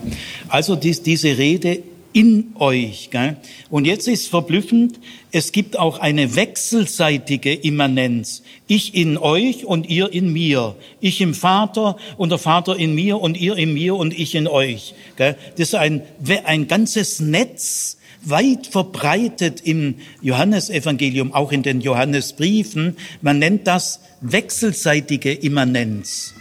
also 0.49 0.77
dies, 0.77 1.03
diese 1.03 1.39
Rede 1.39 1.83
in 2.19 2.53
euch. 2.59 3.11
Gell? 3.13 3.37
Und 3.71 3.85
jetzt 3.85 4.09
ist 4.09 4.27
verblüffend, 4.27 4.99
es 5.31 5.53
gibt 5.53 5.79
auch 5.79 6.01
eine 6.01 6.35
wechselseitige 6.35 7.55
Immanenz. 7.55 8.43
Ich 8.67 8.97
in 8.97 9.17
euch 9.19 9.65
und 9.65 9.89
ihr 9.89 10.13
in 10.13 10.33
mir. 10.33 10.75
Ich 11.01 11.21
im 11.21 11.33
Vater 11.33 11.97
und 12.17 12.31
der 12.31 12.39
Vater 12.39 12.77
in 12.77 12.97
mir 12.97 13.21
und 13.21 13.37
ihr 13.37 13.55
in 13.57 13.73
mir 13.73 13.95
und 13.95 14.19
ich 14.19 14.35
in 14.35 14.49
euch. 14.49 14.95
Gell? 15.15 15.37
Das 15.57 15.69
ist 15.69 15.75
ein, 15.77 16.03
ein 16.45 16.67
ganzes 16.67 17.21
Netz, 17.21 17.99
weit 18.25 18.67
verbreitet 18.67 19.61
im 19.61 19.95
Johannesevangelium, 20.21 21.33
auch 21.33 21.53
in 21.53 21.63
den 21.63 21.81
Johannesbriefen. 21.81 22.97
Man 23.23 23.39
nennt 23.39 23.69
das 23.69 24.01
wechselseitige 24.23 25.33
Immanenz. 25.33 26.35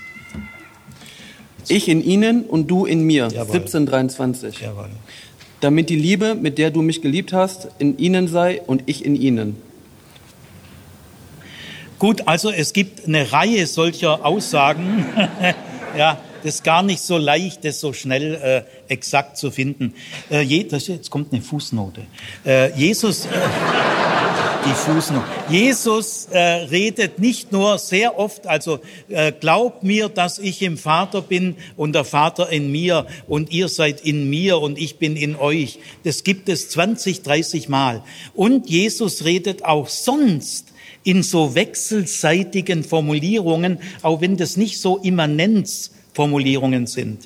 Ich 1.67 1.87
in 1.87 2.03
ihnen 2.03 2.45
und 2.45 2.71
du 2.71 2.85
in 2.85 3.01
mir. 3.03 3.27
Jawohl. 3.27 3.57
1723. 3.57 4.61
Jawohl 4.61 4.89
damit 5.61 5.89
die 5.89 5.95
Liebe, 5.95 6.35
mit 6.35 6.57
der 6.57 6.71
du 6.71 6.81
mich 6.81 7.01
geliebt 7.01 7.33
hast, 7.33 7.69
in 7.79 7.97
ihnen 7.97 8.27
sei 8.27 8.61
und 8.61 8.83
ich 8.85 9.05
in 9.05 9.15
ihnen. 9.15 9.57
Gut, 11.99 12.27
also 12.27 12.51
es 12.51 12.73
gibt 12.73 13.07
eine 13.07 13.31
Reihe 13.31 13.65
solcher 13.65 14.23
Aussagen. 14.23 15.05
ja, 15.97 16.19
das 16.43 16.55
ist 16.55 16.63
gar 16.63 16.83
nicht 16.83 17.01
so 17.01 17.17
leicht, 17.17 17.65
das 17.65 17.79
so 17.79 17.91
schnell 17.91 18.35
äh, 18.35 18.91
exakt 18.93 19.37
zu 19.37 19.49
finden. 19.49 19.95
Äh, 20.29 20.41
je, 20.41 20.63
das, 20.63 20.87
jetzt 20.87 21.09
kommt 21.09 21.33
eine 21.33 21.41
Fußnote. 21.41 22.01
Äh, 22.45 22.71
Jesus. 22.77 23.27
Die 24.67 24.73
Fußnote. 24.73 25.23
Jesus 25.49 26.27
äh, 26.29 26.39
redet 26.39 27.19
nicht 27.19 27.53
nur 27.53 27.77
sehr 27.77 28.19
oft, 28.19 28.47
also 28.47 28.79
äh, 29.07 29.31
glaubt 29.31 29.83
mir, 29.83 30.09
dass 30.09 30.39
ich 30.39 30.61
im 30.61 30.77
Vater 30.77 31.21
bin 31.21 31.55
und 31.77 31.95
der 31.95 32.03
Vater 32.03 32.49
in 32.49 32.69
mir 32.69 33.07
und 33.27 33.53
ihr 33.53 33.69
seid 33.69 34.01
in 34.01 34.29
mir 34.29 34.59
und 34.59 34.77
ich 34.77 34.97
bin 34.97 35.15
in 35.15 35.37
euch. 35.37 35.79
Das 36.03 36.25
gibt 36.25 36.49
es 36.49 36.69
20, 36.69 37.21
30 37.21 37.69
Mal. 37.69 38.03
Und 38.33 38.69
Jesus 38.69 39.23
redet 39.23 39.63
auch 39.63 39.87
sonst 39.87 40.73
in 41.05 41.23
so 41.23 41.55
wechselseitigen 41.55 42.83
Formulierungen, 42.83 43.79
auch 44.01 44.19
wenn 44.19 44.35
das 44.35 44.57
nicht 44.57 44.81
so 44.81 44.97
Immanenzformulierungen 44.97 46.87
sind. 46.87 47.25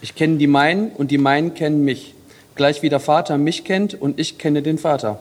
Ich 0.00 0.14
kenne 0.14 0.38
die 0.38 0.46
meinen 0.46 0.92
und 0.92 1.10
die 1.10 1.18
meinen 1.18 1.52
kennen 1.52 1.84
mich, 1.84 2.14
gleich 2.54 2.80
wie 2.80 2.88
der 2.88 3.00
Vater 3.00 3.36
mich 3.36 3.64
kennt 3.64 4.00
und 4.00 4.18
ich 4.18 4.38
kenne 4.38 4.62
den 4.62 4.78
Vater. 4.78 5.18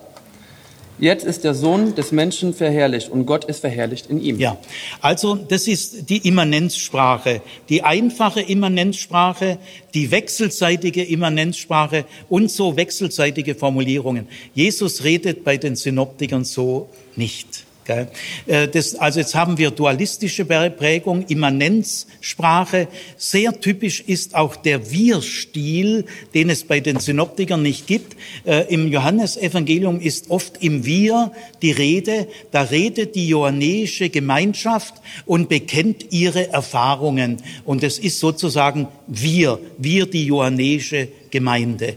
Jetzt 0.98 1.26
ist 1.26 1.44
der 1.44 1.54
Sohn 1.54 1.94
des 1.96 2.14
Menschen 2.14 2.54
verherrlicht 2.54 3.10
und 3.10 3.26
Gott 3.26 3.44
ist 3.46 3.60
verherrlicht 3.60 4.10
in 4.10 4.22
ihm. 4.22 4.40
Ja, 4.40 4.58
also 5.02 5.36
das 5.36 5.68
ist 5.68 6.10
die 6.10 6.26
Immanenzsprache, 6.28 7.42
die 7.68 7.84
einfache 7.84 8.42
Immanenzsprache, 8.42 9.58
die 9.94 10.12
wechselseitige 10.12 11.04
Immanenzsprache 11.04 12.06
und 12.30 12.50
so 12.50 12.78
wechselseitige 12.78 13.56
Formulierungen. 13.56 14.28
Jesus 14.54 15.04
redet 15.04 15.44
bei 15.44 15.58
den 15.58 15.76
Synoptikern 15.76 16.46
so 16.46 16.88
nicht. 17.18 17.65
Äh, 17.88 18.68
das, 18.68 18.96
also 18.96 19.20
jetzt 19.20 19.36
haben 19.36 19.58
wir 19.58 19.72
dualistische 19.72 20.46
Prägung, 20.46 21.26
Immanenzsprache. 21.28 22.88
Sehr 23.18 23.60
typisch 23.60 24.02
ist 24.02 24.36
auch 24.36 24.56
der 24.56 24.92
Wir-Stil, 24.92 26.06
den 26.34 26.50
es 26.50 26.64
bei 26.64 26.80
den 26.80 27.00
Synoptikern 27.00 27.62
nicht 27.62 27.88
gibt. 27.88 28.16
Äh, 28.46 28.74
Im 28.74 28.88
Johannesevangelium 28.88 30.00
ist 30.00 30.30
oft 30.30 30.64
im 30.64 30.86
Wir 30.86 31.32
die 31.62 31.72
Rede. 31.72 32.28
Da 32.52 32.64
redet 32.64 33.16
die 33.16 33.28
johannäische 33.28 34.10
Gemeinschaft 34.10 34.96
und 35.26 35.50
bekennt 35.50 36.12
ihre 36.12 36.50
Erfahrungen. 36.50 37.38
Und 37.66 37.84
es 37.84 38.00
ist 38.00 38.20
sozusagen 38.20 38.88
wir, 39.08 39.60
wir 39.78 40.06
die 40.06 40.26
johannäische 40.26 41.08
Gemeinde. 41.30 41.96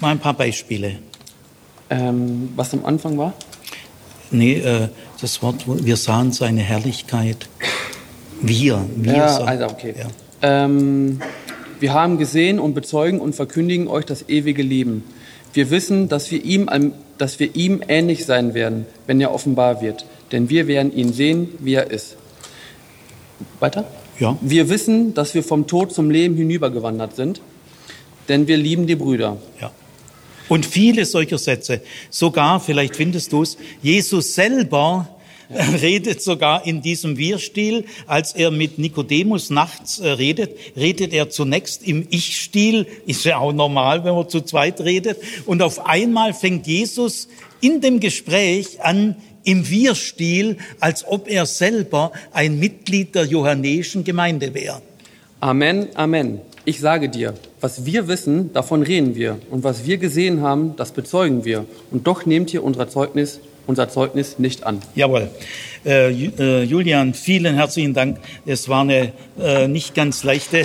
Mal 0.00 0.10
ein 0.10 0.18
paar 0.18 0.34
Beispiele. 0.34 0.96
Ähm, 1.88 2.50
was 2.56 2.74
am 2.74 2.84
Anfang 2.84 3.16
war? 3.16 3.32
Nee, 4.30 4.54
äh, 4.58 4.88
das 5.20 5.42
Wort, 5.42 5.64
wir 5.66 5.96
sahen 5.96 6.32
seine 6.32 6.60
Herrlichkeit. 6.60 7.48
Wir, 8.40 8.84
wir. 8.96 9.12
Ja, 9.12 9.38
also 9.38 9.66
okay. 9.66 9.94
Ja. 9.98 10.06
Ähm, 10.42 11.20
wir 11.80 11.92
haben 11.92 12.18
gesehen 12.18 12.58
und 12.58 12.74
bezeugen 12.74 13.20
und 13.20 13.34
verkündigen 13.34 13.88
euch 13.88 14.04
das 14.04 14.28
ewige 14.28 14.62
Leben. 14.62 15.04
Wir 15.52 15.70
wissen, 15.70 16.08
dass 16.08 16.30
wir 16.30 16.44
ihm, 16.44 16.68
dass 17.18 17.38
wir 17.38 17.54
ihm 17.56 17.82
ähnlich 17.88 18.26
sein 18.26 18.54
werden, 18.54 18.86
wenn 19.06 19.20
er 19.20 19.32
offenbar 19.32 19.80
wird. 19.80 20.06
Denn 20.32 20.50
wir 20.50 20.66
werden 20.66 20.94
ihn 20.94 21.12
sehen, 21.12 21.48
wie 21.60 21.74
er 21.74 21.90
ist. 21.90 22.16
Weiter? 23.60 23.84
Ja. 24.18 24.36
Wir 24.40 24.68
wissen, 24.68 25.14
dass 25.14 25.34
wir 25.34 25.42
vom 25.42 25.66
Tod 25.66 25.92
zum 25.92 26.10
Leben 26.10 26.36
hinübergewandert 26.36 27.16
sind, 27.16 27.40
denn 28.28 28.46
wir 28.48 28.56
lieben 28.56 28.86
die 28.86 28.96
Brüder. 28.96 29.36
Ja. 29.60 29.70
Und 30.48 30.64
viele 30.64 31.04
solcher 31.04 31.38
Sätze. 31.38 31.80
Sogar, 32.10 32.60
vielleicht 32.60 32.96
findest 32.96 33.32
du 33.32 33.42
es, 33.42 33.56
Jesus 33.82 34.34
selber 34.34 35.08
redet 35.80 36.22
sogar 36.22 36.66
in 36.66 36.82
diesem 36.82 37.16
Wir-Stil, 37.16 37.84
als 38.06 38.34
er 38.34 38.50
mit 38.50 38.78
Nikodemus 38.78 39.50
nachts 39.50 39.98
äh, 39.98 40.08
redet, 40.08 40.56
redet 40.76 41.12
er 41.12 41.30
zunächst 41.30 41.86
im 41.86 42.06
Ich-Stil, 42.10 42.86
ist 43.06 43.24
ja 43.24 43.38
auch 43.38 43.52
normal, 43.52 44.04
wenn 44.04 44.14
man 44.14 44.28
zu 44.28 44.40
zweit 44.40 44.80
redet, 44.80 45.18
und 45.46 45.62
auf 45.62 45.86
einmal 45.86 46.34
fängt 46.34 46.66
Jesus 46.66 47.28
in 47.60 47.80
dem 47.80 48.00
Gespräch 48.00 48.80
an, 48.82 49.16
im 49.44 49.68
Wir-Stil, 49.68 50.56
als 50.80 51.06
ob 51.06 51.28
er 51.28 51.46
selber 51.46 52.10
ein 52.32 52.58
Mitglied 52.58 53.14
der 53.14 53.26
johannäischen 53.26 54.02
Gemeinde 54.02 54.52
wäre. 54.52 54.82
Amen, 55.38 55.88
Amen. 55.94 56.40
Ich 56.68 56.80
sage 56.80 57.08
dir, 57.08 57.34
was 57.60 57.84
wir 57.86 58.08
wissen, 58.08 58.52
davon 58.52 58.82
reden 58.82 59.14
wir. 59.14 59.38
Und 59.52 59.62
was 59.62 59.86
wir 59.86 59.98
gesehen 59.98 60.42
haben, 60.42 60.74
das 60.74 60.90
bezeugen 60.90 61.44
wir. 61.44 61.64
Und 61.92 62.08
doch 62.08 62.26
nehmt 62.26 62.52
ihr 62.52 62.64
unser 62.64 62.88
Zeugnis, 62.88 63.38
unser 63.68 63.88
Zeugnis 63.88 64.40
nicht 64.40 64.64
an. 64.66 64.82
Jawohl. 64.96 65.30
Äh, 65.84 66.10
äh, 66.10 66.64
Julian, 66.64 67.14
vielen 67.14 67.54
herzlichen 67.54 67.94
Dank. 67.94 68.18
Es 68.46 68.68
war 68.68 68.80
eine 68.80 69.12
äh, 69.38 69.68
nicht 69.68 69.94
ganz 69.94 70.24
leichte. 70.24 70.64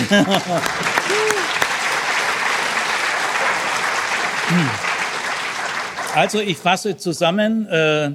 also 6.16 6.40
ich 6.40 6.56
fasse 6.56 6.96
zusammen. 6.96 7.68
Äh, 7.68 8.10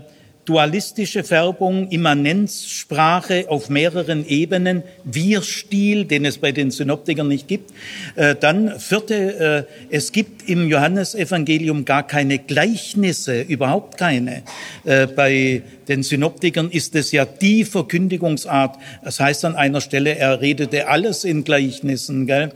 dualistische 0.47 1.25
Färbung, 1.25 1.89
Immanenzsprache 1.89 3.49
auf 3.49 3.69
mehreren 3.69 4.25
Ebenen, 4.25 4.81
Wir-Stil, 5.03 6.05
den 6.05 6.23
es 6.23 6.37
bei 6.37 6.53
den 6.53 6.71
Synoptikern 6.71 7.27
nicht 7.27 7.49
gibt. 7.49 7.73
Äh, 8.15 8.35
dann 8.39 8.79
vierte, 8.79 9.67
äh, 9.67 9.93
es 9.93 10.13
gibt 10.13 10.47
im 10.47 10.69
Johannesevangelium 10.69 11.83
gar 11.83 12.07
keine 12.07 12.39
Gleichnisse, 12.39 13.41
überhaupt 13.41 13.97
keine. 13.97 14.43
Äh, 14.85 15.07
bei 15.07 15.63
den 15.89 16.01
Synoptikern 16.01 16.71
ist 16.71 16.95
es 16.95 17.11
ja 17.11 17.25
die 17.25 17.65
Verkündigungsart. 17.65 18.77
Das 19.03 19.19
heißt 19.19 19.43
an 19.43 19.55
einer 19.55 19.81
Stelle, 19.81 20.15
er 20.15 20.39
redete 20.39 20.87
alles 20.87 21.25
in 21.25 21.43
Gleichnissen, 21.43 22.25
gell? 22.25 22.51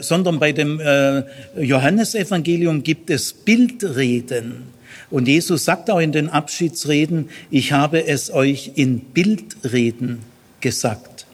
sondern 0.00 0.38
bei 0.38 0.52
dem 0.52 0.78
Johannesevangelium 1.58 2.82
gibt 2.82 3.08
es 3.08 3.32
Bildreden. 3.32 4.77
Und 5.10 5.28
Jesus 5.28 5.64
sagt 5.64 5.90
auch 5.90 6.00
in 6.00 6.12
den 6.12 6.28
Abschiedsreden, 6.28 7.30
ich 7.50 7.72
habe 7.72 8.06
es 8.06 8.30
euch 8.30 8.72
in 8.74 9.00
Bildreden 9.00 10.20
gesagt. 10.60 11.26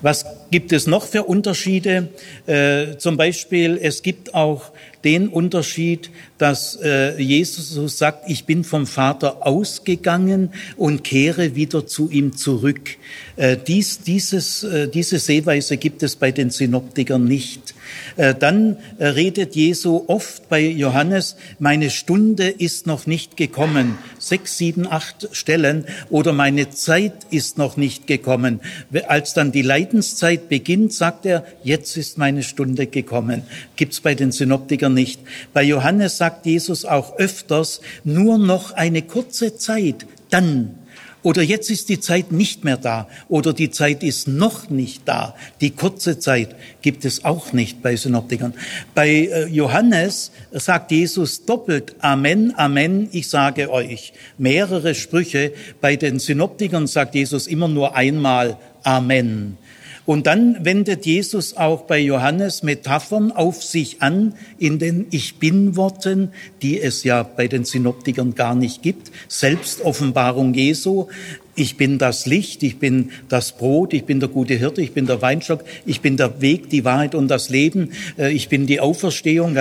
Was 0.00 0.26
gibt 0.50 0.72
es 0.72 0.88
noch 0.88 1.06
für 1.06 1.22
Unterschiede? 1.22 2.08
Äh, 2.46 2.96
zum 2.98 3.16
Beispiel, 3.16 3.78
es 3.80 4.02
gibt 4.02 4.34
auch 4.34 4.72
den 5.04 5.28
Unterschied, 5.28 6.10
dass 6.38 6.76
äh, 6.82 7.20
Jesus 7.20 7.98
sagt, 7.98 8.28
ich 8.28 8.44
bin 8.44 8.64
vom 8.64 8.86
Vater 8.86 9.46
ausgegangen 9.46 10.50
und 10.76 11.04
kehre 11.04 11.54
wieder 11.54 11.86
zu 11.86 12.10
ihm 12.10 12.36
zurück. 12.36 12.96
Äh, 13.36 13.56
dies, 13.56 14.00
dieses, 14.00 14.64
äh, 14.64 14.88
diese 14.88 15.18
Sehweise 15.18 15.76
gibt 15.76 16.02
es 16.02 16.16
bei 16.16 16.32
den 16.32 16.50
Synoptikern 16.50 17.24
nicht. 17.24 17.71
Äh, 18.16 18.34
dann 18.34 18.76
äh, 18.98 19.06
redet 19.06 19.56
Jesu 19.56 20.04
oft 20.06 20.48
bei 20.48 20.60
Johannes, 20.60 21.36
meine 21.58 21.90
Stunde 21.90 22.48
ist 22.48 22.86
noch 22.86 23.06
nicht 23.06 23.36
gekommen. 23.36 23.98
Sechs, 24.18 24.58
sieben, 24.58 24.86
acht 24.86 25.28
Stellen. 25.32 25.86
Oder 26.10 26.32
meine 26.32 26.70
Zeit 26.70 27.14
ist 27.30 27.58
noch 27.58 27.76
nicht 27.76 28.06
gekommen. 28.06 28.60
Als 29.08 29.34
dann 29.34 29.52
die 29.52 29.62
Leidenszeit 29.62 30.48
beginnt, 30.48 30.92
sagt 30.92 31.26
er, 31.26 31.44
jetzt 31.62 31.96
ist 31.96 32.18
meine 32.18 32.42
Stunde 32.42 32.86
gekommen. 32.86 33.42
Gibt's 33.76 34.00
bei 34.00 34.14
den 34.14 34.32
Synoptikern 34.32 34.94
nicht. 34.94 35.20
Bei 35.52 35.62
Johannes 35.62 36.18
sagt 36.18 36.46
Jesus 36.46 36.84
auch 36.84 37.16
öfters, 37.18 37.80
nur 38.04 38.38
noch 38.38 38.72
eine 38.72 39.02
kurze 39.02 39.56
Zeit, 39.56 40.06
dann 40.30 40.76
oder 41.22 41.42
jetzt 41.42 41.70
ist 41.70 41.88
die 41.88 42.00
Zeit 42.00 42.32
nicht 42.32 42.64
mehr 42.64 42.76
da. 42.76 43.08
Oder 43.28 43.52
die 43.52 43.70
Zeit 43.70 44.02
ist 44.02 44.26
noch 44.26 44.70
nicht 44.70 45.02
da. 45.06 45.34
Die 45.60 45.70
kurze 45.70 46.18
Zeit 46.18 46.56
gibt 46.82 47.04
es 47.04 47.24
auch 47.24 47.52
nicht 47.52 47.82
bei 47.82 47.94
Synoptikern. 47.96 48.54
Bei 48.94 49.08
äh, 49.08 49.46
Johannes 49.46 50.32
sagt 50.50 50.90
Jesus 50.90 51.44
doppelt 51.44 51.94
Amen, 52.00 52.52
Amen, 52.56 53.08
ich 53.12 53.28
sage 53.28 53.70
euch. 53.70 54.12
Mehrere 54.36 54.94
Sprüche. 54.94 55.52
Bei 55.80 55.96
den 55.96 56.18
Synoptikern 56.18 56.86
sagt 56.86 57.14
Jesus 57.14 57.46
immer 57.46 57.68
nur 57.68 57.94
einmal 57.94 58.58
Amen. 58.82 59.58
Und 60.04 60.26
dann 60.26 60.64
wendet 60.64 61.06
Jesus 61.06 61.56
auch 61.56 61.82
bei 61.82 61.98
Johannes 62.00 62.64
Metaphern 62.64 63.30
auf 63.30 63.62
sich 63.62 64.02
an 64.02 64.34
in 64.58 64.80
den 64.80 65.06
Ich 65.10 65.36
bin 65.36 65.76
Worten, 65.76 66.32
die 66.60 66.80
es 66.80 67.04
ja 67.04 67.22
bei 67.22 67.46
den 67.46 67.64
Synoptikern 67.64 68.34
gar 68.34 68.56
nicht 68.56 68.82
gibt. 68.82 69.12
Selbstoffenbarung 69.28 70.54
Jesu. 70.54 71.06
Ich 71.54 71.76
bin 71.76 71.98
das 71.98 72.26
Licht, 72.26 72.62
ich 72.62 72.78
bin 72.78 73.10
das 73.28 73.52
Brot, 73.52 73.92
ich 73.92 74.04
bin 74.04 74.18
der 74.18 74.28
gute 74.28 74.54
Hirte, 74.54 74.80
ich 74.80 74.92
bin 74.92 75.06
der 75.06 75.22
Weinstock, 75.22 75.62
ich 75.84 76.00
bin 76.00 76.16
der 76.16 76.40
Weg, 76.40 76.70
die 76.70 76.84
Wahrheit 76.84 77.14
und 77.14 77.28
das 77.28 77.50
Leben, 77.50 77.92
äh, 78.18 78.32
ich 78.32 78.48
bin 78.48 78.66
die 78.66 78.80
Auferstehung. 78.80 79.56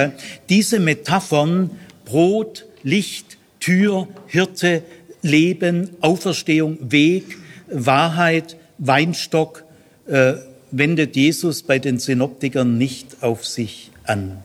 Diese 0.49 0.79
Metaphern, 0.79 1.69
Brot, 2.05 2.65
Licht, 2.81 3.37
Tür, 3.59 4.07
Hirte, 4.25 4.81
Leben, 5.21 5.91
Auferstehung, 5.99 6.77
Weg, 6.81 7.37
Wahrheit, 7.69 8.57
Weinstock, 8.79 9.65
äh, 10.11 10.33
wendet 10.71 11.15
Jesus 11.15 11.63
bei 11.63 11.79
den 11.79 11.99
Synoptikern 11.99 12.77
nicht 12.77 13.23
auf 13.23 13.45
sich 13.45 13.91
an. 14.05 14.43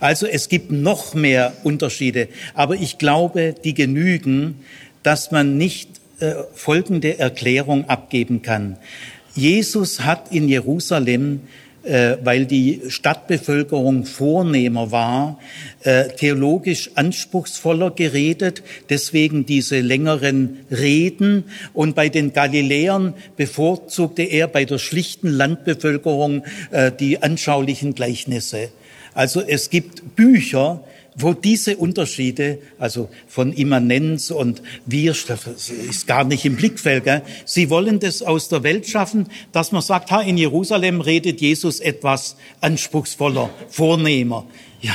Also 0.00 0.26
es 0.26 0.48
gibt 0.48 0.70
noch 0.70 1.14
mehr 1.14 1.52
Unterschiede, 1.62 2.28
aber 2.54 2.74
ich 2.74 2.98
glaube, 2.98 3.54
die 3.64 3.74
genügen, 3.74 4.60
dass 5.02 5.30
man 5.30 5.56
nicht 5.56 5.88
äh, 6.20 6.34
folgende 6.54 7.18
Erklärung 7.18 7.88
abgeben 7.88 8.42
kann. 8.42 8.76
Jesus 9.34 10.00
hat 10.00 10.32
in 10.32 10.48
Jerusalem 10.48 11.40
weil 12.22 12.46
die 12.46 12.82
Stadtbevölkerung 12.88 14.06
vornehmer 14.06 14.90
war, 14.90 15.38
äh, 15.82 16.08
theologisch 16.08 16.90
anspruchsvoller 16.94 17.90
geredet, 17.90 18.62
deswegen 18.88 19.44
diese 19.44 19.80
längeren 19.80 20.60
Reden. 20.70 21.44
Und 21.72 21.94
bei 21.94 22.08
den 22.08 22.32
Galiläern 22.32 23.14
bevorzugte 23.36 24.22
er 24.22 24.48
bei 24.48 24.64
der 24.64 24.78
schlichten 24.78 25.28
Landbevölkerung 25.28 26.44
äh, 26.70 26.90
die 26.90 27.22
anschaulichen 27.22 27.94
Gleichnisse. 27.94 28.70
Also 29.12 29.40
es 29.40 29.70
gibt 29.70 30.16
Bücher, 30.16 30.82
wo 31.16 31.32
diese 31.32 31.76
Unterschiede, 31.76 32.58
also 32.78 33.08
von 33.28 33.52
Immanenz 33.52 34.30
und 34.30 34.62
Wir, 34.86 35.12
ist 35.12 36.06
gar 36.06 36.24
nicht 36.24 36.44
im 36.44 36.56
Blickfeld. 36.56 37.04
Gell? 37.04 37.22
Sie 37.44 37.70
wollen 37.70 38.00
das 38.00 38.22
aus 38.22 38.48
der 38.48 38.62
Welt 38.62 38.86
schaffen, 38.86 39.28
dass 39.52 39.72
man 39.72 39.82
sagt, 39.82 40.10
ha, 40.10 40.20
in 40.20 40.36
Jerusalem 40.36 41.00
redet 41.00 41.40
Jesus 41.40 41.80
etwas 41.80 42.36
anspruchsvoller, 42.60 43.50
vornehmer. 43.68 44.46
Ja, 44.80 44.94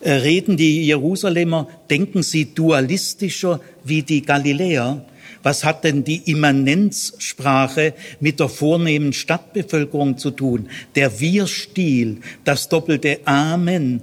äh, 0.00 0.12
reden 0.12 0.56
die 0.56 0.84
Jerusalemer, 0.84 1.68
denken 1.90 2.22
sie 2.22 2.54
dualistischer 2.54 3.60
wie 3.84 4.02
die 4.02 4.22
Galiläer? 4.22 5.04
Was 5.42 5.64
hat 5.64 5.84
denn 5.84 6.04
die 6.04 6.30
Immanenzsprache 6.30 7.94
mit 8.20 8.40
der 8.40 8.48
vornehmen 8.48 9.12
Stadtbevölkerung 9.12 10.18
zu 10.18 10.30
tun? 10.30 10.68
Der 10.94 11.20
Wir-Stil, 11.20 12.18
das 12.44 12.68
doppelte 12.68 13.20
Amen 13.24 14.02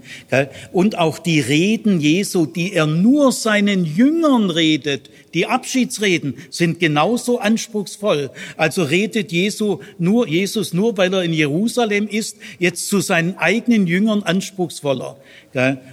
und 0.71 0.97
auch 0.97 1.19
die 1.19 1.39
Reden 1.39 1.99
Jesu, 1.99 2.45
die 2.45 2.73
er 2.73 2.87
nur 2.87 3.31
seinen 3.31 3.85
Jüngern 3.85 4.49
redet, 4.49 5.09
die 5.33 5.45
Abschiedsreden 5.45 6.35
sind 6.49 6.79
genauso 6.79 7.39
anspruchsvoll. 7.39 8.31
Also 8.55 8.83
redet 8.83 9.31
Jesu 9.31 9.79
nur, 9.99 10.27
Jesus 10.27 10.73
nur, 10.73 10.97
weil 10.97 11.13
er 11.13 11.23
in 11.23 11.33
Jerusalem 11.33 12.07
ist, 12.07 12.37
jetzt 12.57 12.87
zu 12.87 13.01
seinen 13.01 13.37
eigenen 13.37 13.85
Jüngern 13.85 14.23
anspruchsvoller. 14.23 15.17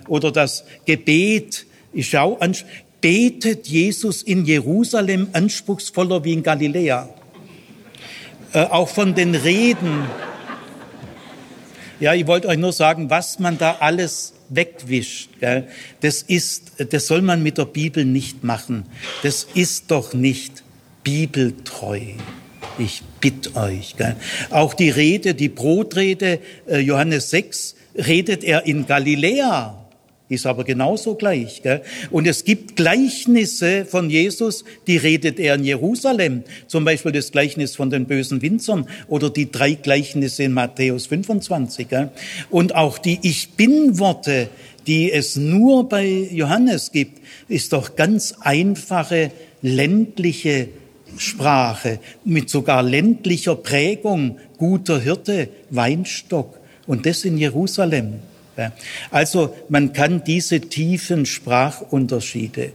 Oder 0.08 0.32
das 0.32 0.64
Gebet, 0.86 1.66
ich 1.92 2.08
schau 2.08 2.36
an, 2.36 2.56
betet 3.04 3.68
Jesus 3.68 4.22
in 4.22 4.46
Jerusalem 4.46 5.28
anspruchsvoller 5.34 6.24
wie 6.24 6.32
in 6.32 6.42
Galiläa. 6.42 7.10
Äh, 8.54 8.60
auch 8.60 8.88
von 8.88 9.14
den 9.14 9.34
Reden. 9.34 10.06
Ja, 12.00 12.14
ich 12.14 12.26
wollte 12.26 12.48
euch 12.48 12.56
nur 12.56 12.72
sagen, 12.72 13.10
was 13.10 13.38
man 13.38 13.58
da 13.58 13.76
alles 13.80 14.32
wegwischt, 14.48 15.28
gell, 15.38 15.68
das 16.00 16.22
ist, 16.22 16.72
das 16.92 17.06
soll 17.06 17.20
man 17.20 17.42
mit 17.42 17.58
der 17.58 17.66
Bibel 17.66 18.06
nicht 18.06 18.42
machen. 18.42 18.86
Das 19.22 19.46
ist 19.52 19.90
doch 19.90 20.14
nicht 20.14 20.62
bibeltreu. 21.02 22.00
Ich 22.78 23.02
bitte 23.20 23.54
euch. 23.56 23.96
Gell. 23.98 24.16
Auch 24.48 24.72
die 24.72 24.88
Rede, 24.88 25.34
die 25.34 25.50
Brotrede, 25.50 26.38
äh, 26.66 26.78
Johannes 26.78 27.28
6, 27.28 27.74
redet 27.96 28.44
er 28.44 28.64
in 28.64 28.86
Galiläa 28.86 29.83
ist 30.28 30.46
aber 30.46 30.64
genauso 30.64 31.14
gleich. 31.14 31.62
Gell? 31.62 31.82
Und 32.10 32.26
es 32.26 32.44
gibt 32.44 32.76
Gleichnisse 32.76 33.84
von 33.84 34.08
Jesus, 34.08 34.64
die 34.86 34.96
redet 34.96 35.38
er 35.38 35.56
in 35.56 35.64
Jerusalem. 35.64 36.44
Zum 36.66 36.84
Beispiel 36.84 37.12
das 37.12 37.30
Gleichnis 37.30 37.76
von 37.76 37.90
den 37.90 38.06
bösen 38.06 38.40
Winzern 38.40 38.86
oder 39.08 39.30
die 39.30 39.50
drei 39.50 39.74
Gleichnisse 39.74 40.44
in 40.44 40.52
Matthäus 40.52 41.06
25. 41.06 41.88
Gell? 41.88 42.10
Und 42.50 42.74
auch 42.74 42.98
die 42.98 43.18
Ich 43.22 43.50
Bin-Worte, 43.50 44.48
die 44.86 45.12
es 45.12 45.36
nur 45.36 45.88
bei 45.88 46.06
Johannes 46.06 46.90
gibt, 46.92 47.20
ist 47.48 47.72
doch 47.72 47.96
ganz 47.96 48.34
einfache 48.40 49.30
ländliche 49.60 50.68
Sprache 51.16 52.00
mit 52.24 52.50
sogar 52.50 52.82
ländlicher 52.82 53.56
Prägung, 53.56 54.38
guter 54.56 55.00
Hirte, 55.00 55.48
Weinstock 55.70 56.58
und 56.86 57.06
das 57.06 57.24
in 57.24 57.38
Jerusalem. 57.38 58.14
Also 59.10 59.54
man 59.68 59.92
kann 59.92 60.24
diese 60.24 60.60
tiefen 60.60 61.26
Sprachunterschiede, 61.26 62.72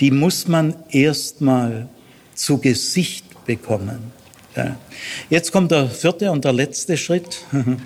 die 0.00 0.10
muss 0.10 0.48
man 0.48 0.74
erstmal 0.90 1.88
zu 2.34 2.58
Gesicht 2.58 3.24
bekommen. 3.44 4.12
Jetzt 5.30 5.50
kommt 5.50 5.70
der 5.70 5.88
vierte 5.88 6.30
und 6.30 6.44
der 6.44 6.52
letzte 6.52 6.96
Schritt. 6.96 7.44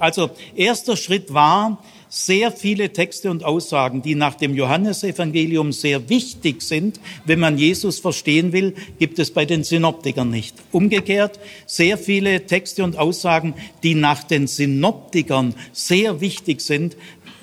Also 0.00 0.30
erster 0.56 0.96
Schritt 0.96 1.32
war, 1.32 1.82
sehr 2.14 2.52
viele 2.52 2.92
Texte 2.92 3.28
und 3.28 3.42
Aussagen, 3.42 4.00
die 4.00 4.14
nach 4.14 4.36
dem 4.36 4.54
Johannesevangelium 4.54 5.72
sehr 5.72 6.08
wichtig 6.08 6.62
sind, 6.62 7.00
wenn 7.24 7.40
man 7.40 7.58
Jesus 7.58 7.98
verstehen 7.98 8.52
will, 8.52 8.74
gibt 9.00 9.18
es 9.18 9.32
bei 9.32 9.44
den 9.44 9.64
Synoptikern 9.64 10.30
nicht. 10.30 10.54
Umgekehrt, 10.70 11.40
sehr 11.66 11.98
viele 11.98 12.46
Texte 12.46 12.84
und 12.84 12.96
Aussagen, 12.96 13.54
die 13.82 13.96
nach 13.96 14.22
den 14.22 14.46
Synoptikern 14.46 15.56
sehr 15.72 16.20
wichtig 16.20 16.60
sind, 16.60 16.96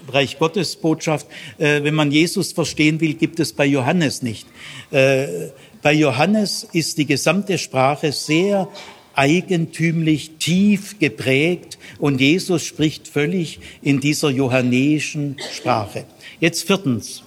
Bereich 0.08 0.40
Gottesbotschaft, 0.40 1.28
äh, 1.58 1.84
wenn 1.84 1.94
man 1.94 2.12
Jesus 2.12 2.54
verstehen 2.54 3.02
will, 3.02 3.14
gibt 3.16 3.42
es 3.42 3.52
bei 3.54 3.66
Johannes 3.66 4.22
nicht. 4.24 4.48
Äh, 4.90 5.50
bei 5.82 5.94
Johannes 5.94 6.68
ist 6.72 6.98
die 6.98 7.06
gesamte 7.06 7.58
Sprache 7.58 8.12
sehr 8.12 8.70
eigentümlich 9.16 10.32
tief 10.40 11.00
geprägt 11.00 11.78
und 12.00 12.22
Jesus 12.22 12.64
spricht 12.64 13.08
völlig 13.08 13.60
in 13.82 14.00
dieser 14.00 14.30
johannäischen 14.30 15.38
Sprache. 15.54 16.06
Jetzt 16.40 16.66
viertens. 16.68 17.24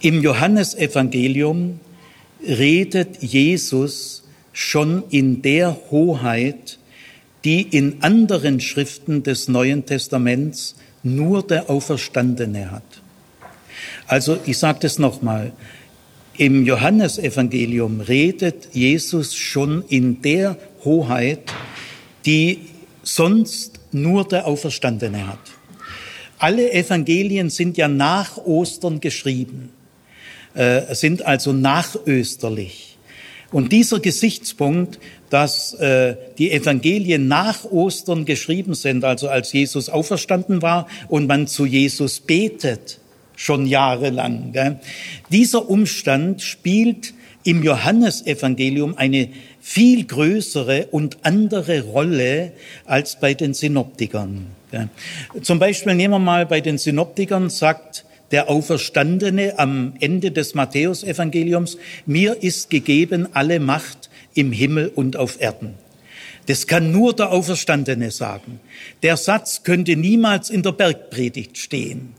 Im 0.00 0.22
Johannesevangelium 0.22 1.80
redet 2.46 3.22
Jesus 3.22 4.22
schon 4.52 5.04
in 5.10 5.42
der 5.42 5.76
Hoheit, 5.90 6.78
die 7.44 7.62
in 7.62 8.02
anderen 8.02 8.60
Schriften 8.60 9.22
des 9.22 9.48
Neuen 9.48 9.86
Testaments 9.86 10.76
nur 11.02 11.46
der 11.46 11.70
Auferstandene 11.70 12.70
hat. 12.70 12.82
Also 14.06 14.38
ich 14.46 14.58
sage 14.58 14.80
das 14.82 14.98
nochmal, 14.98 15.52
im 16.36 16.64
Johannesevangelium 16.64 18.00
redet 18.00 18.68
Jesus 18.72 19.34
schon 19.34 19.84
in 19.88 20.20
der 20.22 20.56
Hoheit, 20.84 21.52
die 22.26 22.60
sonst 23.02 23.80
nur 23.92 24.26
der 24.26 24.46
Auferstandene 24.46 25.26
hat. 25.26 25.38
Alle 26.38 26.72
Evangelien 26.72 27.50
sind 27.50 27.76
ja 27.76 27.88
nach 27.88 28.36
Ostern 28.38 29.00
geschrieben, 29.00 29.70
äh, 30.54 30.94
sind 30.94 31.24
also 31.24 31.52
nachösterlich. 31.52 32.98
Und 33.52 33.70
dieser 33.70 34.00
Gesichtspunkt, 34.00 34.98
dass 35.30 35.74
äh, 35.74 36.16
die 36.38 36.50
Evangelien 36.50 37.28
nach 37.28 37.64
Ostern 37.64 38.24
geschrieben 38.24 38.74
sind, 38.74 39.04
also 39.04 39.28
als 39.28 39.52
Jesus 39.52 39.88
auferstanden 39.88 40.60
war 40.60 40.88
und 41.08 41.28
man 41.28 41.46
zu 41.46 41.64
Jesus 41.64 42.18
betet, 42.18 42.98
schon 43.36 43.66
jahrelang. 43.66 44.52
Gell? 44.52 44.78
Dieser 45.30 45.68
Umstand 45.68 46.42
spielt 46.42 47.14
im 47.44 47.62
Johannesevangelium 47.62 48.96
eine 48.96 49.28
viel 49.60 50.04
größere 50.04 50.88
und 50.90 51.18
andere 51.22 51.82
Rolle 51.82 52.52
als 52.84 53.20
bei 53.20 53.34
den 53.34 53.54
Synoptikern. 53.54 54.46
Gell? 54.70 54.88
Zum 55.42 55.58
Beispiel 55.58 55.94
nehmen 55.94 56.14
wir 56.14 56.18
mal 56.18 56.46
bei 56.46 56.60
den 56.60 56.78
Synoptikern 56.78 57.50
sagt 57.50 58.04
der 58.30 58.50
Auferstandene 58.50 59.58
am 59.58 59.94
Ende 60.00 60.32
des 60.32 60.54
Matthäusevangeliums, 60.54 61.78
mir 62.06 62.42
ist 62.42 62.70
gegeben 62.70 63.28
alle 63.32 63.60
Macht 63.60 64.10
im 64.34 64.50
Himmel 64.50 64.90
und 64.94 65.16
auf 65.16 65.40
Erden. 65.40 65.74
Das 66.46 66.66
kann 66.66 66.92
nur 66.92 67.14
der 67.14 67.30
Auferstandene 67.30 68.10
sagen. 68.10 68.60
Der 69.02 69.16
Satz 69.16 69.62
könnte 69.62 69.96
niemals 69.96 70.50
in 70.50 70.62
der 70.62 70.72
Bergpredigt 70.72 71.56
stehen. 71.56 72.14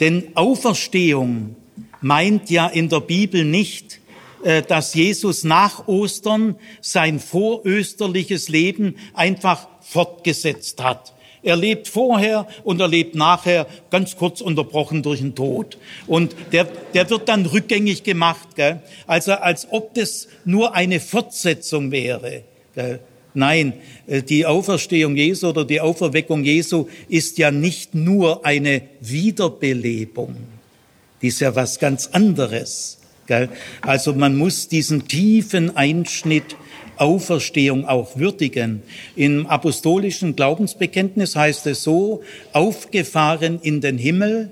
Denn 0.00 0.32
Auferstehung 0.34 1.56
meint 2.00 2.50
ja 2.50 2.66
in 2.66 2.88
der 2.88 3.00
Bibel 3.00 3.44
nicht, 3.44 4.00
äh, 4.42 4.62
dass 4.62 4.94
Jesus 4.94 5.44
nach 5.44 5.86
Ostern 5.86 6.56
sein 6.80 7.20
vorösterliches 7.20 8.48
Leben 8.48 8.96
einfach 9.14 9.68
fortgesetzt 9.80 10.82
hat. 10.82 11.12
Er 11.44 11.56
lebt 11.56 11.88
vorher 11.88 12.46
und 12.62 12.80
er 12.80 12.88
lebt 12.88 13.16
nachher, 13.16 13.66
ganz 13.90 14.16
kurz 14.16 14.40
unterbrochen 14.40 15.02
durch 15.02 15.20
den 15.20 15.34
Tod. 15.34 15.76
Und 16.06 16.36
der, 16.52 16.64
der 16.94 17.10
wird 17.10 17.28
dann 17.28 17.46
rückgängig 17.46 18.04
gemacht, 18.04 18.54
gell? 18.54 18.80
also 19.08 19.32
als 19.32 19.66
ob 19.70 19.94
das 19.94 20.28
nur 20.44 20.74
eine 20.74 21.00
Fortsetzung 21.00 21.90
wäre. 21.90 22.44
Gell? 22.74 23.00
Nein, 23.34 23.74
äh, 24.06 24.22
die 24.22 24.46
Auferstehung 24.46 25.16
Jesu 25.16 25.48
oder 25.48 25.64
die 25.64 25.80
Auferweckung 25.80 26.44
Jesu 26.44 26.88
ist 27.08 27.38
ja 27.38 27.50
nicht 27.50 27.94
nur 27.94 28.44
eine 28.44 28.82
Wiederbelebung. 29.00 30.36
Die 31.20 31.28
ist 31.28 31.40
ja 31.40 31.54
was 31.54 31.78
ganz 31.78 32.08
anderes. 32.08 32.98
Also 33.80 34.12
man 34.12 34.36
muss 34.36 34.68
diesen 34.68 35.08
tiefen 35.08 35.74
Einschnitt 35.76 36.56
Auferstehung 36.96 37.86
auch 37.86 38.16
würdigen. 38.16 38.82
Im 39.16 39.46
apostolischen 39.46 40.36
Glaubensbekenntnis 40.36 41.34
heißt 41.34 41.66
es 41.66 41.82
so, 41.82 42.22
aufgefahren 42.52 43.58
in 43.62 43.80
den 43.80 43.96
Himmel, 43.96 44.50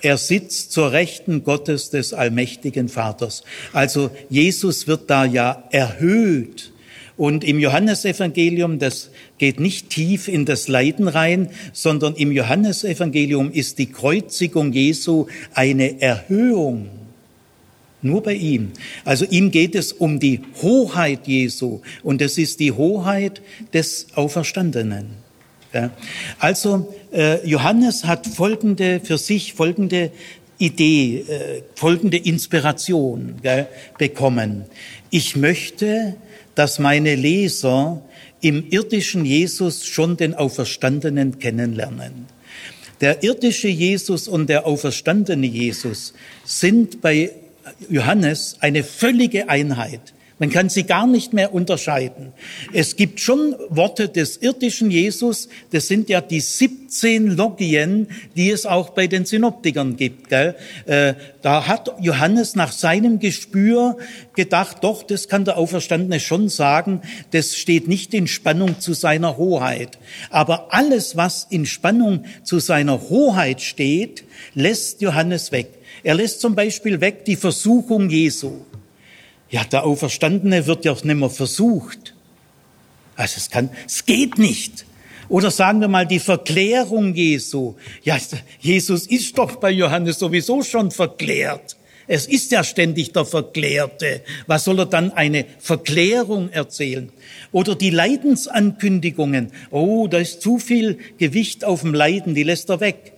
er 0.00 0.16
sitzt 0.16 0.72
zur 0.72 0.92
Rechten 0.92 1.42
Gottes 1.42 1.90
des 1.90 2.12
allmächtigen 2.12 2.88
Vaters. 2.88 3.42
Also 3.72 4.10
Jesus 4.28 4.86
wird 4.86 5.10
da 5.10 5.24
ja 5.24 5.64
erhöht. 5.70 6.72
Und 7.18 7.42
im 7.42 7.58
Johannesevangelium, 7.58 8.78
das 8.78 9.10
geht 9.38 9.58
nicht 9.58 9.90
tief 9.90 10.28
in 10.28 10.46
das 10.46 10.68
Leiden 10.68 11.08
rein, 11.08 11.50
sondern 11.72 12.14
im 12.14 12.30
Johannesevangelium 12.30 13.50
ist 13.50 13.78
die 13.80 13.90
Kreuzigung 13.90 14.72
Jesu 14.72 15.26
eine 15.52 16.00
Erhöhung. 16.00 16.88
Nur 18.02 18.22
bei 18.22 18.34
ihm. 18.34 18.70
Also 19.04 19.24
ihm 19.24 19.50
geht 19.50 19.74
es 19.74 19.92
um 19.92 20.20
die 20.20 20.42
Hoheit 20.62 21.26
Jesu 21.26 21.80
und 22.04 22.22
es 22.22 22.38
ist 22.38 22.60
die 22.60 22.70
Hoheit 22.70 23.42
des 23.74 24.06
Auferstandenen. 24.14 25.08
Ja. 25.74 25.90
Also 26.38 26.94
äh, 27.12 27.44
Johannes 27.46 28.04
hat 28.04 28.28
folgende 28.28 29.00
für 29.00 29.18
sich 29.18 29.54
folgende 29.54 30.12
Idee, 30.58 31.24
äh, 31.28 31.62
folgende 31.74 32.16
Inspiration 32.16 33.36
gell, 33.42 33.68
bekommen. 33.96 34.64
Ich 35.10 35.36
möchte, 35.36 36.16
dass 36.54 36.78
meine 36.78 37.14
Leser 37.14 38.02
im 38.40 38.68
irdischen 38.70 39.24
Jesus 39.24 39.86
schon 39.86 40.16
den 40.16 40.34
Auferstandenen 40.34 41.38
kennenlernen. 41.38 42.26
Der 43.00 43.22
irdische 43.22 43.68
Jesus 43.68 44.26
und 44.26 44.48
der 44.48 44.66
auferstandene 44.66 45.46
Jesus 45.46 46.14
sind 46.44 47.00
bei 47.00 47.30
Johannes 47.88 48.56
eine 48.60 48.82
völlige 48.82 49.48
Einheit. 49.48 50.14
Man 50.38 50.50
kann 50.50 50.68
sie 50.68 50.84
gar 50.84 51.08
nicht 51.08 51.32
mehr 51.32 51.52
unterscheiden. 51.52 52.32
Es 52.72 52.94
gibt 52.94 53.18
schon 53.18 53.56
Worte 53.70 54.08
des 54.08 54.36
irdischen 54.36 54.90
Jesus, 54.90 55.48
das 55.72 55.88
sind 55.88 56.08
ja 56.08 56.20
die 56.20 56.40
17 56.40 57.36
Logien, 57.36 58.06
die 58.36 58.50
es 58.50 58.64
auch 58.64 58.90
bei 58.90 59.08
den 59.08 59.24
Synoptikern 59.24 59.96
gibt. 59.96 60.28
Gell? 60.28 60.54
Äh, 60.86 61.14
da 61.42 61.66
hat 61.66 61.92
Johannes 62.00 62.54
nach 62.54 62.70
seinem 62.70 63.18
Gespür 63.18 63.96
gedacht, 64.36 64.78
doch, 64.82 65.02
das 65.02 65.26
kann 65.26 65.44
der 65.44 65.58
Auferstandene 65.58 66.20
schon 66.20 66.48
sagen, 66.48 67.02
das 67.32 67.56
steht 67.56 67.88
nicht 67.88 68.14
in 68.14 68.28
Spannung 68.28 68.78
zu 68.78 68.92
seiner 68.92 69.38
Hoheit. 69.38 69.98
Aber 70.30 70.72
alles, 70.72 71.16
was 71.16 71.48
in 71.50 71.66
Spannung 71.66 72.24
zu 72.44 72.60
seiner 72.60 73.08
Hoheit 73.10 73.60
steht, 73.60 74.22
lässt 74.54 75.00
Johannes 75.02 75.50
weg. 75.50 75.68
Er 76.04 76.14
lässt 76.14 76.40
zum 76.40 76.54
Beispiel 76.54 77.00
weg 77.00 77.24
die 77.24 77.36
Versuchung 77.36 78.08
Jesu. 78.08 78.60
Ja, 79.50 79.64
der 79.64 79.84
Auferstandene 79.84 80.66
wird 80.66 80.84
ja 80.84 80.92
auch 80.92 81.04
nicht 81.04 81.16
mehr 81.16 81.30
versucht. 81.30 82.14
Also 83.16 83.34
es 83.38 83.50
kann, 83.50 83.70
es 83.86 84.04
geht 84.04 84.38
nicht. 84.38 84.84
Oder 85.28 85.50
sagen 85.50 85.80
wir 85.80 85.88
mal 85.88 86.06
die 86.06 86.20
Verklärung 86.20 87.14
Jesu. 87.14 87.74
Ja, 88.02 88.18
Jesus 88.60 89.06
ist 89.06 89.36
doch 89.36 89.56
bei 89.56 89.70
Johannes 89.70 90.18
sowieso 90.18 90.62
schon 90.62 90.90
verklärt. 90.90 91.76
Es 92.06 92.26
ist 92.26 92.50
ja 92.52 92.64
ständig 92.64 93.12
der 93.12 93.26
Verklärte. 93.26 94.22
Was 94.46 94.64
soll 94.64 94.78
er 94.78 94.86
dann 94.86 95.12
eine 95.12 95.44
Verklärung 95.58 96.50
erzählen? 96.50 97.12
Oder 97.52 97.74
die 97.74 97.90
Leidensankündigungen. 97.90 99.52
Oh, 99.70 100.08
da 100.08 100.16
ist 100.18 100.40
zu 100.40 100.58
viel 100.58 100.98
Gewicht 101.18 101.64
auf 101.64 101.82
dem 101.82 101.92
Leiden, 101.92 102.34
die 102.34 102.44
lässt 102.44 102.70
er 102.70 102.80
weg. 102.80 103.12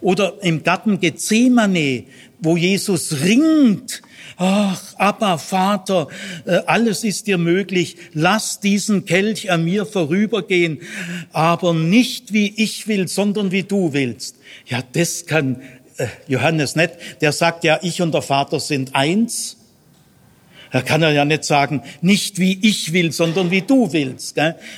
Oder 0.00 0.34
im 0.42 0.64
Garten 0.64 0.98
Gethsemane, 0.98 2.04
wo 2.40 2.56
Jesus 2.56 3.22
ringt. 3.22 4.02
Ach, 4.40 4.80
Abba, 4.98 5.36
Vater, 5.36 6.06
äh, 6.46 6.60
alles 6.66 7.02
ist 7.02 7.26
dir 7.26 7.38
möglich. 7.38 7.96
Lass 8.14 8.60
diesen 8.60 9.04
Kelch 9.04 9.50
an 9.50 9.64
mir 9.64 9.84
vorübergehen, 9.84 10.80
aber 11.32 11.74
nicht 11.74 12.32
wie 12.32 12.54
ich 12.56 12.86
will, 12.86 13.08
sondern 13.08 13.50
wie 13.50 13.64
du 13.64 13.92
willst. 13.92 14.36
Ja, 14.66 14.80
das 14.92 15.26
kann 15.26 15.60
äh, 15.96 16.06
Johannes 16.28 16.76
nicht. 16.76 16.92
Der 17.20 17.32
sagt 17.32 17.64
ja, 17.64 17.80
ich 17.82 18.00
und 18.00 18.14
der 18.14 18.22
Vater 18.22 18.60
sind 18.60 18.94
eins. 18.94 19.57
Da 20.70 20.82
kann 20.82 21.02
er 21.02 21.12
ja 21.12 21.24
nicht 21.24 21.44
sagen, 21.44 21.82
nicht 22.02 22.38
wie 22.38 22.58
ich 22.62 22.92
will, 22.92 23.12
sondern 23.12 23.50
wie 23.50 23.62
du 23.62 23.92
willst. 23.92 24.36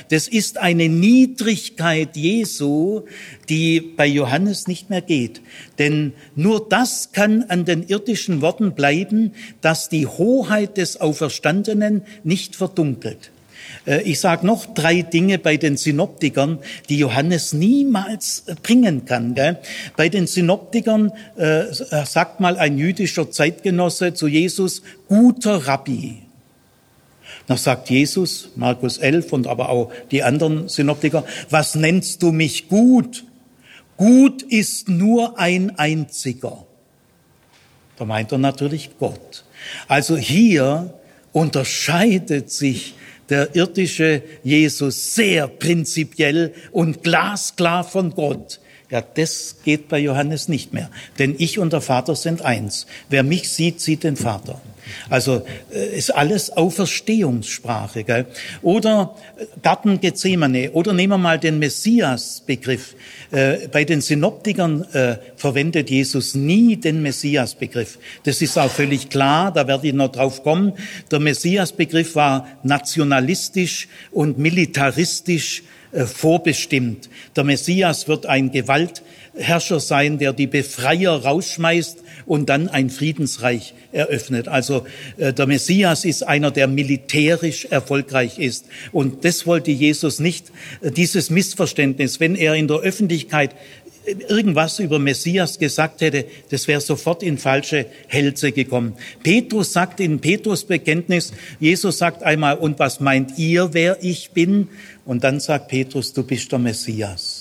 Das 0.09 0.27
ist 0.27 0.57
eine 0.57 0.87
Niedrigkeit 0.87 2.15
Jesu, 2.15 3.01
die 3.49 3.81
bei 3.81 4.07
Johannes 4.07 4.67
nicht 4.67 4.89
mehr 4.89 5.01
geht. 5.01 5.41
Denn 5.79 6.13
nur 6.35 6.67
das 6.67 7.11
kann 7.11 7.43
an 7.43 7.65
den 7.65 7.87
irdischen 7.87 8.41
Worten 8.41 8.73
bleiben, 8.73 9.33
dass 9.61 9.89
die 9.89 10.07
Hoheit 10.07 10.77
des 10.77 10.99
Auferstandenen 11.01 12.03
nicht 12.23 12.55
verdunkelt. 12.55 13.31
Äh, 13.85 14.01
ich 14.03 14.19
sage 14.19 14.45
noch 14.45 14.73
drei 14.73 15.01
Dinge 15.01 15.37
bei 15.39 15.57
den 15.57 15.77
Synoptikern, 15.77 16.59
die 16.89 16.97
Johannes 16.97 17.53
niemals 17.53 18.43
äh, 18.47 18.55
bringen 18.61 19.05
kann. 19.05 19.35
Bei 19.97 20.09
den 20.09 20.27
Synoptikern 20.27 21.11
äh, 21.35 21.65
sagt 22.05 22.39
mal 22.39 22.57
ein 22.57 22.77
jüdischer 22.77 23.31
Zeitgenosse 23.31 24.13
zu 24.13 24.27
Jesus, 24.27 24.81
guter 25.07 25.67
Rabbi. 25.67 26.23
Da 27.47 27.57
sagt 27.57 27.89
Jesus, 27.89 28.49
Markus 28.55 28.97
11 28.97 29.33
und 29.33 29.47
aber 29.47 29.69
auch 29.69 29.91
die 30.11 30.23
anderen 30.23 30.69
Synoptiker, 30.69 31.25
was 31.49 31.75
nennst 31.75 32.21
du 32.23 32.31
mich 32.31 32.67
gut? 32.67 33.25
Gut 33.97 34.41
ist 34.41 34.89
nur 34.89 35.37
ein 35.39 35.77
einziger. 35.77 36.65
Da 37.97 38.05
meint 38.05 38.31
er 38.31 38.37
natürlich 38.37 38.91
Gott. 38.99 39.43
Also 39.87 40.17
hier 40.17 40.93
unterscheidet 41.33 42.51
sich 42.51 42.95
der 43.29 43.55
irdische 43.55 44.23
Jesus 44.43 45.15
sehr 45.15 45.47
prinzipiell 45.47 46.53
und 46.71 47.03
glasklar 47.03 47.83
von 47.83 48.11
Gott. 48.11 48.59
Ja, 48.89 49.01
das 49.01 49.57
geht 49.63 49.87
bei 49.87 49.99
Johannes 49.99 50.49
nicht 50.49 50.73
mehr. 50.73 50.91
Denn 51.17 51.35
ich 51.37 51.59
und 51.59 51.71
der 51.71 51.79
Vater 51.81 52.15
sind 52.15 52.41
eins. 52.41 52.87
Wer 53.09 53.23
mich 53.23 53.49
sieht, 53.49 53.79
sieht 53.79 54.03
den 54.03 54.17
Vater. 54.17 54.61
Also 55.09 55.45
äh, 55.71 55.97
ist 55.97 56.11
alles 56.11 56.55
Auferstehungssprache. 56.55 58.03
Gell? 58.03 58.25
Oder 58.61 59.15
äh, 59.37 59.45
Garten 59.61 59.99
Gethsemane. 59.99 60.71
Oder 60.71 60.93
nehmen 60.93 61.13
wir 61.13 61.17
mal 61.17 61.39
den 61.39 61.59
Messias-Begriff. 61.59 62.95
Äh, 63.31 63.67
bei 63.67 63.83
den 63.83 64.01
Synoptikern 64.01 64.85
verwendet 65.35 65.89
Jesus 65.89 66.35
nie 66.35 66.75
den 66.75 67.01
Messias-Begriff. 67.01 67.97
Das 68.23 68.41
ist 68.41 68.57
auch 68.57 68.69
völlig 68.69 69.09
klar, 69.09 69.51
da 69.51 69.67
werde 69.67 69.87
ich 69.87 69.93
noch 69.93 70.11
drauf 70.11 70.43
kommen. 70.43 70.73
Der 71.11 71.19
Messias-Begriff 71.19 72.15
war 72.15 72.47
nationalistisch 72.63 73.87
und 74.11 74.37
militaristisch 74.37 75.63
vorbestimmt. 75.93 77.09
Der 77.35 77.43
Messias 77.43 78.07
wird 78.07 78.25
ein 78.25 78.51
Gewaltherrscher 79.33 79.79
sein, 79.79 80.17
der 80.17 80.33
die 80.33 80.47
Befreier 80.47 81.11
rausschmeißt 81.11 81.99
und 82.25 82.49
dann 82.49 82.67
ein 82.67 82.89
Friedensreich 82.89 83.73
eröffnet. 83.91 84.47
Also 84.47 84.85
äh, 85.17 85.33
der 85.33 85.47
Messias 85.47 86.05
ist 86.05 86.23
einer, 86.23 86.51
der 86.51 86.67
militärisch 86.67 87.65
erfolgreich 87.65 88.39
ist. 88.39 88.65
Und 88.91 89.25
das 89.25 89.45
wollte 89.47 89.71
Jesus 89.71 90.19
nicht, 90.19 90.51
äh, 90.81 90.91
dieses 90.91 91.29
Missverständnis, 91.29 92.19
wenn 92.19 92.35
er 92.35 92.55
in 92.55 92.67
der 92.67 92.77
Öffentlichkeit 92.77 93.55
irgendwas 94.27 94.79
über 94.79 94.97
Messias 94.97 95.59
gesagt 95.59 96.01
hätte, 96.01 96.25
das 96.49 96.67
wäre 96.67 96.81
sofort 96.81 97.21
in 97.21 97.37
falsche 97.37 97.85
Hälse 98.07 98.51
gekommen. 98.51 98.95
Petrus 99.21 99.73
sagt 99.73 99.99
in 99.99 100.19
Petrus 100.19 100.65
Bekenntnis, 100.65 101.33
Jesus 101.59 101.99
sagt 101.99 102.23
einmal, 102.23 102.57
und 102.57 102.79
was 102.79 102.99
meint 102.99 103.37
ihr, 103.37 103.73
wer 103.73 104.03
ich 104.03 104.31
bin? 104.31 104.69
Und 105.05 105.23
dann 105.23 105.39
sagt 105.39 105.67
Petrus, 105.67 106.13
du 106.13 106.23
bist 106.23 106.51
der 106.51 106.59
Messias. 106.59 107.40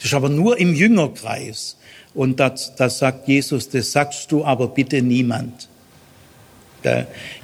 Das 0.00 0.06
ist 0.06 0.14
aber 0.14 0.30
nur 0.30 0.58
im 0.58 0.74
Jüngerkreis. 0.74 1.76
Und 2.14 2.40
das, 2.40 2.74
das 2.74 2.98
sagt 2.98 3.28
Jesus, 3.28 3.68
das 3.68 3.92
sagst 3.92 4.32
du 4.32 4.44
aber 4.44 4.68
bitte 4.68 5.02
niemand. 5.02 5.68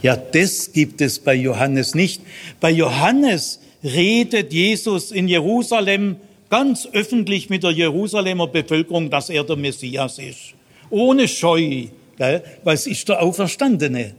Ja, 0.03 0.17
das 0.17 0.73
gibt 0.73 1.03
es 1.03 1.19
bei 1.19 1.35
Johannes 1.35 1.95
nicht. 1.95 2.23
Bei 2.59 2.71
Johannes 2.71 3.61
redet 3.85 4.53
Jesus 4.53 5.13
in 5.13 5.29
Jerusalem 5.29 6.17
ganz 6.49 6.89
öffentlich 6.93 7.51
mit 7.51 7.63
der 7.63 7.73
Jerusalemer 7.73 8.47
Bevölkerung, 8.47 9.11
dass 9.11 9.29
er 9.29 9.45
der 9.45 9.57
Messias 9.57 10.19
ist. 10.19 10.55
Ohne 10.89 11.29
Scheu, 11.29 11.89
weil 12.17 12.43
es 12.65 12.87
ist 12.87 13.09
der 13.09 13.23
Auferstandene. 13.23 14.15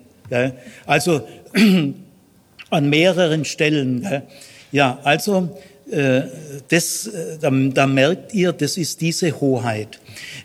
Also 0.85 1.22
an 2.69 2.89
mehreren 2.89 3.43
Stellen. 3.43 4.23
Ja, 4.72 4.99
also 5.03 5.57
das, 5.89 7.07
äh, 7.07 7.38
da, 7.39 7.49
da 7.49 7.88
merkt 7.88 8.34
ihr, 8.34 8.51
das 8.51 8.77
ist 8.77 9.01
diese 9.01 9.39
Hoheit. 9.39 9.99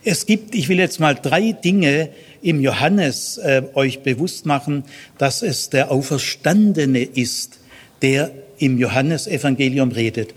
Es 0.04 0.26
gibt, 0.26 0.54
ich 0.54 0.68
will 0.68 0.78
jetzt 0.78 1.00
mal 1.00 1.14
drei 1.14 1.52
Dinge 1.52 2.10
im 2.42 2.60
Johannes 2.60 3.38
äh, 3.38 3.62
euch 3.74 4.00
bewusst 4.00 4.46
machen, 4.46 4.84
dass 5.18 5.42
es 5.42 5.70
der 5.70 5.90
Auferstandene 5.90 7.02
ist, 7.02 7.58
der 8.02 8.30
im 8.58 8.78
Johannesevangelium 8.78 9.90
redet. 9.90 10.34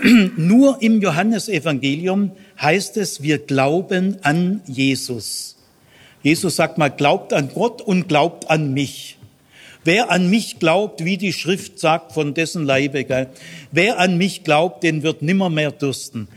Nur 0.36 0.82
im 0.82 1.00
Johannesevangelium 1.00 2.32
heißt 2.60 2.96
es, 2.96 3.22
wir 3.22 3.38
glauben 3.38 4.18
an 4.22 4.60
Jesus. 4.66 5.56
Jesus 6.22 6.56
sagt 6.56 6.78
mal, 6.78 6.88
glaubt 6.88 7.32
an 7.32 7.50
Gott 7.54 7.80
und 7.80 8.08
glaubt 8.08 8.50
an 8.50 8.72
mich. 8.72 9.17
Wer 9.88 10.10
an 10.10 10.28
mich 10.28 10.58
glaubt, 10.58 11.06
wie 11.06 11.16
die 11.16 11.32
Schrift 11.32 11.78
sagt, 11.78 12.12
von 12.12 12.34
dessen 12.34 12.66
Leibe, 12.66 13.04
gell? 13.04 13.30
wer 13.72 13.98
an 13.98 14.18
mich 14.18 14.44
glaubt, 14.44 14.82
den 14.82 15.02
wird 15.02 15.22
nimmer 15.22 15.48
mehr 15.48 15.72
dürsten. 15.72 16.28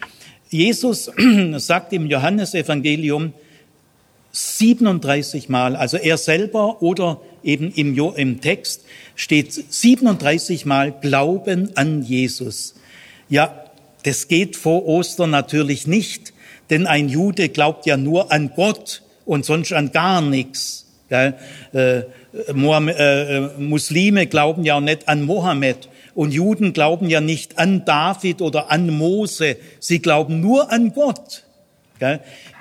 Jesus 0.49 1.11
sagt 1.57 1.91
im 1.91 2.05
Johannesevangelium 2.05 3.33
37 4.31 5.49
Mal, 5.49 5.75
also 5.75 5.97
er 5.97 6.15
selber 6.15 6.81
oder 6.81 7.19
eben 7.43 7.73
im, 7.73 7.93
im 8.15 8.39
Text 8.39 8.85
steht 9.17 9.51
37 9.51 10.65
Mal 10.65 10.93
Glauben 11.01 11.75
an 11.75 12.03
Jesus. 12.03 12.75
Ja, 13.27 13.65
das 14.03 14.29
geht 14.29 14.55
vor 14.55 14.85
Ostern 14.85 15.29
natürlich 15.31 15.87
nicht, 15.87 16.31
denn 16.69 16.87
ein 16.87 17.09
Jude 17.09 17.49
glaubt 17.49 17.85
ja 17.85 17.97
nur 17.97 18.31
an 18.31 18.51
Gott 18.55 19.01
und 19.25 19.43
sonst 19.43 19.73
an 19.73 19.91
gar 19.91 20.21
nichts. 20.21 20.85
Gell? 21.09 21.35
Mohammed, 22.53 22.97
äh, 22.97 23.37
äh, 23.37 23.49
Muslime 23.57 24.27
glauben 24.27 24.63
ja 24.63 24.79
nicht 24.79 25.07
an 25.09 25.23
Mohammed 25.23 25.89
und 26.15 26.33
Juden 26.33 26.73
glauben 26.73 27.09
ja 27.09 27.21
nicht 27.21 27.57
an 27.57 27.85
David 27.85 28.41
oder 28.41 28.71
an 28.71 28.89
Mose. 28.89 29.57
Sie 29.79 29.99
glauben 29.99 30.41
nur 30.41 30.71
an 30.71 30.93
Gott. 30.93 31.43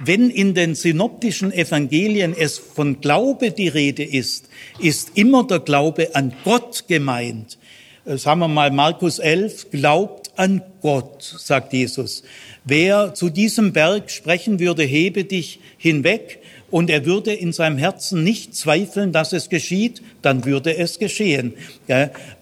Wenn 0.01 0.29
in 0.29 0.55
den 0.55 0.75
synoptischen 0.75 1.51
Evangelien 1.51 2.35
es 2.39 2.59
von 2.59 3.01
Glaube 3.01 3.53
die 3.53 3.69
Rede 3.69 4.05
ist, 4.05 4.51
ist 4.79 5.13
immer 5.17 5.47
der 5.47 5.61
Glaube 5.61 6.15
an 6.15 6.35
Gott 6.45 6.85
gemeint. 6.89 7.57
Äh, 8.05 8.19
sagen 8.19 8.41
wir 8.41 8.49
mal 8.49 8.71
Markus 8.71 9.19
11, 9.19 9.71
glaubt 9.71 10.33
an 10.37 10.63
Gott, 10.83 11.23
sagt 11.23 11.73
Jesus. 11.73 12.23
Wer 12.65 13.15
zu 13.15 13.31
diesem 13.31 13.73
Berg 13.73 14.11
sprechen 14.11 14.61
würde, 14.61 14.83
hebe 14.83 15.25
dich 15.25 15.61
hinweg, 15.79 16.40
und 16.71 16.91
er 16.91 17.05
würde 17.05 17.33
in 17.33 17.53
seinem 17.53 17.79
Herzen 17.79 18.23
nicht 18.25 18.55
zweifeln, 18.55 19.13
dass 19.13 19.33
es 19.33 19.49
geschieht, 19.49 20.03
dann 20.23 20.45
würde 20.45 20.77
es 20.77 20.99
geschehen. 20.99 21.55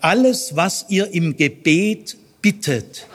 Alles, 0.01 0.57
was 0.57 0.87
ihr 0.89 1.13
im 1.13 1.37
Gebet 1.37 2.17
bittet, 2.43 3.07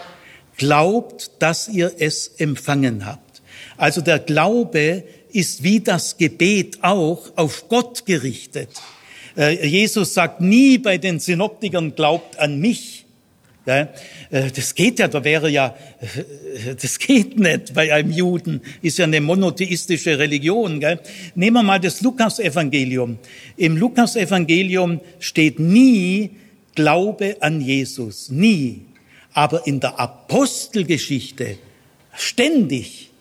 glaubt, 0.57 1.31
dass 1.39 1.67
ihr 1.67 1.93
es 1.99 2.27
empfangen 2.37 3.05
habt. 3.05 3.41
Also 3.77 4.01
der 4.01 4.19
Glaube 4.19 5.03
ist 5.31 5.63
wie 5.63 5.79
das 5.79 6.17
Gebet 6.17 6.79
auch 6.83 7.31
auf 7.35 7.67
Gott 7.67 8.05
gerichtet. 8.05 8.69
Äh, 9.35 9.65
Jesus 9.65 10.13
sagt 10.13 10.41
nie 10.41 10.77
bei 10.77 10.99
den 10.99 11.19
Synoptikern, 11.19 11.95
glaubt 11.95 12.37
an 12.39 12.59
mich, 12.59 12.92
das 13.65 14.75
geht 14.75 14.99
ja, 14.99 15.07
da 15.07 15.23
wäre 15.23 15.49
ja, 15.49 15.75
äh, 16.01 16.75
das 16.75 16.99
geht 16.99 17.39
nicht 17.39 17.73
bei 17.73 17.93
einem 17.93 18.11
Juden, 18.11 18.61
ist 18.81 18.97
ja 18.97 19.05
eine 19.05 19.21
monotheistische 19.21 20.19
Religion. 20.19 20.79
Gell? 20.79 20.99
Nehmen 21.35 21.55
wir 21.57 21.63
mal 21.63 21.79
das 21.79 22.01
Lukas-Evangelium. 22.01 23.17
Im 23.55 23.77
Lukas-Evangelium 23.77 24.99
steht 25.19 25.59
nie 25.59 26.31
Glaube 26.75 27.37
an 27.39 27.61
Jesus, 27.61 28.29
nie. 28.29 28.81
Aber 29.33 29.65
in 29.65 29.79
der 29.79 29.99
Apostelgeschichte 29.99 31.57
ständig, 32.15 33.11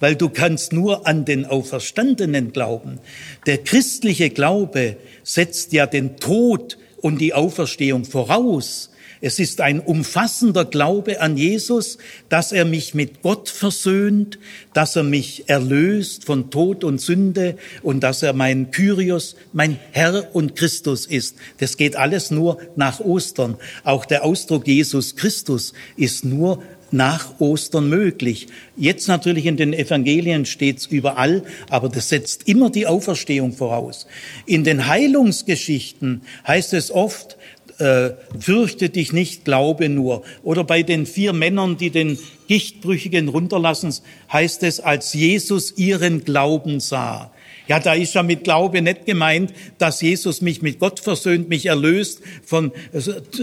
weil 0.00 0.16
du 0.16 0.28
kannst 0.28 0.72
nur 0.72 1.06
an 1.06 1.24
den 1.24 1.46
Auferstandenen 1.46 2.52
glauben. 2.52 2.98
Der 3.46 3.58
christliche 3.58 4.30
Glaube 4.30 4.96
setzt 5.22 5.72
ja 5.72 5.86
den 5.86 6.16
Tod 6.16 6.78
und 7.00 7.20
die 7.20 7.34
Auferstehung 7.34 8.04
voraus. 8.04 8.90
Es 9.26 9.38
ist 9.38 9.62
ein 9.62 9.80
umfassender 9.80 10.66
Glaube 10.66 11.22
an 11.22 11.38
Jesus, 11.38 11.96
dass 12.28 12.52
er 12.52 12.66
mich 12.66 12.92
mit 12.92 13.22
Gott 13.22 13.48
versöhnt, 13.48 14.38
dass 14.74 14.96
er 14.96 15.02
mich 15.02 15.48
erlöst 15.48 16.26
von 16.26 16.50
Tod 16.50 16.84
und 16.84 17.00
Sünde 17.00 17.56
und 17.82 18.00
dass 18.00 18.22
er 18.22 18.34
mein 18.34 18.70
Kyrios, 18.70 19.34
mein 19.54 19.78
Herr 19.92 20.34
und 20.34 20.56
Christus 20.56 21.06
ist. 21.06 21.36
Das 21.56 21.78
geht 21.78 21.96
alles 21.96 22.30
nur 22.30 22.58
nach 22.76 23.00
Ostern. 23.00 23.56
Auch 23.82 24.04
der 24.04 24.24
Ausdruck 24.24 24.66
Jesus 24.66 25.16
Christus 25.16 25.72
ist 25.96 26.26
nur 26.26 26.62
nach 26.90 27.40
Ostern 27.40 27.88
möglich. 27.88 28.48
Jetzt 28.76 29.08
natürlich 29.08 29.46
in 29.46 29.56
den 29.56 29.72
Evangelien 29.72 30.44
steht's 30.44 30.84
überall, 30.84 31.44
aber 31.70 31.88
das 31.88 32.10
setzt 32.10 32.46
immer 32.46 32.68
die 32.68 32.86
Auferstehung 32.86 33.54
voraus. 33.54 34.06
In 34.44 34.64
den 34.64 34.86
Heilungsgeschichten 34.86 36.20
heißt 36.46 36.74
es 36.74 36.90
oft, 36.90 37.38
äh, 37.78 38.10
fürchte 38.38 38.88
dich 38.88 39.12
nicht, 39.12 39.44
glaube 39.44 39.88
nur. 39.88 40.22
Oder 40.42 40.64
bei 40.64 40.82
den 40.82 41.06
vier 41.06 41.32
Männern, 41.32 41.76
die 41.76 41.90
den 41.90 42.18
Gichtbrüchigen 42.48 43.28
runterlassen, 43.28 43.94
heißt 44.32 44.62
es, 44.62 44.80
als 44.80 45.14
Jesus 45.14 45.76
ihren 45.76 46.24
Glauben 46.24 46.80
sah. 46.80 47.30
Ja, 47.66 47.80
da 47.80 47.94
ist 47.94 48.14
ja 48.14 48.22
mit 48.22 48.44
Glaube 48.44 48.82
nicht 48.82 49.06
gemeint, 49.06 49.52
dass 49.78 50.02
Jesus 50.02 50.42
mich 50.42 50.60
mit 50.60 50.78
Gott 50.78 51.00
versöhnt, 51.00 51.48
mich 51.48 51.66
erlöst 51.66 52.20
von, 52.44 52.72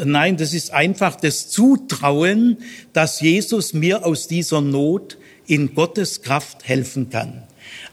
nein, 0.05 0.37
das 0.37 0.53
ist 0.53 0.71
einfach 0.71 1.15
das 1.15 1.49
Zutrauen, 1.49 2.57
dass 2.93 3.21
Jesus 3.21 3.73
mir 3.73 4.05
aus 4.05 4.27
dieser 4.27 4.61
Not 4.61 5.17
in 5.47 5.73
Gottes 5.73 6.21
Kraft 6.21 6.67
helfen 6.67 7.09
kann. 7.09 7.43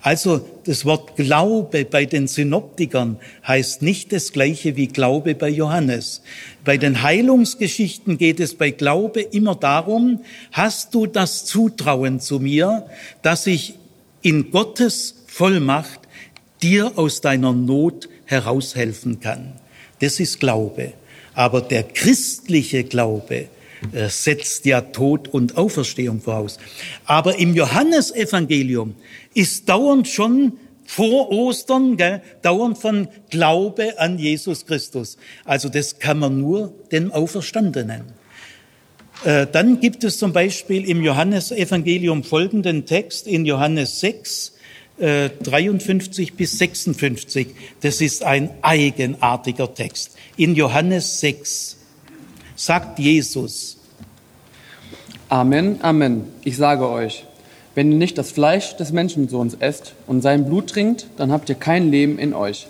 Also 0.01 0.47
das 0.65 0.85
Wort 0.85 1.17
Glaube 1.17 1.85
bei 1.85 2.05
den 2.05 2.29
Synoptikern 2.29 3.19
heißt 3.47 3.83
nicht 3.83 4.13
das 4.13 4.33
gleiche 4.33 4.77
wie 4.77 4.87
Glaube 4.87 5.35
bei 5.35 5.49
Johannes. 5.49 6.23
Bei 6.65 6.77
den 6.77 7.03
Heilungsgeschichten 7.03 8.19
geht 8.19 8.41
es 8.41 8.55
bei 8.55 8.71
Glaube 8.71 9.21
immer 9.21 9.55
darum, 9.55 10.21
hast 10.53 10.95
du 10.95 11.07
das 11.07 11.45
Zutrauen 11.45 12.21
zu 12.21 12.39
mir, 12.39 12.87
dass 13.23 13.47
ich 13.47 13.75
in 14.23 14.51
Gottes 14.51 15.25
Vollmacht 15.27 16.01
dir 16.63 16.93
aus 16.97 17.21
deiner 17.21 17.53
Not 17.53 18.09
heraushelfen 18.25 19.21
kann. 19.21 19.55
Das 20.01 20.21
ist 20.21 20.41
Glaube. 20.41 20.93
Aber 21.35 21.61
der 21.61 21.85
christliche 21.85 22.85
Glaube, 22.85 23.49
äh, 23.93 24.09
setzt 24.09 24.65
ja 24.65 24.81
Tod 24.81 25.29
und 25.29 25.57
Auferstehung 25.57 26.21
voraus. 26.21 26.59
Aber 27.05 27.39
im 27.39 27.55
Johannesevangelium 27.55 28.95
ist 29.35 29.69
dauernd 29.69 30.09
schon 30.09 30.53
vor 30.85 31.31
Ostern, 31.31 31.97
gell, 31.97 32.23
dauernd 32.43 32.79
von 32.79 33.09
Glaube 33.31 33.99
an 33.99 34.19
Jesus 34.19 34.67
Christus. 34.67 35.19
Also 35.45 35.69
das 35.69 35.99
kann 35.99 36.19
man 36.19 36.41
nur 36.41 36.73
den 36.91 37.13
Auferstandenen. 37.13 38.05
Äh, 39.25 39.47
dann 39.51 39.81
gibt 39.81 40.05
es 40.05 40.19
zum 40.19 40.33
Beispiel 40.33 40.89
im 40.89 41.03
Johannesevangelium 41.03 42.25
folgenden 42.25 42.87
Text 42.87 43.27
in 43.27 43.45
Johannes 43.45 44.01
6, 44.01 44.55
53 44.99 46.29
äh, 46.29 46.33
bis 46.35 46.59
56. 46.59 47.49
Das 47.81 48.01
ist 48.01 48.23
ein 48.23 48.51
eigenartiger 48.63 49.73
Text. 49.75 50.17
In 50.37 50.55
Johannes 50.55 51.21
6 51.21 51.78
sagt 52.59 52.99
Jesus. 52.99 53.77
Amen, 55.29 55.79
Amen. 55.81 56.25
Ich 56.43 56.57
sage 56.57 56.89
euch, 56.89 57.25
wenn 57.77 57.93
ihr 57.93 57.99
nicht 57.99 58.19
das 58.19 58.33
Fleisch 58.33 58.77
des 58.77 58.91
Menschensohns 58.91 59.55
esst 59.61 59.95
und 60.09 60.23
sein 60.23 60.45
Blut 60.45 60.69
trinkt, 60.69 61.07
dann 61.17 61.31
habt 61.31 61.49
ihr 61.49 61.55
kein 61.55 61.89
Leben 61.89 62.19
in 62.19 62.35
euch. 62.35 62.67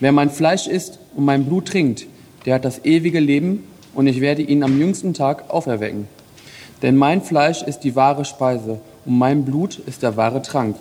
Wer 0.00 0.10
mein 0.10 0.30
Fleisch 0.30 0.66
isst 0.66 0.98
und 1.14 1.24
mein 1.24 1.44
Blut 1.44 1.68
trinkt, 1.68 2.06
der 2.46 2.56
hat 2.56 2.64
das 2.64 2.84
ewige 2.84 3.20
Leben 3.20 3.62
und 3.94 4.08
ich 4.08 4.20
werde 4.20 4.42
ihn 4.42 4.64
am 4.64 4.76
jüngsten 4.80 5.14
Tag 5.14 5.50
auferwecken. 5.50 6.08
Denn 6.82 6.96
mein 6.96 7.22
Fleisch 7.22 7.62
ist 7.62 7.80
die 7.80 7.94
wahre 7.94 8.24
Speise 8.24 8.80
und 9.04 9.18
mein 9.18 9.44
Blut 9.44 9.78
ist 9.86 10.02
der 10.02 10.16
wahre 10.16 10.42
Trank. 10.42 10.74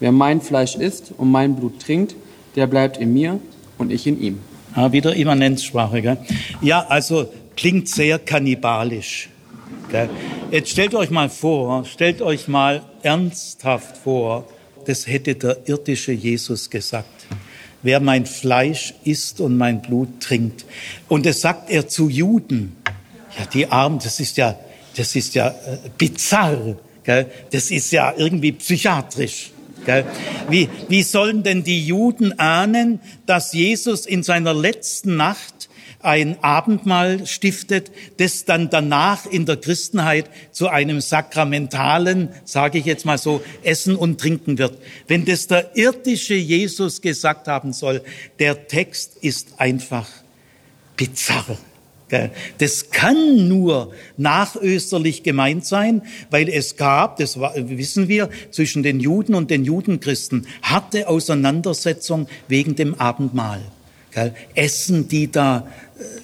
Wer 0.00 0.12
mein 0.12 0.40
Fleisch 0.40 0.76
isst 0.76 1.12
und 1.18 1.30
mein 1.30 1.56
Blut 1.56 1.80
trinkt, 1.80 2.14
der 2.56 2.68
bleibt 2.68 2.96
in 2.96 3.12
mir 3.12 3.38
und 3.76 3.92
ich 3.92 4.06
in 4.06 4.18
ihm. 4.18 4.38
Ah, 4.74 4.92
wieder 4.92 5.14
Immanenzsprache, 5.14 6.00
gell? 6.00 6.18
Ja, 6.62 6.86
also 6.88 7.26
klingt 7.58 7.88
sehr 7.88 8.20
kannibalisch. 8.20 9.28
Gell? 9.90 10.08
Jetzt 10.52 10.70
stellt 10.70 10.94
euch 10.94 11.10
mal 11.10 11.28
vor, 11.28 11.84
stellt 11.84 12.22
euch 12.22 12.46
mal 12.46 12.82
ernsthaft 13.02 13.96
vor, 13.96 14.46
das 14.86 15.08
hätte 15.08 15.34
der 15.34 15.68
irdische 15.68 16.12
Jesus 16.12 16.70
gesagt. 16.70 17.26
Wer 17.82 17.98
mein 17.98 18.26
Fleisch 18.26 18.94
isst 19.02 19.40
und 19.40 19.56
mein 19.56 19.82
Blut 19.82 20.20
trinkt. 20.20 20.66
Und 21.08 21.26
das 21.26 21.40
sagt 21.40 21.68
er 21.68 21.88
zu 21.88 22.08
Juden. 22.08 22.76
Ja, 23.36 23.44
die 23.46 23.66
Armen, 23.66 23.98
das 23.98 24.20
ist 24.20 24.36
ja, 24.36 24.56
das 24.96 25.16
ist 25.16 25.34
ja 25.34 25.48
äh, 25.48 25.78
bizarr. 25.98 26.76
Gell? 27.02 27.26
Das 27.50 27.72
ist 27.72 27.90
ja 27.90 28.14
irgendwie 28.16 28.52
psychiatrisch. 28.52 29.50
Wie, 30.50 30.68
wie 30.88 31.02
sollen 31.02 31.42
denn 31.42 31.64
die 31.64 31.86
Juden 31.86 32.38
ahnen, 32.38 33.00
dass 33.26 33.52
Jesus 33.52 34.06
in 34.06 34.22
seiner 34.22 34.52
letzten 34.52 35.16
Nacht 35.16 35.57
ein 36.00 36.42
Abendmahl 36.42 37.26
stiftet, 37.26 37.90
das 38.18 38.44
dann 38.44 38.70
danach 38.70 39.26
in 39.26 39.46
der 39.46 39.56
Christenheit 39.56 40.30
zu 40.52 40.68
einem 40.68 41.00
sakramentalen, 41.00 42.28
sage 42.44 42.78
ich 42.78 42.84
jetzt 42.84 43.04
mal 43.04 43.18
so, 43.18 43.42
Essen 43.62 43.96
und 43.96 44.20
Trinken 44.20 44.58
wird. 44.58 44.78
Wenn 45.08 45.24
das 45.24 45.48
der 45.48 45.76
irdische 45.76 46.34
Jesus 46.34 47.00
gesagt 47.00 47.48
haben 47.48 47.72
soll, 47.72 48.02
der 48.38 48.68
Text 48.68 49.16
ist 49.20 49.54
einfach 49.58 50.08
bizarr. 50.96 51.58
Das 52.56 52.90
kann 52.90 53.48
nur 53.48 53.92
nachösterlich 54.16 55.22
gemeint 55.22 55.66
sein, 55.66 56.02
weil 56.30 56.48
es 56.48 56.76
gab, 56.76 57.18
das 57.18 57.38
wissen 57.38 58.08
wir, 58.08 58.30
zwischen 58.50 58.82
den 58.82 58.98
Juden 59.00 59.34
und 59.34 59.50
den 59.50 59.64
Judenchristen 59.64 60.46
harte 60.62 61.08
Auseinandersetzung 61.08 62.28
wegen 62.48 62.76
dem 62.76 62.94
Abendmahl. 62.94 63.60
Essen 64.54 65.06
die 65.08 65.30
da 65.30 65.68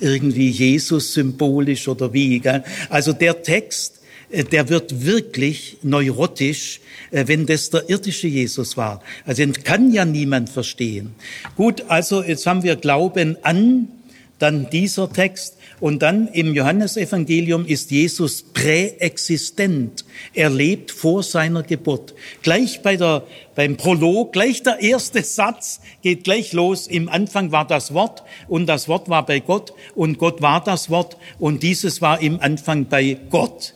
irgendwie 0.00 0.50
Jesus 0.50 1.14
symbolisch 1.14 1.88
oder 1.88 2.12
wie. 2.12 2.40
Gell? 2.40 2.64
Also 2.88 3.12
der 3.12 3.42
Text, 3.42 4.00
äh, 4.30 4.44
der 4.44 4.68
wird 4.68 5.04
wirklich 5.04 5.78
neurotisch, 5.82 6.80
äh, 7.10 7.24
wenn 7.26 7.46
das 7.46 7.70
der 7.70 7.88
irdische 7.88 8.28
Jesus 8.28 8.76
war. 8.76 9.02
Also 9.24 9.42
den 9.42 9.52
kann 9.52 9.92
ja 9.92 10.04
niemand 10.04 10.50
verstehen. 10.50 11.14
Gut, 11.56 11.84
also 11.88 12.22
jetzt 12.22 12.46
haben 12.46 12.62
wir 12.62 12.76
Glauben 12.76 13.36
an, 13.42 13.88
dann 14.38 14.68
dieser 14.70 15.12
Text. 15.12 15.53
Und 15.80 16.02
dann 16.02 16.28
im 16.28 16.54
Johannesevangelium 16.54 17.66
ist 17.66 17.90
Jesus 17.90 18.42
präexistent. 18.42 20.04
Er 20.32 20.50
lebt 20.50 20.90
vor 20.90 21.22
seiner 21.22 21.62
Geburt. 21.62 22.14
Gleich 22.42 22.82
bei 22.82 22.96
der, 22.96 23.24
beim 23.54 23.76
Prolog, 23.76 24.32
gleich 24.32 24.62
der 24.62 24.80
erste 24.80 25.22
Satz 25.22 25.80
geht 26.02 26.24
gleich 26.24 26.52
los. 26.52 26.86
Im 26.86 27.08
Anfang 27.08 27.50
war 27.50 27.66
das 27.66 27.92
Wort 27.92 28.22
und 28.48 28.66
das 28.66 28.88
Wort 28.88 29.08
war 29.08 29.26
bei 29.26 29.40
Gott 29.40 29.74
und 29.94 30.18
Gott 30.18 30.42
war 30.42 30.62
das 30.62 30.90
Wort 30.90 31.16
und 31.38 31.62
dieses 31.62 32.00
war 32.00 32.20
im 32.20 32.40
Anfang 32.40 32.86
bei 32.86 33.16
Gott. 33.30 33.74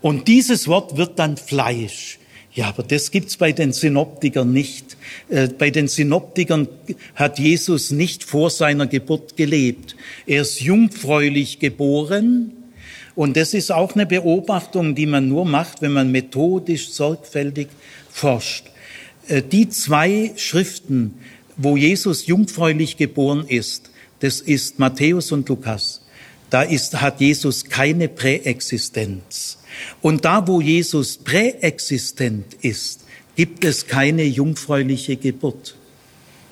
Und 0.00 0.28
dieses 0.28 0.68
Wort 0.68 0.96
wird 0.96 1.18
dann 1.18 1.36
Fleisch. 1.36 2.18
Ja, 2.54 2.68
aber 2.68 2.82
das 2.82 3.10
gibt's 3.10 3.36
bei 3.36 3.52
den 3.52 3.72
Synoptikern 3.72 4.52
nicht. 4.52 4.96
Äh, 5.28 5.48
bei 5.48 5.70
den 5.70 5.88
Synoptikern 5.88 6.68
hat 7.14 7.38
Jesus 7.38 7.90
nicht 7.90 8.24
vor 8.24 8.50
seiner 8.50 8.86
Geburt 8.86 9.36
gelebt. 9.36 9.96
Er 10.26 10.42
ist 10.42 10.60
jungfräulich 10.60 11.58
geboren. 11.58 12.52
Und 13.14 13.36
das 13.36 13.52
ist 13.52 13.72
auch 13.72 13.94
eine 13.94 14.06
Beobachtung, 14.06 14.94
die 14.94 15.06
man 15.06 15.28
nur 15.28 15.44
macht, 15.44 15.82
wenn 15.82 15.92
man 15.92 16.10
methodisch 16.10 16.90
sorgfältig 16.90 17.68
forscht. 18.10 18.64
Äh, 19.28 19.42
die 19.42 19.68
zwei 19.68 20.32
Schriften, 20.36 21.14
wo 21.56 21.76
Jesus 21.76 22.26
jungfräulich 22.26 22.96
geboren 22.96 23.44
ist, 23.46 23.90
das 24.20 24.40
ist 24.40 24.78
Matthäus 24.78 25.32
und 25.32 25.48
Lukas. 25.48 26.02
Da 26.50 26.62
ist, 26.62 27.00
hat 27.00 27.20
Jesus 27.20 27.64
keine 27.66 28.08
Präexistenz. 28.08 29.58
Und 30.02 30.24
da, 30.24 30.46
wo 30.46 30.60
Jesus 30.60 31.18
präexistent 31.18 32.54
ist, 32.62 33.04
gibt 33.36 33.64
es 33.64 33.86
keine 33.86 34.24
jungfräuliche 34.24 35.16
Geburt. 35.16 35.76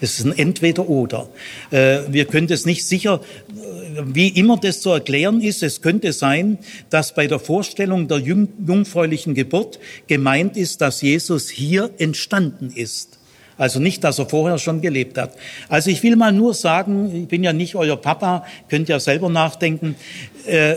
Es 0.00 0.18
ist 0.18 0.26
ein 0.26 0.36
Entweder-Oder. 0.36 1.28
Äh, 1.70 2.00
wir 2.08 2.26
können 2.26 2.48
es 2.50 2.66
nicht 2.66 2.84
sicher, 2.84 3.20
äh, 3.48 4.02
wie 4.04 4.28
immer 4.28 4.58
das 4.58 4.80
zu 4.82 4.90
erklären 4.90 5.40
ist. 5.40 5.62
Es 5.62 5.80
könnte 5.80 6.12
sein, 6.12 6.58
dass 6.90 7.14
bei 7.14 7.26
der 7.26 7.38
Vorstellung 7.38 8.06
der 8.06 8.18
jungfräulichen 8.18 9.34
Geburt 9.34 9.78
gemeint 10.06 10.56
ist, 10.56 10.82
dass 10.82 11.00
Jesus 11.00 11.48
hier 11.48 11.90
entstanden 11.98 12.70
ist. 12.74 13.18
Also 13.58 13.80
nicht, 13.80 14.04
dass 14.04 14.18
er 14.18 14.28
vorher 14.28 14.58
schon 14.58 14.82
gelebt 14.82 15.16
hat. 15.16 15.34
Also 15.70 15.90
ich 15.90 16.02
will 16.02 16.16
mal 16.16 16.32
nur 16.32 16.52
sagen, 16.52 17.22
ich 17.22 17.28
bin 17.28 17.42
ja 17.42 17.54
nicht 17.54 17.74
euer 17.74 17.96
Papa, 17.96 18.44
könnt 18.68 18.90
ja 18.90 19.00
selber 19.00 19.30
nachdenken. 19.30 19.96
Äh, 20.44 20.76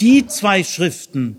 die 0.00 0.26
zwei 0.26 0.64
Schriften, 0.64 1.36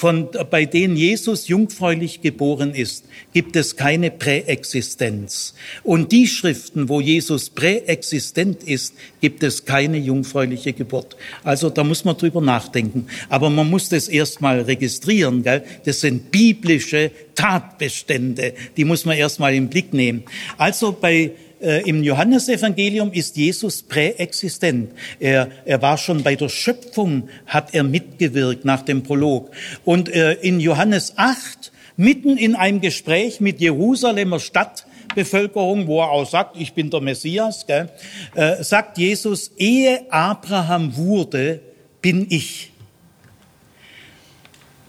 von, 0.00 0.30
bei 0.48 0.64
denen 0.64 0.96
Jesus 0.96 1.48
jungfräulich 1.48 2.22
geboren 2.22 2.74
ist, 2.74 3.04
gibt 3.34 3.54
es 3.54 3.76
keine 3.76 4.10
Präexistenz. 4.10 5.52
Und 5.82 6.10
die 6.10 6.26
Schriften, 6.26 6.88
wo 6.88 7.02
Jesus 7.02 7.50
präexistent 7.50 8.62
ist, 8.62 8.94
gibt 9.20 9.42
es 9.42 9.66
keine 9.66 9.98
jungfräuliche 9.98 10.72
Geburt. 10.72 11.18
Also 11.44 11.68
da 11.68 11.84
muss 11.84 12.06
man 12.06 12.16
drüber 12.16 12.40
nachdenken. 12.40 13.08
Aber 13.28 13.50
man 13.50 13.68
muss 13.68 13.90
das 13.90 14.08
erstmal 14.08 14.62
registrieren. 14.62 15.42
Gell? 15.42 15.64
Das 15.84 16.00
sind 16.00 16.30
biblische 16.30 17.10
Tatbestände. 17.34 18.54
Die 18.78 18.86
muss 18.86 19.04
man 19.04 19.18
erstmal 19.18 19.54
im 19.54 19.68
Blick 19.68 19.92
nehmen. 19.92 20.22
Also 20.56 20.96
bei 20.98 21.32
Im 21.60 22.02
Johannesevangelium 22.02 23.12
ist 23.12 23.36
Jesus 23.36 23.82
präexistent. 23.82 24.92
Er, 25.18 25.48
er 25.66 25.82
war 25.82 25.98
schon 25.98 26.22
bei 26.22 26.34
der 26.34 26.48
Schöpfung, 26.48 27.28
hat 27.46 27.74
er 27.74 27.82
mitgewirkt 27.82 28.64
nach 28.64 28.82
dem 28.82 29.02
Prolog. 29.02 29.50
Und 29.84 30.08
äh, 30.08 30.34
in 30.34 30.58
Johannes 30.58 31.14
8, 31.16 31.70
mitten 32.00 32.38
in 32.38 32.54
einem 32.54 32.80
Gespräch 32.80 33.40
mit 33.40 33.60
Jerusalemer 33.60 34.40
Stadtbevölkerung, 34.40 35.86
wo 35.86 36.00
er 36.00 36.10
auch 36.10 36.28
sagt, 36.28 36.56
ich 36.58 36.72
bin 36.72 36.88
der 36.88 37.02
Messias, 37.02 37.66
gell, 37.66 37.90
äh, 38.34 38.64
sagt 38.64 38.96
Jesus, 38.96 39.50
ehe 39.58 40.10
Abraham 40.10 40.96
wurde, 40.96 41.60
bin 42.00 42.26
ich. 42.30 42.72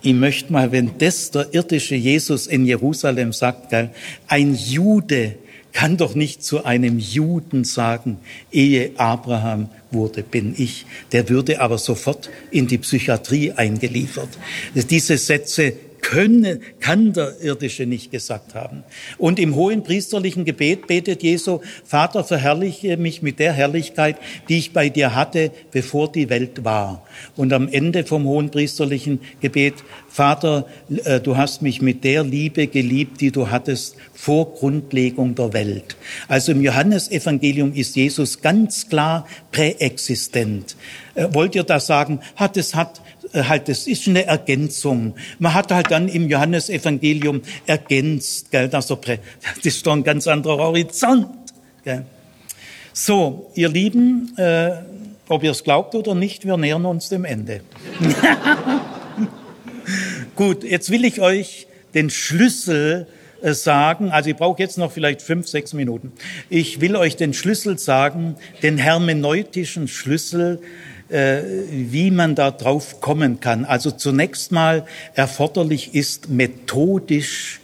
Ich 0.04 0.14
möchte 0.14 0.54
mal, 0.54 0.72
wenn 0.72 0.98
das 0.98 1.32
der 1.32 1.54
irdische 1.54 1.96
Jesus 1.96 2.48
in 2.48 2.66
Jerusalem 2.66 3.34
sagt, 3.34 3.70
gell, 3.70 3.90
ein 4.28 4.56
Jude 4.56 5.36
kann 5.74 5.98
doch 5.98 6.16
nicht 6.16 6.44
zu 6.44 6.66
einem 6.66 7.00
Juden 7.00 7.64
sagen, 7.64 8.18
ehe 8.52 8.92
Abraham 8.98 9.70
wurde, 9.92 10.24
bin 10.24 10.54
ich. 10.58 10.86
Der 11.12 11.30
würde 11.30 11.62
aber 11.62 11.78
sofort 11.78 12.30
in 12.52 12.68
die 12.68 12.78
Psychiatrie 12.78 13.52
eingeliefert. 13.52 14.30
Diese 14.74 15.18
Sätze 15.18 15.74
können, 16.02 16.62
kann 16.80 17.14
der 17.14 17.40
Irdische 17.42 17.86
nicht 17.86 18.12
gesagt 18.12 18.56
haben. 18.56 18.84
Und 19.18 19.40
im 19.40 19.56
hohen 19.56 19.84
priesterlichen 19.84 20.46
Gebet 20.46 20.88
betet 20.88 21.24
Jesu, 21.24 21.62
Vater, 21.86 22.24
verherrliche 22.24 22.98
mich 22.98 23.22
mit 23.22 23.40
der 23.40 23.54
Herrlichkeit, 23.54 24.18
die 24.50 24.58
ich 24.58 24.74
bei 24.74 24.90
dir 24.90 25.16
hatte, 25.16 25.52
bevor 25.72 26.12
die 26.12 26.30
Welt 26.30 26.64
war. 26.64 27.06
Und 27.36 27.54
am 27.54 27.68
Ende 27.68 28.04
vom 28.04 28.26
hohen 28.26 28.50
priesterlichen 28.50 29.20
Gebet, 29.40 29.76
Vater, 30.10 30.66
äh, 31.06 31.20
du 31.20 31.38
hast 31.38 31.62
mich 31.62 31.82
mit 31.82 32.04
der 32.04 32.24
Liebe 32.24 32.68
geliebt, 32.68 33.22
die 33.22 33.32
du 33.32 33.50
hattest 33.50 33.96
vor 34.14 34.54
Grundlegung 34.54 35.36
der 35.36 35.54
Welt. 35.54 35.96
Also 36.28 36.52
im 36.52 36.62
Johannesevangelium 36.62 37.74
ist 37.74 37.96
Jesus 37.96 38.42
ganz 38.42 38.90
klar 38.90 39.26
präexistent. 39.52 40.76
Äh, 41.16 41.28
wollt 41.32 41.56
ihr 41.56 41.64
das 41.64 41.88
sagen? 41.88 42.20
Hat 42.36 42.58
es 42.58 42.76
hat 42.76 43.02
halt, 43.34 43.70
das 43.70 43.88
ist 43.88 44.08
eine 44.08 44.26
Ergänzung. 44.26 45.16
Man 45.40 45.54
hat 45.54 45.72
halt 45.72 45.92
dann 45.92 46.08
im 46.08 46.30
Johannesevangelium 46.30 47.42
ergänzt, 47.66 48.52
gell, 48.52 48.70
das 48.70 48.92
ist 49.64 49.86
doch 49.86 49.94
ein 49.94 50.04
ganz 50.04 50.28
anderer 50.28 50.58
Horizont. 50.58 51.28
Gell. 51.84 52.06
So, 52.94 53.52
ihr 53.56 53.70
Lieben, 53.70 54.34
äh, 54.38 54.72
ob 55.30 55.44
ihr 55.44 55.52
es 55.52 55.64
glaubt 55.64 55.96
oder 55.96 56.14
nicht, 56.14 56.46
wir 56.46 56.58
nähern 56.58 56.86
uns 56.86 57.10
dem 57.10 57.24
Ende. 57.24 57.62
Gut, 60.36 60.64
jetzt 60.64 60.90
will 60.90 61.06
ich 61.06 61.22
euch 61.22 61.68
den 61.94 62.10
Schlüssel 62.10 63.08
äh, 63.42 63.54
sagen, 63.54 64.12
also 64.12 64.30
ich 64.30 64.36
brauche 64.36 64.62
jetzt 64.62 64.78
noch 64.78 64.92
vielleicht 64.92 65.22
fünf, 65.22 65.48
sechs 65.48 65.74
Minuten. 65.74 66.12
Ich 66.50 66.82
will 66.82 66.96
euch 66.96 67.16
den 67.16 67.34
Schlüssel 67.34 67.80
sagen, 67.80 68.36
den 68.62 68.78
hermeneutischen 68.78 69.88
Schlüssel 69.88 70.60
äh, 70.62 71.01
wie 71.12 72.12
man 72.12 72.36
da 72.36 72.52
drauf 72.52 73.02
kommen 73.02 73.40
kann. 73.40 73.66
Also 73.66 73.92
zunächst 73.92 74.52
mal 74.52 74.86
erforderlich 75.14 75.94
ist 75.94 76.30
methodisch 76.30 77.60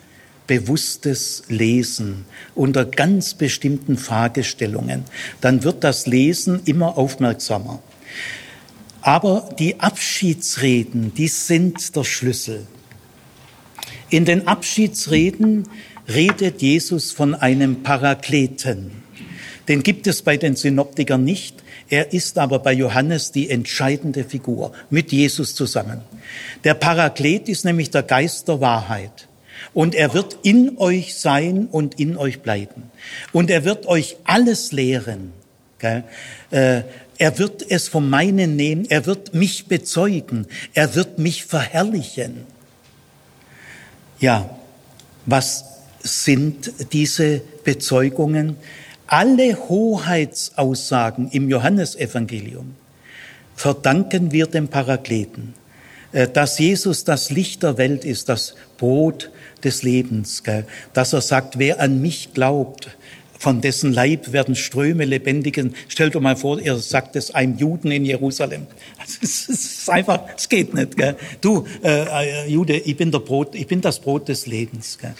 bewusstes 0.47 1.43
Lesen 1.49 2.25
unter 2.55 2.85
ganz 2.85 3.33
bestimmten 3.33 3.97
Fragestellungen. 3.97 5.03
Dann 5.41 5.63
wird 5.63 5.83
das 5.83 6.07
Lesen 6.07 6.61
immer 6.65 6.97
aufmerksamer. 6.97 7.81
Aber 9.01 9.49
die 9.59 9.79
Abschiedsreden, 9.79 11.13
die 11.13 11.27
sind 11.27 11.95
der 11.95 12.03
Schlüssel. 12.03 12.65
In 14.09 14.25
den 14.25 14.47
Abschiedsreden 14.47 15.67
redet 16.07 16.61
Jesus 16.61 17.11
von 17.11 17.35
einem 17.35 17.83
Parakleten. 17.83 18.91
Den 19.67 19.83
gibt 19.83 20.07
es 20.07 20.21
bei 20.21 20.37
den 20.37 20.55
Synoptikern 20.55 21.23
nicht. 21.23 21.56
Er 21.89 22.14
ist 22.14 22.38
aber 22.38 22.59
bei 22.59 22.73
Johannes 22.73 23.31
die 23.31 23.49
entscheidende 23.49 24.23
Figur 24.23 24.73
mit 24.89 25.11
Jesus 25.11 25.55
zusammen. 25.55 26.01
Der 26.64 26.73
Paraklet 26.73 27.47
ist 27.47 27.65
nämlich 27.65 27.91
der 27.91 28.03
Geist 28.03 28.47
der 28.47 28.59
Wahrheit. 28.59 29.27
Und 29.73 29.95
er 29.95 30.14
wird 30.14 30.38
in 30.43 30.77
euch 30.77 31.15
sein 31.15 31.68
und 31.72 31.99
in 31.99 32.18
euch 32.18 32.41
bleiben. 32.41 32.84
Und 33.31 33.49
er 33.49 33.64
wird 33.64 33.85
euch 33.88 34.18
alles 34.23 34.72
lehren. 34.72 35.34
Äh, 35.80 36.01
er 37.18 37.39
wird 37.39 37.65
es 37.69 37.88
von 37.88 38.09
meinen 38.09 38.55
nehmen. 38.55 38.85
Er 38.89 39.05
wird 39.05 39.34
mich 39.34 39.68
bezeugen. 39.68 40.47
Er 40.73 40.95
wird 40.95 41.19
mich 41.19 41.45
verherrlichen. 41.45 42.45
Ja, 44.19 44.49
was 45.26 45.65
sind 46.01 46.72
diese 46.93 47.41
Bezeugungen, 47.64 48.57
alle 49.07 49.55
Hoheitsaussagen 49.69 51.29
im 51.31 51.49
Johannesevangelium 51.49 52.75
verdanken 53.55 54.31
wir 54.31 54.45
dem 54.45 54.67
Parakleten, 54.67 55.53
äh, 56.11 56.27
dass 56.27 56.59
Jesus 56.59 57.03
das 57.03 57.31
Licht 57.31 57.63
der 57.63 57.77
Welt 57.77 58.05
ist, 58.05 58.29
das 58.29 58.55
Brot 58.77 59.31
des 59.63 59.81
Lebens, 59.81 60.43
dass 60.93 61.13
er 61.13 61.21
sagt, 61.21 61.57
wer 61.57 61.79
an 61.79 61.99
mich 62.01 62.34
glaubt, 62.34 62.95
von 63.39 63.61
dessen 63.61 63.93
Leib 63.93 64.31
werden 64.31 64.55
Ströme 64.55 65.05
lebendigen. 65.05 65.76
Stellt 65.88 66.15
euch 66.15 66.22
mal 66.22 66.35
vor, 66.35 66.59
ihr 66.59 66.77
sagt 66.77 67.15
es 67.15 67.31
einem 67.31 67.57
Juden 67.57 67.91
in 67.91 68.05
Jerusalem. 68.05 68.68
Es 69.09 69.47
ist 69.47 69.89
einfach, 69.89 70.22
es 70.35 70.49
geht 70.49 70.73
nicht. 70.73 70.97
Gell? 70.97 71.15
Du, 71.39 71.65
äh, 71.81 72.45
äh, 72.45 72.49
Jude, 72.49 72.77
ich 72.77 72.97
bin 72.97 73.09
der 73.09 73.19
Brot, 73.19 73.55
ich 73.55 73.65
bin 73.65 73.80
das 73.80 73.99
Brot 73.99 74.27
des 74.27 74.47
Lebens. 74.47 74.97
Gell? 74.99 75.14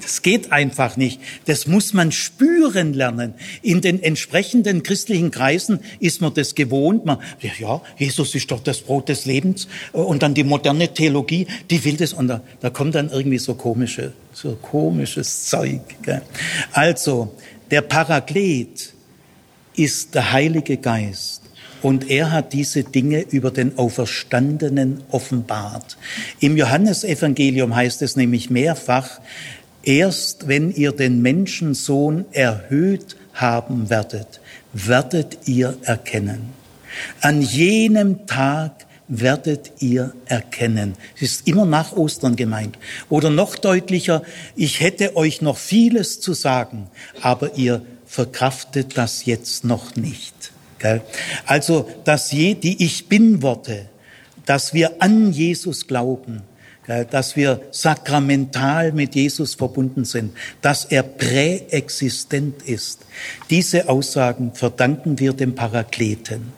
Das 0.00 0.22
geht 0.22 0.52
einfach 0.52 0.96
nicht. 0.96 1.20
Das 1.44 1.66
muss 1.66 1.92
man 1.92 2.12
spüren 2.12 2.94
lernen. 2.94 3.34
In 3.60 3.82
den 3.82 4.02
entsprechenden 4.02 4.82
christlichen 4.82 5.30
Kreisen 5.30 5.80
ist 6.00 6.22
man 6.22 6.32
das 6.32 6.54
gewohnt. 6.54 7.04
Man, 7.04 7.18
ja, 7.58 7.82
Jesus 7.98 8.34
ist 8.34 8.50
doch 8.50 8.60
das 8.60 8.80
Brot 8.80 9.10
des 9.10 9.26
Lebens. 9.26 9.68
Und 9.92 10.22
dann 10.22 10.32
die 10.32 10.44
moderne 10.44 10.92
Theologie, 10.94 11.46
die 11.70 11.84
will 11.84 11.96
das. 11.96 12.14
Und 12.14 12.28
da, 12.28 12.40
da 12.60 12.70
kommt 12.70 12.94
dann 12.94 13.10
irgendwie 13.10 13.38
so 13.38 13.54
komische, 13.54 14.12
so 14.32 14.56
komisches 14.60 15.46
Zeug. 15.46 15.82
Gell? 16.02 16.22
Also, 16.72 17.32
der 17.70 17.82
Paraklet 17.82 18.92
ist 19.74 20.14
der 20.14 20.32
Heilige 20.32 20.76
Geist. 20.76 21.42
Und 21.82 22.10
er 22.10 22.32
hat 22.32 22.52
diese 22.52 22.82
Dinge 22.82 23.20
über 23.20 23.50
den 23.50 23.78
Auferstandenen 23.78 25.02
offenbart. 25.10 25.96
Im 26.40 26.56
Johannesevangelium 26.56 27.76
heißt 27.76 28.02
es 28.02 28.16
nämlich 28.16 28.50
mehrfach, 28.50 29.20
erst 29.82 30.48
wenn 30.48 30.72
ihr 30.72 30.92
den 30.92 31.22
Menschensohn 31.22 32.24
erhöht 32.32 33.16
haben 33.34 33.90
werdet, 33.90 34.40
werdet 34.72 35.46
ihr 35.46 35.76
erkennen. 35.82 36.54
An 37.20 37.42
jenem 37.42 38.26
Tag 38.26 38.85
werdet 39.08 39.72
ihr 39.80 40.12
erkennen. 40.26 40.94
Es 41.16 41.22
ist 41.22 41.48
immer 41.48 41.64
nach 41.64 41.92
Ostern 41.92 42.36
gemeint. 42.36 42.78
Oder 43.08 43.30
noch 43.30 43.56
deutlicher, 43.56 44.22
ich 44.56 44.80
hätte 44.80 45.16
euch 45.16 45.42
noch 45.42 45.58
vieles 45.58 46.20
zu 46.20 46.34
sagen, 46.34 46.88
aber 47.20 47.56
ihr 47.56 47.82
verkraftet 48.06 48.96
das 48.98 49.24
jetzt 49.24 49.64
noch 49.64 49.96
nicht. 49.96 50.34
Also, 51.46 51.88
dass 52.04 52.32
je, 52.32 52.54
die 52.54 52.84
Ich 52.84 53.08
Bin-Worte, 53.08 53.86
dass 54.44 54.74
wir 54.74 55.02
an 55.02 55.32
Jesus 55.32 55.86
glauben, 55.86 56.42
dass 57.10 57.34
wir 57.34 57.62
sakramental 57.72 58.92
mit 58.92 59.16
Jesus 59.16 59.56
verbunden 59.56 60.04
sind, 60.04 60.36
dass 60.62 60.84
er 60.84 61.02
präexistent 61.02 62.62
ist. 62.62 63.00
Diese 63.50 63.88
Aussagen 63.88 64.52
verdanken 64.54 65.18
wir 65.18 65.32
dem 65.32 65.56
Parakleten. 65.56 66.52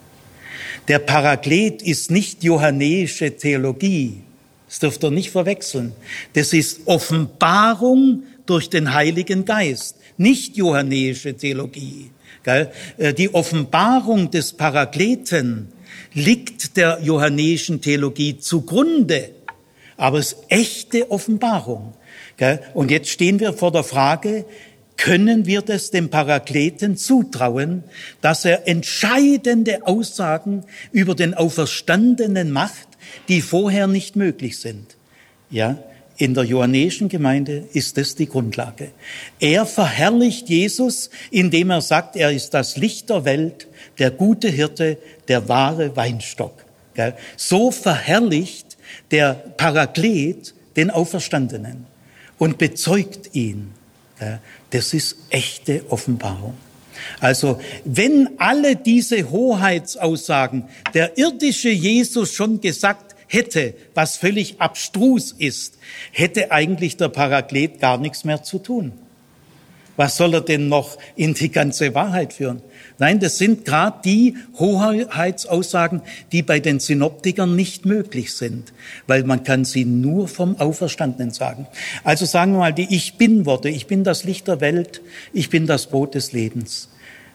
Der 0.87 0.99
Paraklet 0.99 1.81
ist 1.81 2.11
nicht 2.11 2.43
johannäische 2.43 3.35
Theologie. 3.35 4.21
Das 4.67 4.79
dürft 4.79 5.03
ihr 5.03 5.11
nicht 5.11 5.31
verwechseln. 5.31 5.93
Das 6.33 6.53
ist 6.53 6.81
Offenbarung 6.85 8.23
durch 8.45 8.69
den 8.69 8.93
Heiligen 8.93 9.45
Geist, 9.45 9.97
nicht 10.17 10.57
johannäische 10.57 11.35
Theologie. 11.35 12.11
Äh, 12.45 13.13
die 13.13 13.33
Offenbarung 13.33 14.31
des 14.31 14.53
Parakleten 14.53 15.69
liegt 16.13 16.77
der 16.77 16.99
johannäischen 17.01 17.81
Theologie 17.81 18.37
zugrunde, 18.39 19.31
aber 19.97 20.19
es 20.19 20.33
ist 20.33 20.43
echte 20.49 21.11
Offenbarung. 21.11 21.93
Und 22.73 22.89
jetzt 22.89 23.09
stehen 23.09 23.39
wir 23.39 23.51
vor 23.51 23.71
der 23.71 23.83
Frage, 23.83 24.45
können 24.99 25.45
wir 25.45 25.61
das 25.61 25.91
dem 25.91 26.09
Parakleten 26.09 26.97
zutrauen, 26.97 27.83
dass 28.19 28.43
er 28.43 28.67
entscheidende 28.67 29.87
Aussagen 29.87 30.65
über 30.91 31.15
den 31.15 31.33
Auferstandenen 31.33 32.51
macht, 32.51 32.87
die 33.29 33.41
vorher 33.41 33.87
nicht 33.87 34.17
möglich 34.17 34.59
sind. 34.59 34.97
Ja, 35.49 35.79
in 36.17 36.33
der 36.33 36.43
johannäischen 36.43 37.07
Gemeinde 37.07 37.63
ist 37.71 37.97
das 37.97 38.15
die 38.15 38.27
Grundlage. 38.27 38.91
Er 39.39 39.65
verherrlicht 39.65 40.49
Jesus, 40.49 41.09
indem 41.31 41.69
er 41.69 41.81
sagt, 41.81 42.17
er 42.17 42.31
ist 42.31 42.53
das 42.53 42.75
Licht 42.75 43.09
der 43.09 43.23
Welt, 43.23 43.67
der 43.99 44.11
gute 44.11 44.49
Hirte, 44.49 44.97
der 45.29 45.47
wahre 45.47 45.95
Weinstock. 45.95 46.65
So 47.37 47.71
verherrlicht 47.71 48.77
der 49.11 49.33
Paraklet 49.33 50.53
den 50.75 50.91
Auferstandenen 50.91 51.85
und 52.37 52.57
bezeugt 52.57 53.33
ihn. 53.33 53.71
Das 54.71 54.93
ist 54.93 55.17
echte 55.29 55.83
Offenbarung. 55.89 56.55
Also, 57.19 57.59
wenn 57.85 58.29
alle 58.37 58.75
diese 58.75 59.29
Hoheitsaussagen 59.29 60.65
der 60.93 61.17
irdische 61.17 61.69
Jesus 61.69 62.33
schon 62.33 62.61
gesagt 62.61 63.15
hätte, 63.27 63.73
was 63.93 64.17
völlig 64.17 64.59
abstrus 64.59 65.33
ist, 65.37 65.77
hätte 66.11 66.51
eigentlich 66.51 66.97
der 66.97 67.09
Paraklet 67.09 67.79
gar 67.79 67.97
nichts 67.97 68.25
mehr 68.25 68.43
zu 68.43 68.59
tun. 68.59 68.91
Was 69.95 70.17
soll 70.17 70.33
er 70.33 70.41
denn 70.41 70.69
noch 70.69 70.97
in 71.15 71.33
die 71.33 71.51
ganze 71.51 71.93
Wahrheit 71.93 72.33
führen? 72.33 72.61
Nein, 72.99 73.19
das 73.21 73.37
sind 73.37 73.63
gerade 73.65 73.99
die 74.03 74.35
Hoheitsaussagen, 74.57 76.01
die 76.33 76.43
bei 76.43 76.59
den 76.59 76.79
Synoptikern 76.79 77.55
nicht 77.55 77.85
möglich 77.85 78.33
sind, 78.33 78.73
weil 79.07 79.23
man 79.23 79.43
kann 79.43 79.63
sie 79.63 79.85
nur 79.85 80.27
vom 80.27 80.59
Auferstandenen 80.59 81.31
sagen. 81.31 81.65
Also 82.03 82.25
sagen 82.25 82.51
wir 82.51 82.59
mal 82.59 82.73
die 82.73 82.93
Ich 82.93 83.15
Bin-Worte. 83.15 83.69
Ich 83.69 83.87
bin 83.87 84.03
das 84.03 84.25
Licht 84.25 84.49
der 84.49 84.59
Welt. 84.59 85.01
Ich 85.31 85.49
bin 85.49 85.65
das 85.65 85.87
Brot 85.87 86.13
des 86.13 86.33
Lebens. 86.33 86.89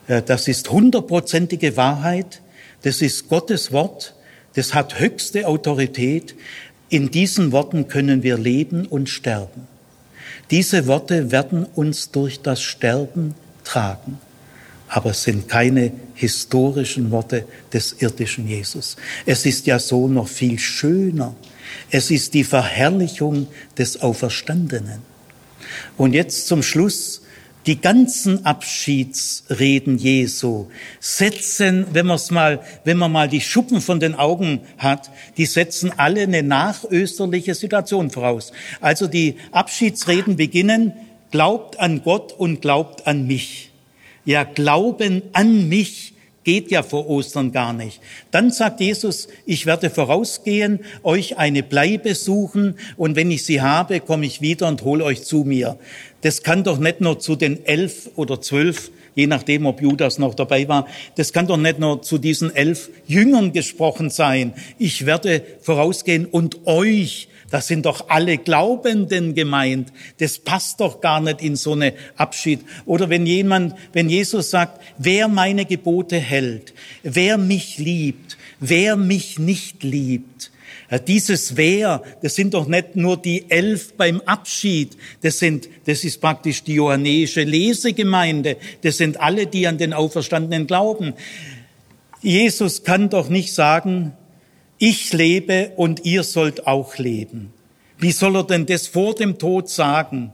Äh, 0.06 0.22
das 0.22 0.48
ist 0.48 0.70
hundertprozentige 0.70 1.76
Wahrheit. 1.76 2.42
Das 2.82 3.00
ist 3.00 3.28
Gottes 3.28 3.72
Wort. 3.72 4.14
Das 4.54 4.74
hat 4.74 5.00
höchste 5.00 5.48
Autorität. 5.48 6.34
In 6.90 7.10
diesen 7.10 7.52
Worten 7.52 7.88
können 7.88 8.22
wir 8.22 8.36
leben 8.36 8.86
und 8.86 9.08
sterben. 9.08 9.66
Diese 10.50 10.86
Worte 10.86 11.30
werden 11.32 11.64
uns 11.64 12.10
durch 12.10 12.42
das 12.42 12.60
Sterben 12.60 13.34
tragen, 13.64 14.18
aber 14.94 15.10
es 15.10 15.24
sind 15.24 15.48
keine 15.48 15.90
historischen 16.14 17.10
Worte 17.10 17.46
des 17.72 17.96
irdischen 17.98 18.46
Jesus. 18.46 18.96
Es 19.26 19.44
ist 19.44 19.66
ja 19.66 19.80
so 19.80 20.06
noch 20.06 20.28
viel 20.28 20.56
schöner. 20.56 21.34
Es 21.90 22.12
ist 22.12 22.32
die 22.32 22.44
Verherrlichung 22.44 23.48
des 23.76 24.00
Auferstandenen. 24.02 25.02
Und 25.96 26.12
jetzt 26.12 26.46
zum 26.46 26.62
Schluss 26.62 27.22
die 27.66 27.80
ganzen 27.80 28.46
Abschiedsreden 28.46 29.98
Jesu 29.98 30.66
setzen, 31.00 31.86
wenn 31.92 32.06
man 32.06 32.20
mal, 32.30 32.60
wenn 32.84 32.96
man 32.96 33.10
mal 33.10 33.28
die 33.28 33.40
Schuppen 33.40 33.80
von 33.80 33.98
den 33.98 34.14
Augen 34.14 34.60
hat, 34.78 35.10
die 35.36 35.46
setzen 35.46 35.90
alle 35.96 36.20
eine 36.20 36.44
nachösterliche 36.44 37.56
Situation 37.56 38.12
voraus. 38.12 38.52
Also 38.80 39.08
die 39.08 39.38
Abschiedsreden 39.50 40.36
beginnen, 40.36 40.92
glaubt 41.32 41.80
an 41.80 42.04
Gott 42.04 42.32
und 42.32 42.60
glaubt 42.60 43.08
an 43.08 43.26
mich. 43.26 43.72
Ja, 44.24 44.44
Glauben 44.44 45.22
an 45.32 45.68
mich 45.68 46.14
geht 46.44 46.70
ja 46.70 46.82
vor 46.82 47.08
Ostern 47.08 47.52
gar 47.52 47.72
nicht. 47.72 48.00
Dann 48.30 48.50
sagt 48.50 48.80
Jesus, 48.80 49.28
ich 49.46 49.66
werde 49.66 49.90
vorausgehen, 49.90 50.80
euch 51.02 51.38
eine 51.38 51.62
Bleibe 51.62 52.14
suchen 52.14 52.76
und 52.96 53.16
wenn 53.16 53.30
ich 53.30 53.44
sie 53.44 53.62
habe, 53.62 54.00
komme 54.00 54.26
ich 54.26 54.40
wieder 54.40 54.68
und 54.68 54.82
hole 54.82 55.04
euch 55.04 55.24
zu 55.24 55.44
mir. 55.44 55.78
Das 56.20 56.42
kann 56.42 56.64
doch 56.64 56.78
nicht 56.78 57.00
nur 57.00 57.18
zu 57.18 57.34
den 57.34 57.64
elf 57.66 58.10
oder 58.14 58.40
zwölf, 58.40 58.90
je 59.14 59.26
nachdem, 59.26 59.66
ob 59.66 59.80
Judas 59.80 60.18
noch 60.18 60.34
dabei 60.34 60.68
war, 60.68 60.86
das 61.16 61.32
kann 61.32 61.46
doch 61.46 61.56
nicht 61.56 61.78
nur 61.78 62.02
zu 62.02 62.18
diesen 62.18 62.54
elf 62.54 62.90
Jüngern 63.06 63.52
gesprochen 63.52 64.10
sein. 64.10 64.52
Ich 64.78 65.06
werde 65.06 65.42
vorausgehen 65.60 66.26
und 66.26 66.66
euch 66.66 67.28
das 67.50 67.66
sind 67.66 67.86
doch 67.86 68.08
alle 68.08 68.38
Glaubenden 68.38 69.34
gemeint. 69.34 69.92
Das 70.18 70.38
passt 70.38 70.80
doch 70.80 71.00
gar 71.00 71.20
nicht 71.20 71.42
in 71.42 71.56
so 71.56 71.72
eine 71.72 71.94
Abschied. 72.16 72.60
Oder 72.86 73.10
wenn 73.10 73.26
jemand, 73.26 73.74
wenn 73.92 74.08
Jesus 74.08 74.50
sagt, 74.50 74.80
wer 74.98 75.28
meine 75.28 75.64
Gebote 75.64 76.18
hält, 76.18 76.74
wer 77.02 77.38
mich 77.38 77.78
liebt, 77.78 78.36
wer 78.60 78.96
mich 78.96 79.38
nicht 79.38 79.82
liebt, 79.82 80.50
dieses 81.08 81.56
Wer, 81.56 82.02
das 82.22 82.34
sind 82.34 82.54
doch 82.54 82.66
nicht 82.66 82.96
nur 82.96 83.16
die 83.16 83.50
elf 83.50 83.94
beim 83.94 84.20
Abschied, 84.22 84.96
das 85.22 85.38
sind, 85.38 85.68
das 85.86 86.04
ist 86.04 86.20
praktisch 86.20 86.62
die 86.62 86.74
johannäische 86.74 87.42
Lesegemeinde, 87.42 88.56
das 88.82 88.98
sind 88.98 89.20
alle, 89.20 89.46
die 89.46 89.66
an 89.66 89.78
den 89.78 89.92
Auferstandenen 89.92 90.66
glauben. 90.66 91.14
Jesus 92.20 92.84
kann 92.84 93.10
doch 93.10 93.28
nicht 93.28 93.52
sagen, 93.52 94.12
ich 94.86 95.14
lebe 95.14 95.72
und 95.76 96.04
ihr 96.04 96.24
sollt 96.24 96.66
auch 96.66 96.98
leben. 96.98 97.54
Wie 97.96 98.12
soll 98.12 98.36
er 98.36 98.44
denn 98.44 98.66
das 98.66 98.86
vor 98.86 99.14
dem 99.14 99.38
Tod 99.38 99.70
sagen? 99.70 100.30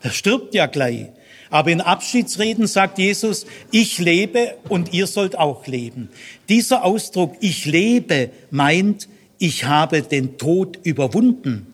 Er 0.00 0.12
stirbt 0.12 0.54
ja 0.54 0.64
gleich. 0.64 1.08
Aber 1.50 1.70
in 1.70 1.82
Abschiedsreden 1.82 2.66
sagt 2.66 2.98
Jesus, 2.98 3.44
ich 3.70 3.98
lebe 3.98 4.56
und 4.70 4.94
ihr 4.94 5.06
sollt 5.06 5.36
auch 5.36 5.66
leben. 5.66 6.08
Dieser 6.48 6.86
Ausdruck, 6.86 7.36
ich 7.40 7.66
lebe, 7.66 8.30
meint, 8.50 9.10
ich 9.38 9.66
habe 9.66 10.00
den 10.00 10.38
Tod 10.38 10.78
überwunden. 10.84 11.66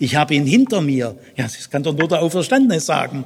Ich 0.00 0.16
habe 0.16 0.34
ihn 0.34 0.46
hinter 0.46 0.80
mir. 0.80 1.16
Ja, 1.36 1.44
das 1.44 1.70
kann 1.70 1.84
doch 1.84 1.96
nur 1.96 2.08
der 2.08 2.22
Auferstandene 2.22 2.80
sagen. 2.80 3.24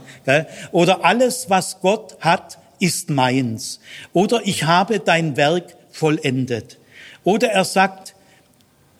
Oder 0.73 1.07
alles, 1.07 1.49
was 1.49 1.81
Gott 1.81 2.19
hat, 2.21 2.59
ist 2.81 3.09
meins. 3.09 3.81
Oder 4.13 4.43
ich 4.45 4.65
habe 4.65 5.01
dein 5.01 5.39
Werk 5.39 5.75
vollendet. 5.89 6.77
Oder 7.25 7.49
er 7.49 7.65
sagt, 7.65 8.10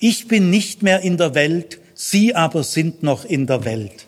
ich 0.01 0.27
bin 0.27 0.51
nicht 0.51 0.83
mehr 0.83 1.01
in 1.01 1.17
der 1.17 1.35
Welt, 1.35 1.79
sie 1.95 2.35
aber 2.35 2.65
sind 2.65 3.03
noch 3.03 3.25
in 3.25 3.47
der 3.47 3.65
Welt. 3.65 4.07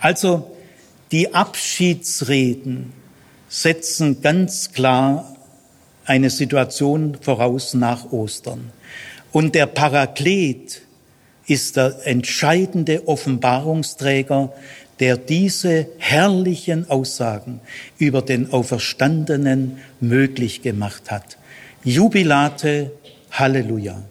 Also 0.00 0.56
die 1.12 1.34
Abschiedsreden 1.34 2.92
setzen 3.48 4.22
ganz 4.22 4.72
klar 4.72 5.36
eine 6.06 6.30
Situation 6.30 7.18
voraus 7.20 7.74
nach 7.74 8.10
Ostern. 8.10 8.72
Und 9.30 9.54
der 9.54 9.66
Paraklet 9.66 10.82
ist 11.46 11.76
der 11.76 12.06
entscheidende 12.06 13.06
Offenbarungsträger, 13.06 14.52
der 15.00 15.16
diese 15.18 15.88
herrlichen 15.98 16.88
Aussagen 16.88 17.60
über 17.98 18.22
den 18.22 18.52
Auferstandenen 18.52 19.78
möglich 20.00 20.62
gemacht 20.62 21.10
hat. 21.10 21.36
Jubilate, 21.84 22.92
Halleluja. 23.30 24.02